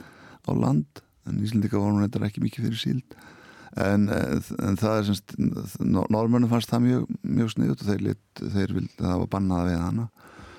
á 0.50 0.52
land 0.58 1.04
en 1.28 1.44
Íslandika 1.44 1.80
var 1.80 1.94
hún 1.94 2.06
eitthvað 2.06 2.30
ekki 2.30 2.44
mikið 2.46 2.68
fyrir 2.68 2.82
síld 2.82 3.18
en, 3.76 4.08
en 4.10 4.78
það 4.80 5.00
er 5.00 5.08
semst 5.10 5.36
normörnum 5.82 6.50
fannst 6.52 6.72
það 6.72 6.86
mjög, 6.86 7.08
mjög 7.22 7.54
sniðut 7.54 7.84
og 7.84 7.90
þeir, 7.92 8.04
lit, 8.08 8.42
þeir 8.42 8.76
vildi 8.78 8.98
að 9.02 9.10
það 9.10 9.22
var 9.24 9.32
bannaða 9.36 9.68
við 9.70 9.82
hana. 9.84 10.08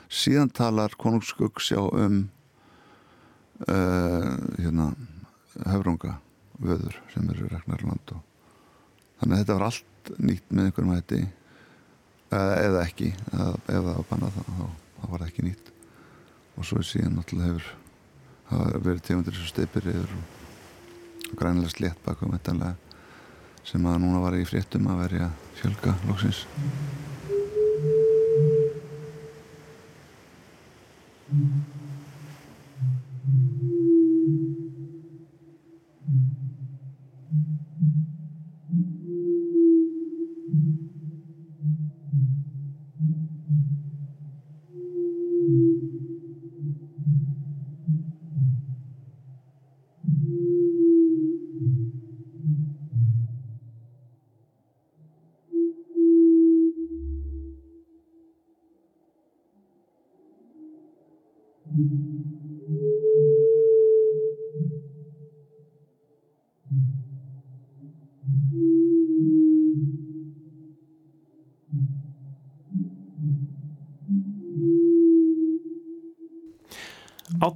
Síðan 0.08 0.52
talar 0.56 0.96
konungsskugg 1.00 1.60
sjá 1.62 1.80
um 1.84 2.20
uh, 3.66 4.32
hérna 4.58 4.92
höfrunga 5.66 6.18
vöður 6.62 6.96
sem 7.12 7.26
eru 7.32 7.48
Ragnarland 7.50 8.14
og 8.14 8.22
þannig 9.20 9.34
að 9.34 9.42
þetta 9.42 9.58
var 9.58 9.66
allt 9.68 10.12
nýtt 10.18 10.52
með 10.52 10.68
einhverjum 10.68 10.94
hætti. 10.94 11.20
Eða, 12.28 12.82
ekki 12.84 13.14
eða, 13.32 13.94
bannað 14.10 14.34
þá, 14.36 14.42
þá 14.98 15.04
var 15.08 15.22
það 15.22 15.28
ekki 15.30 15.44
nýtt. 15.46 15.70
Og 16.58 16.66
svo 16.68 16.82
er 16.82 16.88
síðan 16.88 17.14
náttúrulega 17.16 17.54
hefur 17.54 17.70
það 18.48 18.82
verið 18.84 19.06
tegundir 19.06 19.38
sem 19.38 19.48
steipir 19.48 19.88
yfir 19.92 20.12
og 20.18 21.38
grænlega 21.38 21.72
slétt 21.72 22.04
baka 22.04 22.28
sem 23.68 23.84
að 23.84 23.98
núna 24.00 24.22
var 24.22 24.36
í 24.38 24.46
fréttum 24.48 24.86
að 24.88 25.02
verja 25.02 25.26
fjölga 25.58 25.92
lóksins 26.08 26.46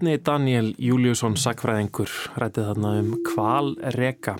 Átni 0.02 0.18
Daniel 0.18 0.72
Júliusson 0.82 1.36
sakfræðingur 1.38 2.10
rætið 2.34 2.64
þarna 2.72 2.88
um 2.98 3.12
kvalreka 3.22 4.32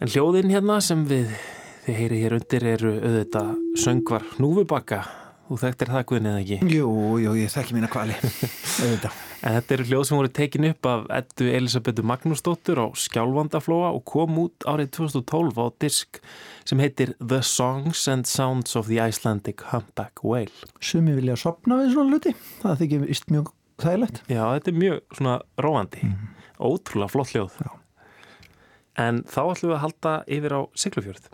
en 0.00 0.08
hljóðin 0.08 0.48
hérna 0.48 0.78
sem 0.80 1.02
við 1.10 1.34
þið 1.82 1.98
heyri 1.98 2.20
hér 2.22 2.36
undir 2.38 2.64
eru 2.70 2.92
auðvitað 2.94 3.50
söngvar 3.82 4.24
hnúfubakka 4.38 5.02
þú 5.50 5.60
þekktir 5.60 5.92
það 5.92 6.06
guðin 6.08 6.30
eða 6.32 6.40
ekki? 6.46 6.72
Jú, 6.72 6.88
jú, 7.20 7.36
ég 7.42 7.52
þekki 7.52 7.76
mína 7.76 7.92
kvali 7.92 8.16
En 9.42 9.58
þetta 9.58 9.76
eru 9.76 9.88
hljóð 9.90 10.08
sem 10.08 10.20
voru 10.22 10.34
tekin 10.40 10.70
upp 10.70 10.88
af 10.88 11.06
ettu 11.20 11.52
Elisabethu 11.52 12.08
Magnúsdóttur 12.08 12.80
á 12.80 12.86
Skjálfandaflóa 12.96 13.92
og 13.92 14.06
kom 14.08 14.40
út 14.46 14.64
árið 14.64 14.94
2012 15.02 15.60
á 15.60 15.66
disk 15.84 16.22
sem 16.64 16.80
heitir 16.80 17.12
The 17.20 17.44
Songs 17.44 18.08
and 18.08 18.24
Sounds 18.24 18.72
of 18.80 18.88
the 18.88 19.04
Icelandic 19.04 19.66
Humpback 19.68 20.24
Whale. 20.24 20.54
Sumi 20.80 21.18
vilja 21.18 21.36
sopna 21.36 21.82
við 21.82 21.98
svona 21.98 22.14
luti, 22.16 22.38
það 22.62 22.86
þykir 22.86 23.10
vist 23.10 23.34
mjög 23.34 23.58
þægilegt. 23.80 24.22
Já, 24.28 24.42
þetta 24.56 24.72
er 24.72 24.80
mjög 24.82 24.98
svona 25.16 25.36
róandi, 25.64 26.02
mm. 26.08 26.34
ótrúlega 26.58 27.14
flott 27.14 27.32
hljóð. 27.32 27.56
Já. 27.62 27.72
En 29.00 29.22
þá 29.24 29.40
ætlum 29.46 29.72
við 29.72 29.78
að 29.78 29.82
halda 29.86 30.12
yfir 30.36 30.58
á 30.58 30.60
Siglufjörð. 30.76 31.32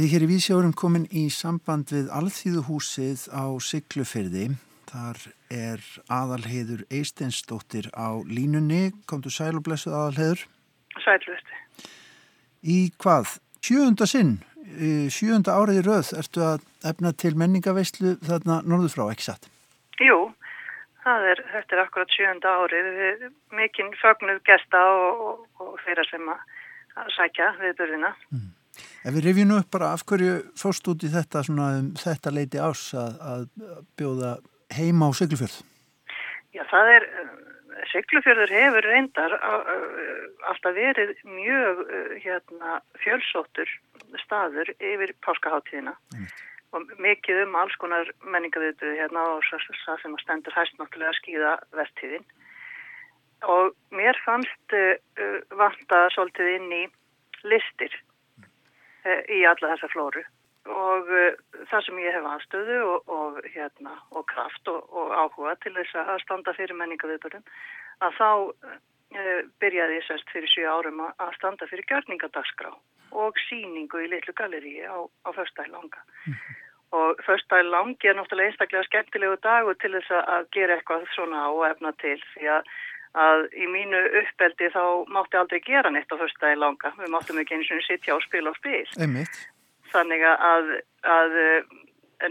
Við 0.00 0.12
hér 0.14 0.24
í 0.24 0.32
Vísjárum 0.32 0.74
komin 0.74 1.06
í 1.14 1.28
samband 1.30 1.92
við 1.92 2.10
Alþýðuhúsið 2.16 3.28
á 3.30 3.44
Siglufjörði 3.62 4.50
Þar 4.92 5.18
er 5.48 5.84
aðalheiður 6.12 6.82
Eisteinsdóttir 6.92 7.86
á 7.96 8.20
línunni. 8.28 8.90
Komdu 9.08 9.30
sæl 9.32 9.54
og 9.56 9.64
blessuð 9.64 9.94
aðalheiður. 9.96 10.42
Sælvösti. 11.00 11.60
Í 12.68 12.76
hvað? 13.00 13.38
Sjöunda 13.64 14.04
sinn, 14.10 14.34
sjöunda 15.14 15.54
árið 15.56 15.80
í 15.80 15.84
rauð, 15.86 16.10
ertu 16.18 16.42
að 16.44 16.66
efna 16.90 17.12
til 17.16 17.32
menningaveyslu 17.40 18.16
þarna 18.26 18.58
norður 18.66 18.92
frá, 18.92 19.04
ekki 19.14 19.28
satt? 19.30 19.48
Jú, 20.02 20.18
er, 21.10 21.42
þetta 21.52 21.76
er 21.76 21.82
akkurat 21.82 22.14
sjöunda 22.14 22.54
árið. 22.62 22.90
Við 22.98 23.28
mikinn 23.58 23.92
fögnuð 24.00 24.42
gesta 24.46 24.82
og, 24.94 25.22
og, 25.26 25.46
og 25.64 25.78
þeirra 25.84 26.04
sem 26.08 26.32
að 26.32 27.12
sækja 27.16 27.52
við 27.60 27.76
börðina. 27.80 28.12
Mm. 28.30 28.50
Ef 29.02 29.16
við 29.16 29.26
rifjum 29.26 29.54
upp 29.58 29.70
bara 29.74 29.92
af 29.96 30.04
hverju 30.08 30.38
fórst 30.58 30.88
út 30.88 31.04
í 31.04 31.10
þetta, 31.12 31.42
svona, 31.46 31.68
um, 31.80 31.92
þetta 31.98 32.32
leiti 32.32 32.60
ás 32.62 32.84
að, 32.96 33.18
að 33.32 33.46
bjóða 33.98 34.32
heima 34.72 35.10
á 35.10 35.16
Siglufjörð? 35.18 35.58
Já, 36.52 36.62
það 36.70 36.92
er, 36.96 37.08
Siglufjörður 37.90 38.54
hefur 38.54 38.86
reyndar 38.86 39.34
alltaf 39.42 40.76
verið 40.76 41.12
mjög 41.26 41.82
hérna, 42.22 42.78
fjölsóttur 43.02 43.68
staður 44.22 44.70
yfir 44.78 45.14
páskaháttíðina 45.24 45.94
mm. 46.14 46.28
Og 46.72 46.92
mikið 47.04 47.42
um 47.46 47.56
alls 47.60 47.74
konar 47.80 48.08
menningaviðbyrði 48.24 49.00
hérna 49.00 49.24
og 49.34 49.42
það 49.50 50.00
sem 50.02 50.14
stendur 50.22 50.56
hægt 50.56 50.78
náttúrulega 50.78 51.12
að 51.12 51.18
skýða 51.20 51.56
vestíðin 51.78 52.24
og 53.42 53.74
mér 53.90 54.18
fannst 54.24 54.76
uh, 54.76 54.94
vanta 55.58 56.04
svolítið 56.14 56.52
inn 56.56 56.70
í 56.76 56.84
listir 57.48 57.96
uh, 57.96 59.22
í 59.28 59.42
alla 59.48 59.74
þessa 59.74 59.90
flóru. 59.92 60.22
Og 60.70 61.10
uh, 61.10 61.34
það 61.72 61.84
sem 61.88 62.00
ég 62.04 62.16
hef 62.16 62.30
aðstöðu 62.30 62.78
og, 62.86 63.10
og, 63.10 63.42
hérna, 63.54 63.96
og 64.14 64.26
kraft 64.30 64.70
og, 64.70 64.86
og 64.94 65.10
áhuga 65.10 65.56
til 65.64 65.74
þess 65.76 65.98
að 66.04 66.22
standa 66.22 66.54
fyrir 66.56 66.78
menningaviðbörðum 66.78 67.44
að 68.06 68.18
þá 68.20 68.30
uh, 68.30 69.42
byrjaði 69.62 69.98
ég 69.98 70.08
sérst 70.08 70.32
fyrir 70.32 70.54
7 70.54 70.70
árum 70.70 71.04
að 71.10 71.36
standa 71.36 71.68
fyrir 71.70 71.88
gjörningadagskrá 71.90 72.72
og 73.12 73.36
síningu 73.50 74.06
í 74.06 74.08
litlu 74.08 74.32
galleríi 74.38 74.86
á, 74.88 75.04
á 75.04 75.28
förstæði 75.36 75.74
langa. 75.74 76.00
Mm 76.24 76.32
-hmm. 76.32 76.61
Og 76.92 77.20
förstæði 77.26 77.68
langi 77.72 78.08
er 78.08 78.18
náttúrulega 78.18 78.52
einstaklega 78.52 78.88
skemmtilegu 78.88 79.36
dagur 79.44 79.76
til 79.80 79.92
þess 79.96 80.10
að 80.20 80.48
gera 80.56 80.76
eitthvað 80.76 81.06
svona 81.14 81.46
og 81.50 81.66
efna 81.70 81.94
til 82.04 82.18
því 82.34 82.50
að 82.58 82.72
að 83.22 83.42
í 83.60 83.66
mínu 83.68 83.98
uppeldi 84.22 84.70
þá 84.72 84.84
mátti 85.12 85.36
aldrei 85.36 85.60
gera 85.60 85.90
neitt 85.92 86.12
á 86.12 86.16
förstæði 86.16 86.56
langa 86.56 86.92
við 86.96 87.10
máttum 87.12 87.40
ekki 87.42 87.58
eins 87.58 87.72
og 87.74 87.82
sitja 87.84 88.14
og 88.16 88.22
spila 88.24 88.52
og 88.52 88.56
spil 88.56 88.86
Einmitt 89.04 89.40
þannig 89.92 90.24
að, 90.24 90.70
að 91.04 91.34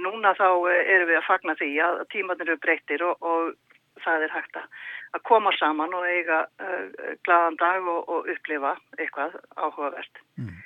núna 0.02 0.34
þá 0.40 0.48
erum 0.72 1.10
við 1.10 1.20
að 1.20 1.28
fagna 1.28 1.56
því 1.60 1.70
að 1.86 2.02
tímanir 2.14 2.50
eru 2.50 2.62
breyttir 2.64 3.04
og, 3.06 3.22
og 3.22 4.02
það 4.06 4.26
er 4.26 4.36
hægt 4.36 4.60
að 4.62 5.24
koma 5.28 5.52
saman 5.60 5.94
og 5.94 6.08
eiga 6.08 6.44
uh, 6.64 7.16
gladan 7.26 7.60
dag 7.60 7.88
og, 7.88 8.10
og 8.10 8.30
upplifa 8.32 8.76
eitthvað 8.98 9.36
áhugavert. 9.58 10.22
Mm. 10.40 10.60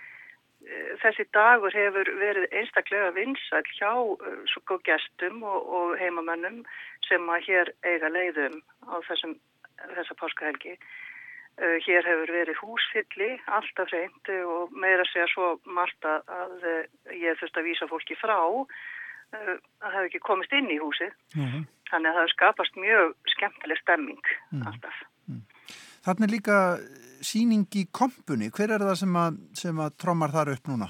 Þessi 1.01 1.27
dagur 1.35 1.73
hefur 1.77 2.09
verið 2.19 2.47
einstaklega 2.51 3.11
vinsæl 3.13 3.65
hjá 3.77 3.91
svo 4.49 4.77
gestum 4.87 5.43
og, 5.45 5.67
og 5.77 5.97
heimamönnum 6.01 6.63
sem 7.07 7.29
að 7.29 7.49
hér 7.49 7.73
eiga 7.85 8.09
leiðum 8.09 8.61
á 8.89 8.97
þessum, 9.09 9.35
þessa 9.93 10.17
páskahelgi 10.21 10.77
Uh, 11.55 11.77
hér 11.85 12.03
hefur 12.03 12.31
verið 12.35 12.57
húsfylli, 12.59 13.29
alltaf 13.47 13.87
reynd 13.93 14.27
og 14.43 14.73
meira 14.75 15.05
segja 15.07 15.23
svo 15.31 15.53
margt 15.63 16.03
að, 16.03 16.65
ég 17.15 17.37
þurft 17.39 17.59
að 17.61 17.67
vísa 17.69 17.87
fólki 17.87 18.17
frá 18.19 18.35
að 18.35 19.61
það 19.79 19.93
hefur 19.93 20.09
ekki 20.09 20.21
komist 20.27 20.55
inn 20.57 20.67
í 20.67 20.81
húsið. 20.81 21.13
Mm 21.35 21.47
-hmm. 21.47 21.63
Þannig 21.89 22.11
að 22.11 22.19
það 22.19 22.33
skapast 22.33 22.75
mjög 22.75 23.15
skemmtileg 23.35 23.79
stemming 23.79 24.25
mm. 24.51 24.67
alltaf. 24.67 24.97
Mm. 25.29 25.41
Þannig 26.05 26.31
líka 26.35 26.57
síning 27.25 27.65
í 27.75 27.85
kompunni. 27.99 28.51
Hver 28.53 28.75
er 28.75 28.85
það 28.85 28.97
sem 29.01 29.19
að, 29.19 29.41
sem 29.57 29.81
að 29.81 29.97
trómar 30.01 30.33
þar 30.35 30.53
upp 30.55 30.71
núna? 30.71 30.89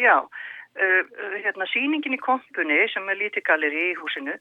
Já, 0.00 0.16
uh, 0.20 1.02
hérna 1.44 1.68
síningin 1.70 2.16
í 2.16 2.20
kompunni 2.22 2.82
sem 2.92 3.08
er 3.10 3.20
lítið 3.20 3.46
galeri 3.48 3.90
í 3.90 3.98
húsinu, 4.00 4.36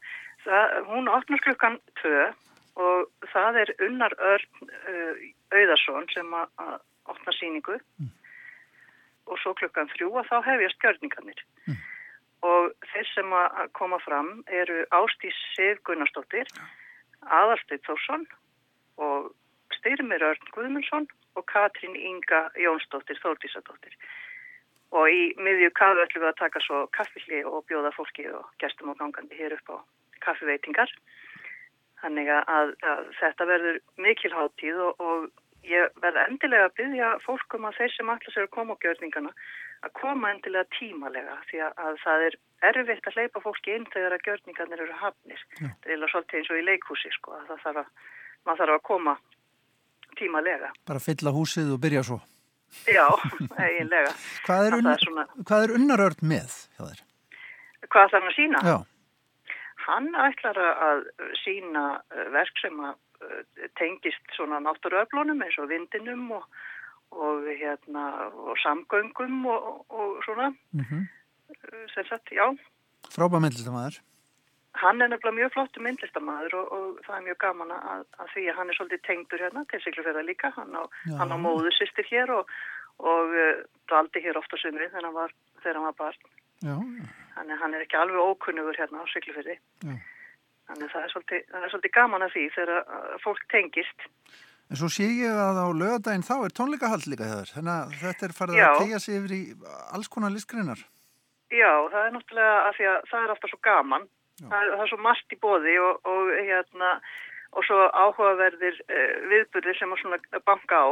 það, 0.45 0.77
hún 0.91 1.11
opnar 1.11 1.43
klukkan 1.45 1.80
2 2.03 2.13
og 2.80 3.30
það 3.34 3.63
er 3.63 3.73
unnar 3.89 4.15
Örn 4.23 4.69
uh, 4.69 5.27
Auðarsson 5.55 6.07
sem 6.13 6.34
að 6.38 6.77
opna 7.09 7.34
síningu 7.36 7.77
mm. 7.80 8.11
og 9.30 9.39
svo 9.41 9.55
klukkan 9.59 9.89
þrjú 9.95 10.11
að 10.21 10.30
þá 10.30 10.36
hefjast 10.47 10.84
gjörningarnir 10.84 11.41
mm. 11.65 11.80
og 12.49 12.69
þeir 12.91 13.09
sem 13.13 13.34
að 13.41 13.71
koma 13.80 13.99
fram 14.05 14.30
eru 14.61 14.84
Ástís 14.95 15.39
Sif 15.55 15.82
Gunnarsdóttir 15.89 16.47
Aðalsteit 17.25 17.84
Þórsson 17.88 18.27
og 19.01 19.32
Styrmir 19.80 20.25
Örn 20.32 20.51
Guðmundsson 20.55 21.09
og 21.36 21.47
Katrín 21.51 21.95
Inga 21.97 22.47
Jónsdóttir 22.59 23.19
Þórtísadóttir 23.23 23.95
og 24.95 25.05
í 25.13 25.34
miðju 25.38 25.69
kafu 25.77 26.01
ætlum 26.01 26.25
við 26.25 26.32
að 26.32 26.41
taka 26.43 26.61
svo 26.65 26.86
kaffilli 26.95 27.43
og 27.45 27.65
bjóða 27.69 27.93
fólki 27.97 28.25
og 28.34 28.47
gestum 28.61 28.93
og 28.93 29.01
gangandi 29.01 29.38
hér 29.38 29.57
upp 29.59 29.73
á 29.73 29.77
kaffiveitingar 30.25 30.93
Þannig 31.99 32.30
að, 32.32 32.73
að 32.88 33.07
þetta 33.19 33.47
verður 33.49 33.80
mikil 33.99 34.32
háttíð 34.32 34.84
og, 34.86 35.01
og 35.03 35.67
ég 35.67 35.95
verð 36.03 36.21
endilega 36.23 36.69
að 36.69 36.75
byggja 36.80 37.09
fólkum 37.25 37.67
að 37.67 37.80
þeir 37.80 37.95
sem 37.95 38.11
allir 38.13 38.36
sér 38.36 38.47
að 38.47 38.53
koma 38.55 38.77
á 38.80 38.82
gjörningana 38.86 39.34
að 39.84 39.91
koma 39.99 40.32
endilega 40.34 40.67
tímalega 40.77 41.36
því 41.49 41.61
að, 41.65 41.82
að 41.84 41.99
það 42.03 42.23
er 42.27 42.38
erfitt 42.69 43.09
að 43.09 43.19
hleypa 43.19 43.43
fólki 43.43 43.75
inn 43.75 43.89
þegar 43.91 44.15
að 44.15 44.23
gjörningarnir 44.27 44.86
eru 44.86 44.95
hafnir. 45.01 45.43
Ja. 45.59 45.73
Það 45.84 45.93
er 45.95 46.13
svolítið 46.13 46.39
eins 46.39 46.53
og 46.53 46.61
í 46.61 46.65
leikhúsi 46.67 47.11
sko 47.15 47.36
að 47.36 47.51
það 47.51 47.61
þarf 47.65 47.82
að, 47.84 47.91
þarf 48.49 48.75
að 48.75 48.88
koma 48.91 49.15
tímalega. 50.20 50.74
Bara 50.88 50.99
fylla 51.03 51.34
húsið 51.36 51.74
og 51.76 51.82
byrja 51.82 52.03
svo. 52.03 52.20
Já, 52.86 53.07
eiginlega. 53.65 54.13
hvað 54.45 54.67
er, 54.67 54.78
un, 54.78 54.93
er, 54.93 55.03
svona... 55.03 55.26
er 55.63 55.76
unnarörd 55.80 56.22
með 56.22 56.55
hjá 56.78 56.84
þér? 56.86 57.03
Hvað 57.89 58.11
þarf 58.11 58.17
hann 58.20 58.30
að 58.30 58.38
sína? 58.38 58.63
Já 58.67 58.78
hann 59.89 60.09
ætlar 60.17 60.59
að 60.59 61.05
sína 61.43 61.86
eh, 62.13 62.28
verk 62.34 62.61
sem 62.61 62.82
eh, 62.86 63.70
tengist 63.80 64.36
svona 64.36 64.61
náttúruöflunum 64.63 65.41
eins 65.45 65.57
og 65.61 65.70
vindinum 65.72 66.28
og, 66.38 66.45
og, 67.15 67.47
hérna, 67.61 68.05
og 68.30 68.59
samgöngum 68.63 69.45
og, 69.49 69.86
og 69.89 70.20
svona 70.26 70.49
mm 70.49 70.86
-hmm. 70.86 71.07
sem 71.93 72.05
sagt, 72.05 72.32
já 72.32 72.45
Frábæð 73.15 73.41
myndlistamæður 73.41 73.95
Hann 74.80 75.01
er 75.03 75.11
nefnilega 75.11 75.36
mjög 75.36 75.53
flottu 75.55 75.84
myndlistamæður 75.84 76.57
og 76.61 76.99
það 77.05 77.15
er 77.17 77.23
mjög 77.27 77.39
gaman 77.43 77.71
að, 77.75 78.03
að 78.23 78.34
því 78.34 78.43
að 78.47 78.59
hann 78.59 78.69
er 78.69 78.77
svolítið 78.77 79.05
tengdur 79.07 79.43
hérna 79.43 79.63
til 79.71 79.82
Siglufjörða 79.84 80.25
líka 80.27 80.53
hann 80.55 80.77
á, 80.77 80.84
á 81.19 81.23
móðu 81.36 81.73
sýstir 81.75 82.07
hér 82.07 82.32
og 82.39 82.53
uh, 83.03 83.63
dvaldi 83.91 84.23
hér 84.23 84.39
ofta 84.39 84.59
sumri 84.61 84.88
þegar 84.88 85.09
hann 85.09 85.17
var, 85.17 85.34
þegar 85.63 85.82
hann 85.82 85.89
var 85.89 85.97
barn 85.99 86.38
Já, 86.59 86.75
Þannig 87.36 87.55
að 87.55 87.61
hann 87.63 87.75
er 87.75 87.84
ekki 87.86 87.95
alveg 87.95 88.19
ókunnugur 88.19 88.75
hérna 88.75 88.99
á 88.99 89.05
syklufyrði. 89.07 89.55
Þannig 90.67 90.86
að 90.86 90.91
það 90.91 91.03
er, 91.05 91.11
svolítið, 91.13 91.43
það 91.53 91.65
er 91.65 91.71
svolítið 91.71 91.93
gaman 91.95 92.25
að 92.25 92.34
því 92.34 92.43
þegar 92.55 92.82
fólk 93.23 93.45
tengist. 93.53 94.07
En 94.69 94.77
svo 94.77 94.89
sé 94.91 95.07
ég 95.07 95.39
að 95.39 95.61
á 95.63 95.67
lögadaginn 95.71 96.25
þá 96.27 96.36
er 96.36 96.55
tónleikahald 96.59 97.07
líka 97.09 97.30
þér. 97.30 97.53
Þannig 97.55 97.73
að 97.73 97.95
þetta 98.03 98.27
er 98.27 98.36
farið 98.38 98.59
Já. 98.59 98.65
að 98.67 98.82
tegja 98.84 98.99
sig 99.05 99.17
yfir 99.21 99.36
í 99.38 99.41
alls 99.95 100.11
konar 100.11 100.36
listgrinnar. 100.36 100.84
Já, 101.49 101.71
það 101.89 102.03
er 102.03 102.11
náttúrulega 102.17 102.59
að 102.67 102.75
því 102.77 102.89
að 102.91 102.99
það 103.09 103.23
er 103.23 103.34
alltaf 103.34 103.53
svo 103.53 103.61
gaman. 103.69 104.09
Það 104.39 104.71
það 104.71 104.85
er 104.85 104.91
svo 104.93 105.01
margt 105.03 105.35
í 105.35 105.39
bóði 105.43 105.75
og, 105.83 106.01
og, 106.07 106.31
hérna, 106.37 106.95
og 107.51 107.67
svo 107.67 107.85
áhugaverðir 107.91 108.81
uh, 108.87 109.13
viðbyrðir 109.33 109.79
sem 109.79 109.93
að 109.93 110.41
banka 110.47 110.81
á. 110.81 110.89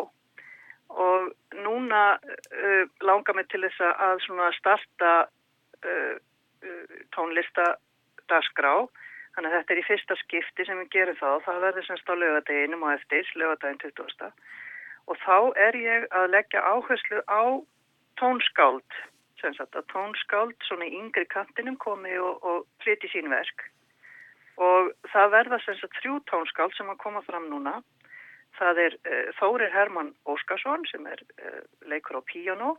Og 0.88 1.32
núna 1.64 2.04
uh, 2.18 2.84
langar 3.04 3.36
mig 3.36 3.50
til 3.52 3.64
þess 3.66 3.84
að 3.92 4.24
starta 4.60 5.12
uh, 5.28 6.16
Uh, 6.66 7.02
tónlistadagsgrá 7.14 8.72
þannig 9.36 9.52
að 9.52 9.58
þetta 9.60 9.74
er 9.74 9.80
í 9.80 9.86
fyrsta 9.86 10.16
skipti 10.18 10.64
sem 10.66 10.80
við 10.82 10.88
gerum 10.96 11.18
þá 11.20 11.44
það 11.46 11.60
verður 11.68 11.86
semst 11.86 12.10
á 12.10 12.14
lögadeginum 12.18 12.86
og 12.88 12.94
eftir 12.96 13.30
lögadagin 13.38 13.78
20. 13.84 14.32
og 15.06 15.20
þá 15.22 15.38
er 15.68 15.78
ég 15.78 16.08
að 16.18 16.32
leggja 16.34 16.64
áherslu 16.66 17.22
á 17.30 17.62
tónskáld 18.18 18.98
semst 19.42 19.64
að 19.64 19.90
tónskáld 19.94 20.56
svona 20.68 20.88
yngri 20.88 21.26
kantinum 21.32 21.78
komi 21.82 22.16
og, 22.18 22.44
og 22.44 22.66
flyti 22.84 23.10
sín 23.14 23.30
verk 23.34 23.68
og 24.58 24.90
það 25.14 25.34
verða 25.36 25.60
semst 25.66 25.86
að 25.86 26.00
þrjú 26.00 26.20
tónskáld 26.32 26.76
sem 26.78 26.90
að 26.90 27.02
koma 27.04 27.22
fram 27.28 27.50
núna 27.52 27.78
það 28.58 28.82
er 28.86 28.96
uh, 29.06 29.28
Þórir 29.40 29.74
Herman 29.74 30.14
Óskarsson 30.30 30.86
sem 30.92 31.06
er 31.10 31.22
uh, 31.42 31.62
leikur 31.90 32.20
á 32.20 32.22
piano 32.30 32.76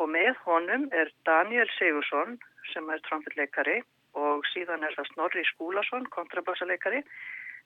og 0.00 0.08
með 0.08 0.32
honum 0.46 0.88
er 0.96 1.12
Daniel 1.28 1.68
Sigursson 1.76 2.38
sem 2.72 2.88
er 2.90 3.02
trombitleikari 3.08 3.82
og 4.18 4.44
síðan 4.52 4.84
er 4.84 4.94
það 4.96 5.08
Snorri 5.12 5.42
Skúlason, 5.48 6.04
kontrabassaleikari. 6.12 7.00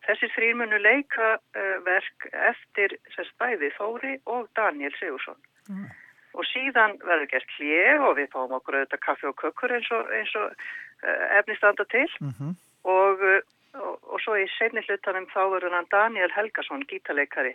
Þessi 0.06 0.28
þrýr 0.34 0.58
munu 0.60 0.78
leika 0.78 1.36
uh, 1.38 1.76
verk 1.86 2.26
eftir 2.32 2.96
sérst 3.14 3.34
bæði 3.42 3.72
Þóri 3.78 4.16
og 4.30 4.50
Daniel 4.58 4.94
Sigursson. 4.98 5.38
Mm. 5.70 5.86
Og 6.36 6.44
síðan 6.44 6.98
verður 7.00 7.30
gert 7.32 7.52
hlið 7.56 8.06
og 8.08 8.16
við 8.18 8.30
fáum 8.34 8.54
okkur 8.58 8.76
auðvitað 8.76 9.04
kaffi 9.06 9.28
og 9.30 9.36
kökkur 9.40 9.72
eins 9.72 9.90
og, 9.96 10.10
eins 10.12 10.34
og 10.36 10.52
uh, 10.52 11.26
efnistanda 11.38 11.84
til. 11.88 12.10
Mm 12.20 12.32
-hmm. 12.36 12.52
og, 12.84 13.24
uh, 13.32 13.40
og, 13.80 13.94
og 14.12 14.20
svo 14.20 14.36
í 14.36 14.46
senni 14.58 14.84
hlutanum 14.84 15.26
þá 15.32 15.42
verður 15.54 15.76
hann 15.76 15.90
Daniel 15.90 16.32
Helgason, 16.36 16.84
gítaleikari 16.90 17.54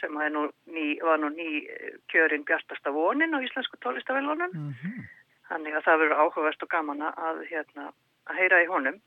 sem 0.00 0.12
nú 0.34 0.50
ný, 0.66 0.98
var 1.02 1.18
nú 1.18 1.28
ný 1.30 1.66
kjörinn 2.10 2.44
Bjartasta 2.44 2.90
vonin 2.90 3.34
á 3.34 3.38
Íslensku 3.40 3.76
tólistafélunum. 3.80 4.50
Mm 4.52 4.74
-hmm. 4.74 5.04
Þannig 5.48 5.74
að 5.74 5.84
það 5.86 5.98
verður 5.98 6.20
áhugavert 6.22 6.62
og 6.62 6.68
gaman 6.68 7.02
að, 7.02 7.36
hérna, 7.50 7.92
að 8.26 8.36
heyra 8.36 8.62
í 8.62 8.66
honum. 8.66 9.00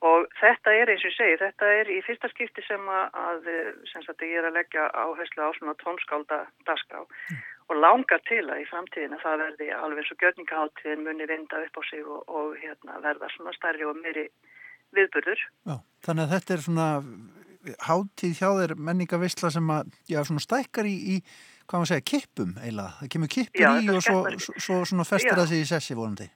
Og 0.00 0.26
þetta 0.40 0.70
er 0.76 0.90
eins 0.90 1.04
og 1.04 1.10
ég 1.10 1.16
segi, 1.16 1.36
þetta 1.40 1.66
er 1.66 1.90
í 1.90 2.02
fyrsta 2.04 2.28
skipti 2.28 2.62
sem 2.66 2.88
að, 2.88 3.48
sem 3.92 4.02
sagt, 4.02 4.22
ég 4.22 4.38
er 4.38 4.44
að 4.44 4.56
leggja 4.58 4.90
áherslu 4.92 5.40
á 5.42 5.50
svona 5.56 5.74
tónskálda 5.80 6.46
dagskrá 6.66 7.00
mm. 7.00 7.55
Og 7.66 7.80
langar 7.82 8.22
til 8.28 8.44
að 8.44 8.62
í 8.62 8.68
framtíðina 8.70 9.18
það 9.22 9.40
verði 9.42 9.70
alveg 9.74 10.02
eins 10.02 10.12
og 10.14 10.20
gjörningaháttíðin 10.22 11.02
muni 11.06 11.26
vinda 11.30 11.62
upp 11.64 11.80
á 11.80 11.82
sig 11.88 12.04
og, 12.04 12.22
og 12.30 12.54
hérna, 12.60 13.00
verða 13.02 13.30
svona 13.34 13.54
starri 13.56 13.88
og 13.88 13.98
meiri 13.98 14.28
viðburður. 14.94 15.42
Já, 15.66 15.76
þannig 16.06 16.26
að 16.26 16.34
þetta 16.36 16.54
er 16.54 16.64
svona 16.66 16.88
háttíð 17.82 18.38
hjá 18.38 18.48
þeir 18.60 18.74
menningavisla 18.88 19.50
sem 19.50 19.70
að, 19.74 19.92
já, 20.10 20.20
svona 20.28 20.44
stækkar 20.44 20.86
í, 20.86 20.96
í 21.16 21.16
hvað 21.66 21.82
maður 21.82 21.92
segja, 21.92 22.06
kippum 22.12 22.52
eiginlega. 22.62 22.92
Það 23.00 23.12
kemur 23.14 23.32
kippur 23.34 23.64
Já, 23.64 23.70
í 23.82 23.88
og 23.90 24.02
svo, 24.06 24.18
svo, 24.38 24.58
svo 24.62 24.80
svona 24.92 25.06
festir 25.08 25.34
það 25.34 25.48
sig 25.50 25.64
í 25.64 25.70
sessi 25.70 25.96
volandi. 25.98 26.28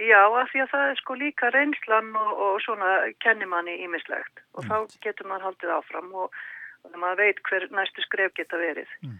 Já, 0.00 0.22
af 0.24 0.48
því 0.48 0.62
að 0.64 0.70
það 0.72 0.86
er 0.86 1.00
sko 1.02 1.16
líka 1.20 1.50
reynslan 1.52 2.14
og, 2.16 2.30
og 2.46 2.54
svona 2.64 2.92
kennimanni 3.20 3.76
ímislegt 3.84 4.40
og 4.56 4.64
mm. 4.64 4.70
þá 4.70 5.02
getur 5.04 5.28
maður 5.28 5.50
haldið 5.50 5.74
áfram 5.76 6.08
og, 6.22 6.38
og 6.86 6.96
maður 6.96 7.20
veit 7.26 7.42
hver 7.50 7.66
næstu 7.76 8.04
skref 8.06 8.32
geta 8.38 8.60
verið. 8.60 8.88
Mm. 9.04 9.18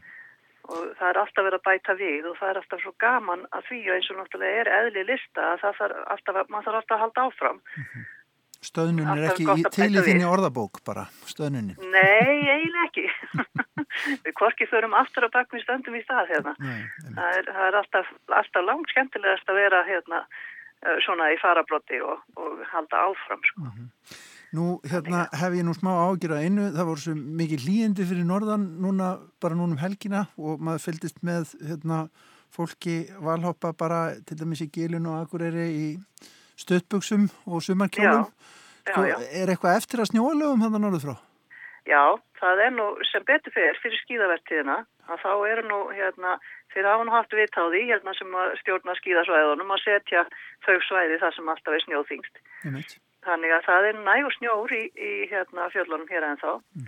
Og 0.71 0.95
það 0.99 1.09
er 1.09 1.19
alltaf 1.19 1.45
verið 1.47 1.59
að 1.59 1.67
bæta 1.67 1.95
við 1.99 2.31
og 2.31 2.39
það 2.39 2.51
er 2.51 2.59
alltaf 2.61 2.83
svo 2.85 2.93
gaman 3.03 3.45
að 3.51 3.67
því 3.69 3.81
og 3.89 3.97
eins 3.97 4.11
og 4.13 4.19
náttúrulega 4.21 4.63
er 4.63 4.73
eðli 4.79 5.03
lista 5.09 5.47
að 5.53 5.63
það 5.65 5.79
þarf 5.81 6.01
alltaf, 6.15 6.41
maður 6.47 6.67
þarf 6.69 6.81
alltaf 6.81 6.97
að 6.97 7.03
halda 7.05 7.27
áfram. 7.27 7.63
-hmm. 7.75 8.09
Stöðnun 8.61 9.09
er 9.09 9.31
ekki 9.31 9.47
í, 9.49 9.63
til 9.73 9.89
í 9.89 10.03
þínni 10.05 10.27
orðabók 10.29 10.83
bara, 10.85 11.07
stöðnunin? 11.25 11.79
Nei, 11.81 12.45
eiginlega 12.53 12.87
ekki. 12.91 13.07
Við 14.27 14.35
korkið 14.37 14.69
förum 14.71 14.97
aftur 14.99 15.25
á 15.25 15.31
bakmi 15.33 15.63
stöndum 15.63 15.97
í 15.97 16.03
stað 16.05 16.29
hérna. 16.35 16.53
Nei, 16.61 16.83
það, 17.07 17.39
er, 17.39 17.49
það 17.49 17.63
er 17.67 17.79
alltaf, 17.81 18.11
alltaf 18.41 18.67
langt 18.67 18.93
skemmtilegast 18.93 19.49
að 19.49 19.61
vera 19.63 19.81
hérna 19.89 20.21
eh, 20.27 20.99
svona 21.07 21.31
í 21.33 21.39
farablotti 21.41 22.03
og, 22.05 22.21
og 22.37 22.61
halda 22.75 23.07
áfram. 23.09 23.49
Sko. 23.49 23.65
Uh 23.65 23.71
mhm. 23.71 23.89
-huh. 23.89 24.27
Nú, 24.51 24.81
hérna 24.83 25.29
hef 25.31 25.55
ég 25.55 25.63
nú 25.63 25.73
smá 25.77 25.93
ágjur 26.09 26.33
að 26.35 26.45
einu, 26.49 26.65
það 26.75 26.89
voru 26.89 27.03
svo 27.05 27.13
mikið 27.15 27.65
líðindi 27.69 28.07
fyrir 28.09 28.27
norðan 28.27 28.65
núna, 28.83 29.13
bara 29.39 29.55
núna 29.55 29.77
um 29.77 29.83
helgina 29.83 30.25
og 30.35 30.63
maður 30.67 30.89
fylgist 30.89 31.21
með 31.23 31.53
hérna 31.69 32.01
fólki 32.51 32.97
valhoppa 33.23 33.71
bara 33.79 34.01
til 34.27 34.41
dæmis 34.41 34.65
í 34.65 34.71
gilun 34.75 35.07
og 35.07 35.21
akureyri 35.23 35.67
í 35.71 35.89
stöðbuksum 36.59 37.29
og 37.47 37.63
sumarkjólum. 37.63 38.27
Sko, 38.89 39.05
er 39.07 39.53
eitthvað 39.53 39.77
eftir 39.79 40.03
að 40.03 40.11
snjóalögum 40.11 40.65
hann 40.65 40.75
að 40.75 40.83
norðu 40.83 41.01
frá? 41.05 41.15
Já, 41.87 42.03
það 42.41 42.63
er 42.65 42.73
nú 42.75 42.87
sem 43.09 43.23
betur 43.29 43.55
fyrir 43.55 43.79
fyrir 43.85 44.03
skíðavertiðina 44.03 44.81
að 45.11 45.23
þá 45.23 45.31
eru 45.53 45.65
nú 45.69 45.79
hérna 45.95 46.35
fyrir 46.75 46.91
að 46.91 47.05
hann 47.05 47.13
haft 47.15 47.37
viðtáði 47.39 47.85
hérna 47.89 48.17
sem 48.19 48.35
stjórna 48.65 48.97
skíðasvæðunum 48.99 49.73
að 49.77 49.85
setja 49.85 50.25
þau 50.67 50.75
svæði 50.89 51.21
þar 51.23 51.39
sem 51.39 51.55
alltaf 51.55 51.79
er 51.79 51.87
snjóþingst. 51.87 52.43
Þannig 53.27 53.53
að 53.53 53.67
það 53.67 53.89
er 53.89 53.99
nægur 54.07 54.37
snjór 54.39 54.73
í, 54.73 54.85
í 54.97 55.11
hérna 55.29 55.69
fjöllunum 55.75 56.09
hér 56.09 56.25
en 56.25 56.41
þá 56.41 56.53
mm. 56.57 56.87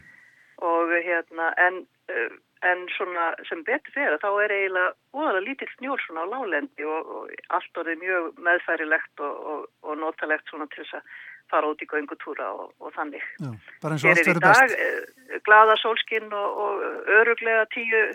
og 0.69 0.95
hérna 1.05 1.51
en, 1.61 1.83
uh, 2.09 2.31
en 2.71 2.87
svona 2.95 3.27
sem 3.51 3.61
betur 3.67 3.93
fyrir 3.93 4.17
þá 4.23 4.31
er 4.47 4.55
eiginlega 4.57 4.95
óðala 5.13 5.43
lítill 5.45 5.69
snjór 5.75 6.01
svona 6.07 6.25
á 6.25 6.33
lálendi 6.33 6.89
og, 6.89 7.13
og 7.19 7.53
allt 7.59 7.83
orðið 7.83 8.01
mjög 8.07 8.41
meðfærilegt 8.49 9.25
og, 9.29 9.45
og, 9.53 9.69
og 9.85 10.01
notalegt 10.01 10.49
svona 10.49 10.69
til 10.73 10.81
þess 10.87 11.03
að 11.03 11.13
fara 11.53 11.69
út 11.69 11.85
í 11.85 11.89
göngutúra 11.91 12.47
og 12.57 12.93
þannig. 12.97 13.25
Já, 13.37 13.51
bara 13.83 13.97
eins 13.99 14.05
og 14.07 14.15
allt 14.15 14.25
verður 14.25 14.45
best. 14.47 14.63
Hér 14.63 14.73
er 14.73 14.93
í 14.97 15.01
dag 15.05 15.33
uh, 15.37 15.41
glada 15.49 15.81
sólskinn 15.83 16.31
og 16.33 16.87
öruglega 17.21 17.67
tíu, 17.75 18.07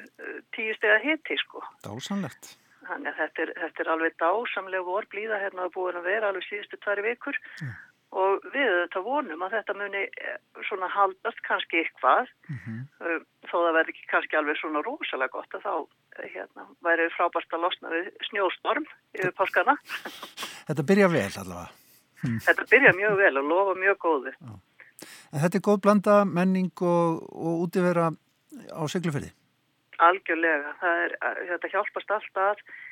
tíu 0.58 0.74
steg 0.80 0.96
að 0.96 1.06
hiti 1.06 1.38
sko. 1.44 1.62
Dásanlegt. 1.86 2.56
Þannig 2.88 3.12
að 3.12 3.20
þetta 3.20 3.44
er, 3.44 3.52
þetta 3.62 3.84
er 3.84 3.92
alveg 3.94 4.18
dásamlega 4.24 4.88
vor 4.88 5.06
blíða 5.12 5.38
hérna 5.44 5.68
að 5.68 5.76
búin 5.76 6.00
að 6.00 6.08
vera 6.08 6.32
alveg 6.32 6.48
síðustu 6.48 6.80
tværi 6.82 7.06
vikur 7.12 7.38
mm 7.60 7.76
og 8.16 8.46
við 8.54 8.70
þetta 8.72 9.02
vonum 9.04 9.42
að 9.44 9.56
þetta 9.58 9.76
muni 9.76 10.04
eh, 10.08 10.38
svona 10.70 10.88
haldast 10.92 11.42
kannski 11.48 11.82
eitthvað 11.82 12.30
mm 12.48 12.60
-hmm. 12.64 13.26
þó 13.50 13.56
það 13.56 13.74
verði 13.78 13.94
ekki 13.94 14.08
kannski 14.12 14.38
alveg 14.40 14.60
svona 14.60 14.84
rosalega 14.86 15.34
gott 15.34 15.58
að 15.58 15.66
þá 15.66 15.76
eh, 16.20 16.30
hérna, 16.36 16.68
væri 16.88 17.10
frábært 17.18 17.54
að 17.54 17.66
losna 17.66 17.92
við 17.92 18.08
snjóstorm 18.30 18.88
yfir 19.14 19.36
páskana 19.36 19.78
Þetta 20.68 20.88
byrja 20.88 21.08
vel 21.12 21.34
allavega 21.42 21.70
hm. 22.24 22.40
Þetta 22.48 22.70
byrja 22.72 22.96
mjög 22.96 23.18
vel 23.18 23.38
og 23.38 23.46
lofa 23.52 23.74
mjög 23.80 23.98
góði. 23.98 24.32
En 25.32 25.40
þetta 25.44 25.58
er 25.58 25.68
góð 25.68 25.82
blanda 25.82 26.26
menning 26.26 26.72
og, 26.82 27.24
og 27.32 27.68
útivera 27.68 28.12
á 28.72 28.84
seglufyrði 28.88 29.34
Algjörlega, 29.98 30.76
er, 30.82 31.16
þetta 31.50 31.74
hjálpast 31.74 32.12
alltaf 32.12 32.62
Uh, 32.62 32.87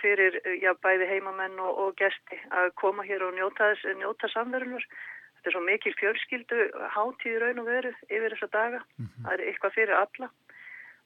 fyrir 0.00 0.38
uh, 0.42 0.54
já, 0.60 0.72
bæði 0.84 1.08
heimamenn 1.08 1.58
og, 1.62 1.78
og 1.82 1.96
gesti 2.00 2.38
að 2.52 2.70
koma 2.80 3.04
hér 3.06 3.24
og 3.26 3.34
njóta, 3.36 3.72
njóta 4.00 4.30
samverðunur. 4.32 4.86
Þetta 5.36 5.50
er 5.50 5.56
svo 5.56 5.64
mikil 5.64 5.94
fjölskyldu 6.00 6.60
hátíð 6.94 7.38
raun 7.42 7.62
og 7.62 7.68
veru 7.68 7.92
yfir 8.08 8.34
þessa 8.34 8.50
daga. 8.52 8.80
Mm 8.96 9.06
-hmm. 9.06 9.24
Það 9.24 9.34
er 9.34 9.44
eitthvað 9.48 9.76
fyrir 9.78 9.96
alla 10.00 10.30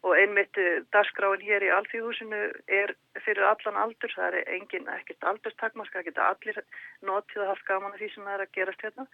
og 0.07 0.15
einmitt 0.15 0.59
uh, 0.59 0.85
dagskráin 0.95 1.43
hér 1.43 1.63
í 1.67 1.73
Alþjóðhúsinu 1.75 2.43
er 2.67 2.95
fyrir 3.25 3.45
allan 3.45 3.81
aldur. 3.83 4.13
Það 4.15 4.27
er 4.35 4.55
engin 4.55 4.89
ekkert 4.89 5.25
aldurstakmark, 5.25 5.93
það 5.93 6.07
geta 6.11 6.29
allir 6.31 6.63
notið 7.03 7.43
að 7.43 7.51
hafa 7.51 7.69
gaman 7.73 7.93
af 7.93 7.99
því 7.99 8.09
sem 8.15 8.25
það 8.25 8.35
er 8.35 8.47
að 8.47 8.55
gerast 8.55 8.83
hérna 8.83 9.07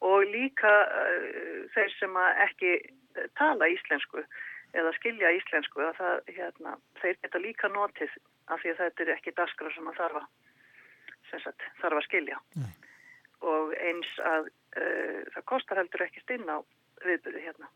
og 0.00 0.18
líka 0.26 0.72
uh, 0.86 1.70
þeir 1.74 1.90
sem 1.98 2.16
ekki 2.46 2.72
tala 3.38 3.70
íslensku 3.70 4.24
eða 4.74 4.92
skilja 4.98 5.32
íslensku 5.38 5.82
að 5.84 5.98
það, 6.00 6.32
hérna, 6.38 6.78
þeir 7.02 7.20
geta 7.22 7.42
líka 7.42 7.70
notið 7.72 8.16
af 8.52 8.62
því 8.62 8.72
að 8.72 8.80
þetta 8.82 9.04
er 9.04 9.12
ekki 9.14 9.36
daskra 9.38 9.70
sem 9.74 9.90
að 9.90 10.00
þarfa 10.00 10.24
sagt, 11.42 11.68
þarf 11.80 12.00
að 12.00 12.08
skilja. 12.08 12.40
Nei. 12.60 12.72
og 13.44 13.74
eins 13.76 14.10
að 14.24 14.46
uh, 14.48 15.20
það 15.34 15.44
kostar 15.50 15.80
heldur 15.82 16.06
ekki 16.06 16.22
stinn 16.22 16.46
á 16.48 16.58
viðbyrði 17.04 17.42
hérna. 17.44 17.68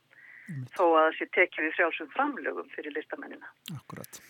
Nei. 0.49 0.65
þó 0.73 0.85
að 0.87 1.03
það 1.03 1.15
sé 1.19 1.27
tekið 1.37 1.67
við 1.67 1.75
frjálsum 1.77 2.11
framlögum 2.15 2.71
fyrir 2.73 2.95
listamennina. 2.97 3.51
Akkurat. 3.75 4.21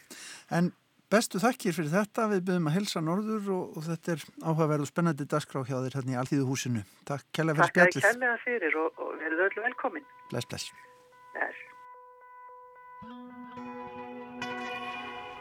En 0.51 0.73
bestu 1.13 1.39
þakkir 1.39 1.77
fyrir 1.77 1.93
þetta. 1.93 2.27
Við 2.33 2.43
byrjum 2.49 2.71
að 2.73 2.77
helsa 2.81 3.05
norður 3.05 3.53
og, 3.55 3.79
og 3.79 3.87
þetta 3.87 4.17
er 4.17 4.27
áhugaverð 4.43 4.89
og 4.89 4.91
spennandi 4.91 5.29
dagskrá 5.31 5.63
hjá 5.63 5.77
þér 5.77 6.01
hérna 6.01 6.17
í 6.17 6.21
Alþýðu 6.25 6.51
húsinu 6.51 6.85
Takk 7.07 7.31
kærlega 7.31 7.61
fyrir 7.61 7.75
spjallið. 7.77 8.03
Takk 8.03 8.11
kærlega 8.11 8.37
fyrir 8.49 8.83
og, 8.83 9.03
og 9.05 9.17
verður 9.23 9.47
öllu 9.47 9.67
velkomin. 9.71 10.15
Bless, 10.33 10.51
bless. 10.51 10.73
Bless 11.37 11.78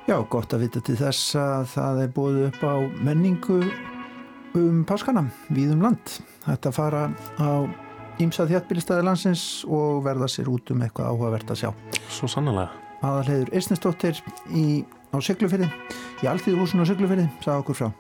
Já, 0.08 0.16
gott 0.32 0.54
að 0.56 0.64
vita 0.64 0.80
til 0.88 0.96
þess 0.96 1.36
að 1.36 1.66
það 1.74 1.98
er 2.06 2.12
búið 2.16 2.38
upp 2.48 2.62
á 2.64 2.76
menningu 3.04 3.58
um 4.56 4.84
páskana 4.88 5.26
við 5.52 5.74
um 5.76 5.82
land. 5.84 6.14
Þetta 6.46 6.72
fara 6.72 7.02
á 7.44 7.68
ímsað 8.24 8.54
þjáttbílistæði 8.54 9.04
landsins 9.04 9.44
og 9.68 10.06
verða 10.06 10.30
sér 10.32 10.48
út 10.54 10.72
um 10.72 10.86
eitthvað 10.86 11.12
áhugavert 11.12 11.52
að 11.52 11.60
sjá. 11.62 11.70
Svo 12.08 12.30
sannlega. 12.32 12.70
Aðalhegur 13.06 13.52
Eistnesdóttir 13.54 14.18
á 14.18 15.18
Siglufyrði, 15.22 15.68
í 16.24 16.30
Alþýðuhúsinu 16.32 16.88
á 16.88 16.90
Siglufyrði, 16.90 17.28
sagði 17.44 17.66
okkur 17.66 17.78
frá. 17.82 17.92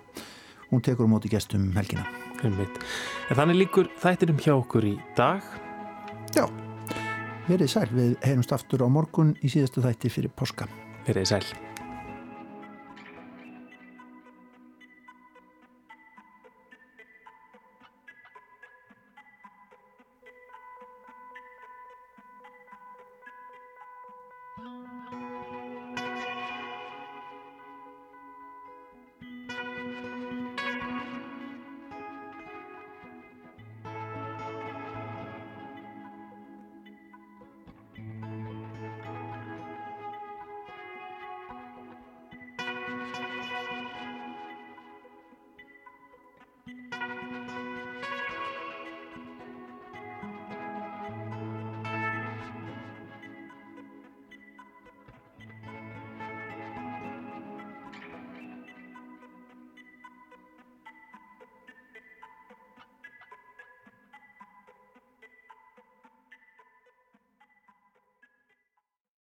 Hún 0.72 0.84
tekur 0.84 1.08
á 1.08 1.14
móti 1.14 1.32
gestum 1.32 1.70
helgina. 1.78 2.08
En 2.44 3.36
þannig 3.36 3.62
líkur 3.66 3.92
þættirum 4.02 4.40
hjá 4.42 4.56
okkur 4.56 4.90
í 4.90 4.96
dag. 5.20 5.44
Já, 6.36 6.48
verið 7.48 7.72
sæl. 7.72 7.88
Við 7.94 8.18
heyrumst 8.26 8.54
aftur 8.56 8.84
á 8.84 8.88
morgun 8.92 9.36
í 9.42 9.52
síðastu 9.52 9.86
þætti 9.86 10.14
fyrir 10.14 10.36
páska. 10.36 10.70
Verið 11.08 11.34
sæl. 11.36 11.67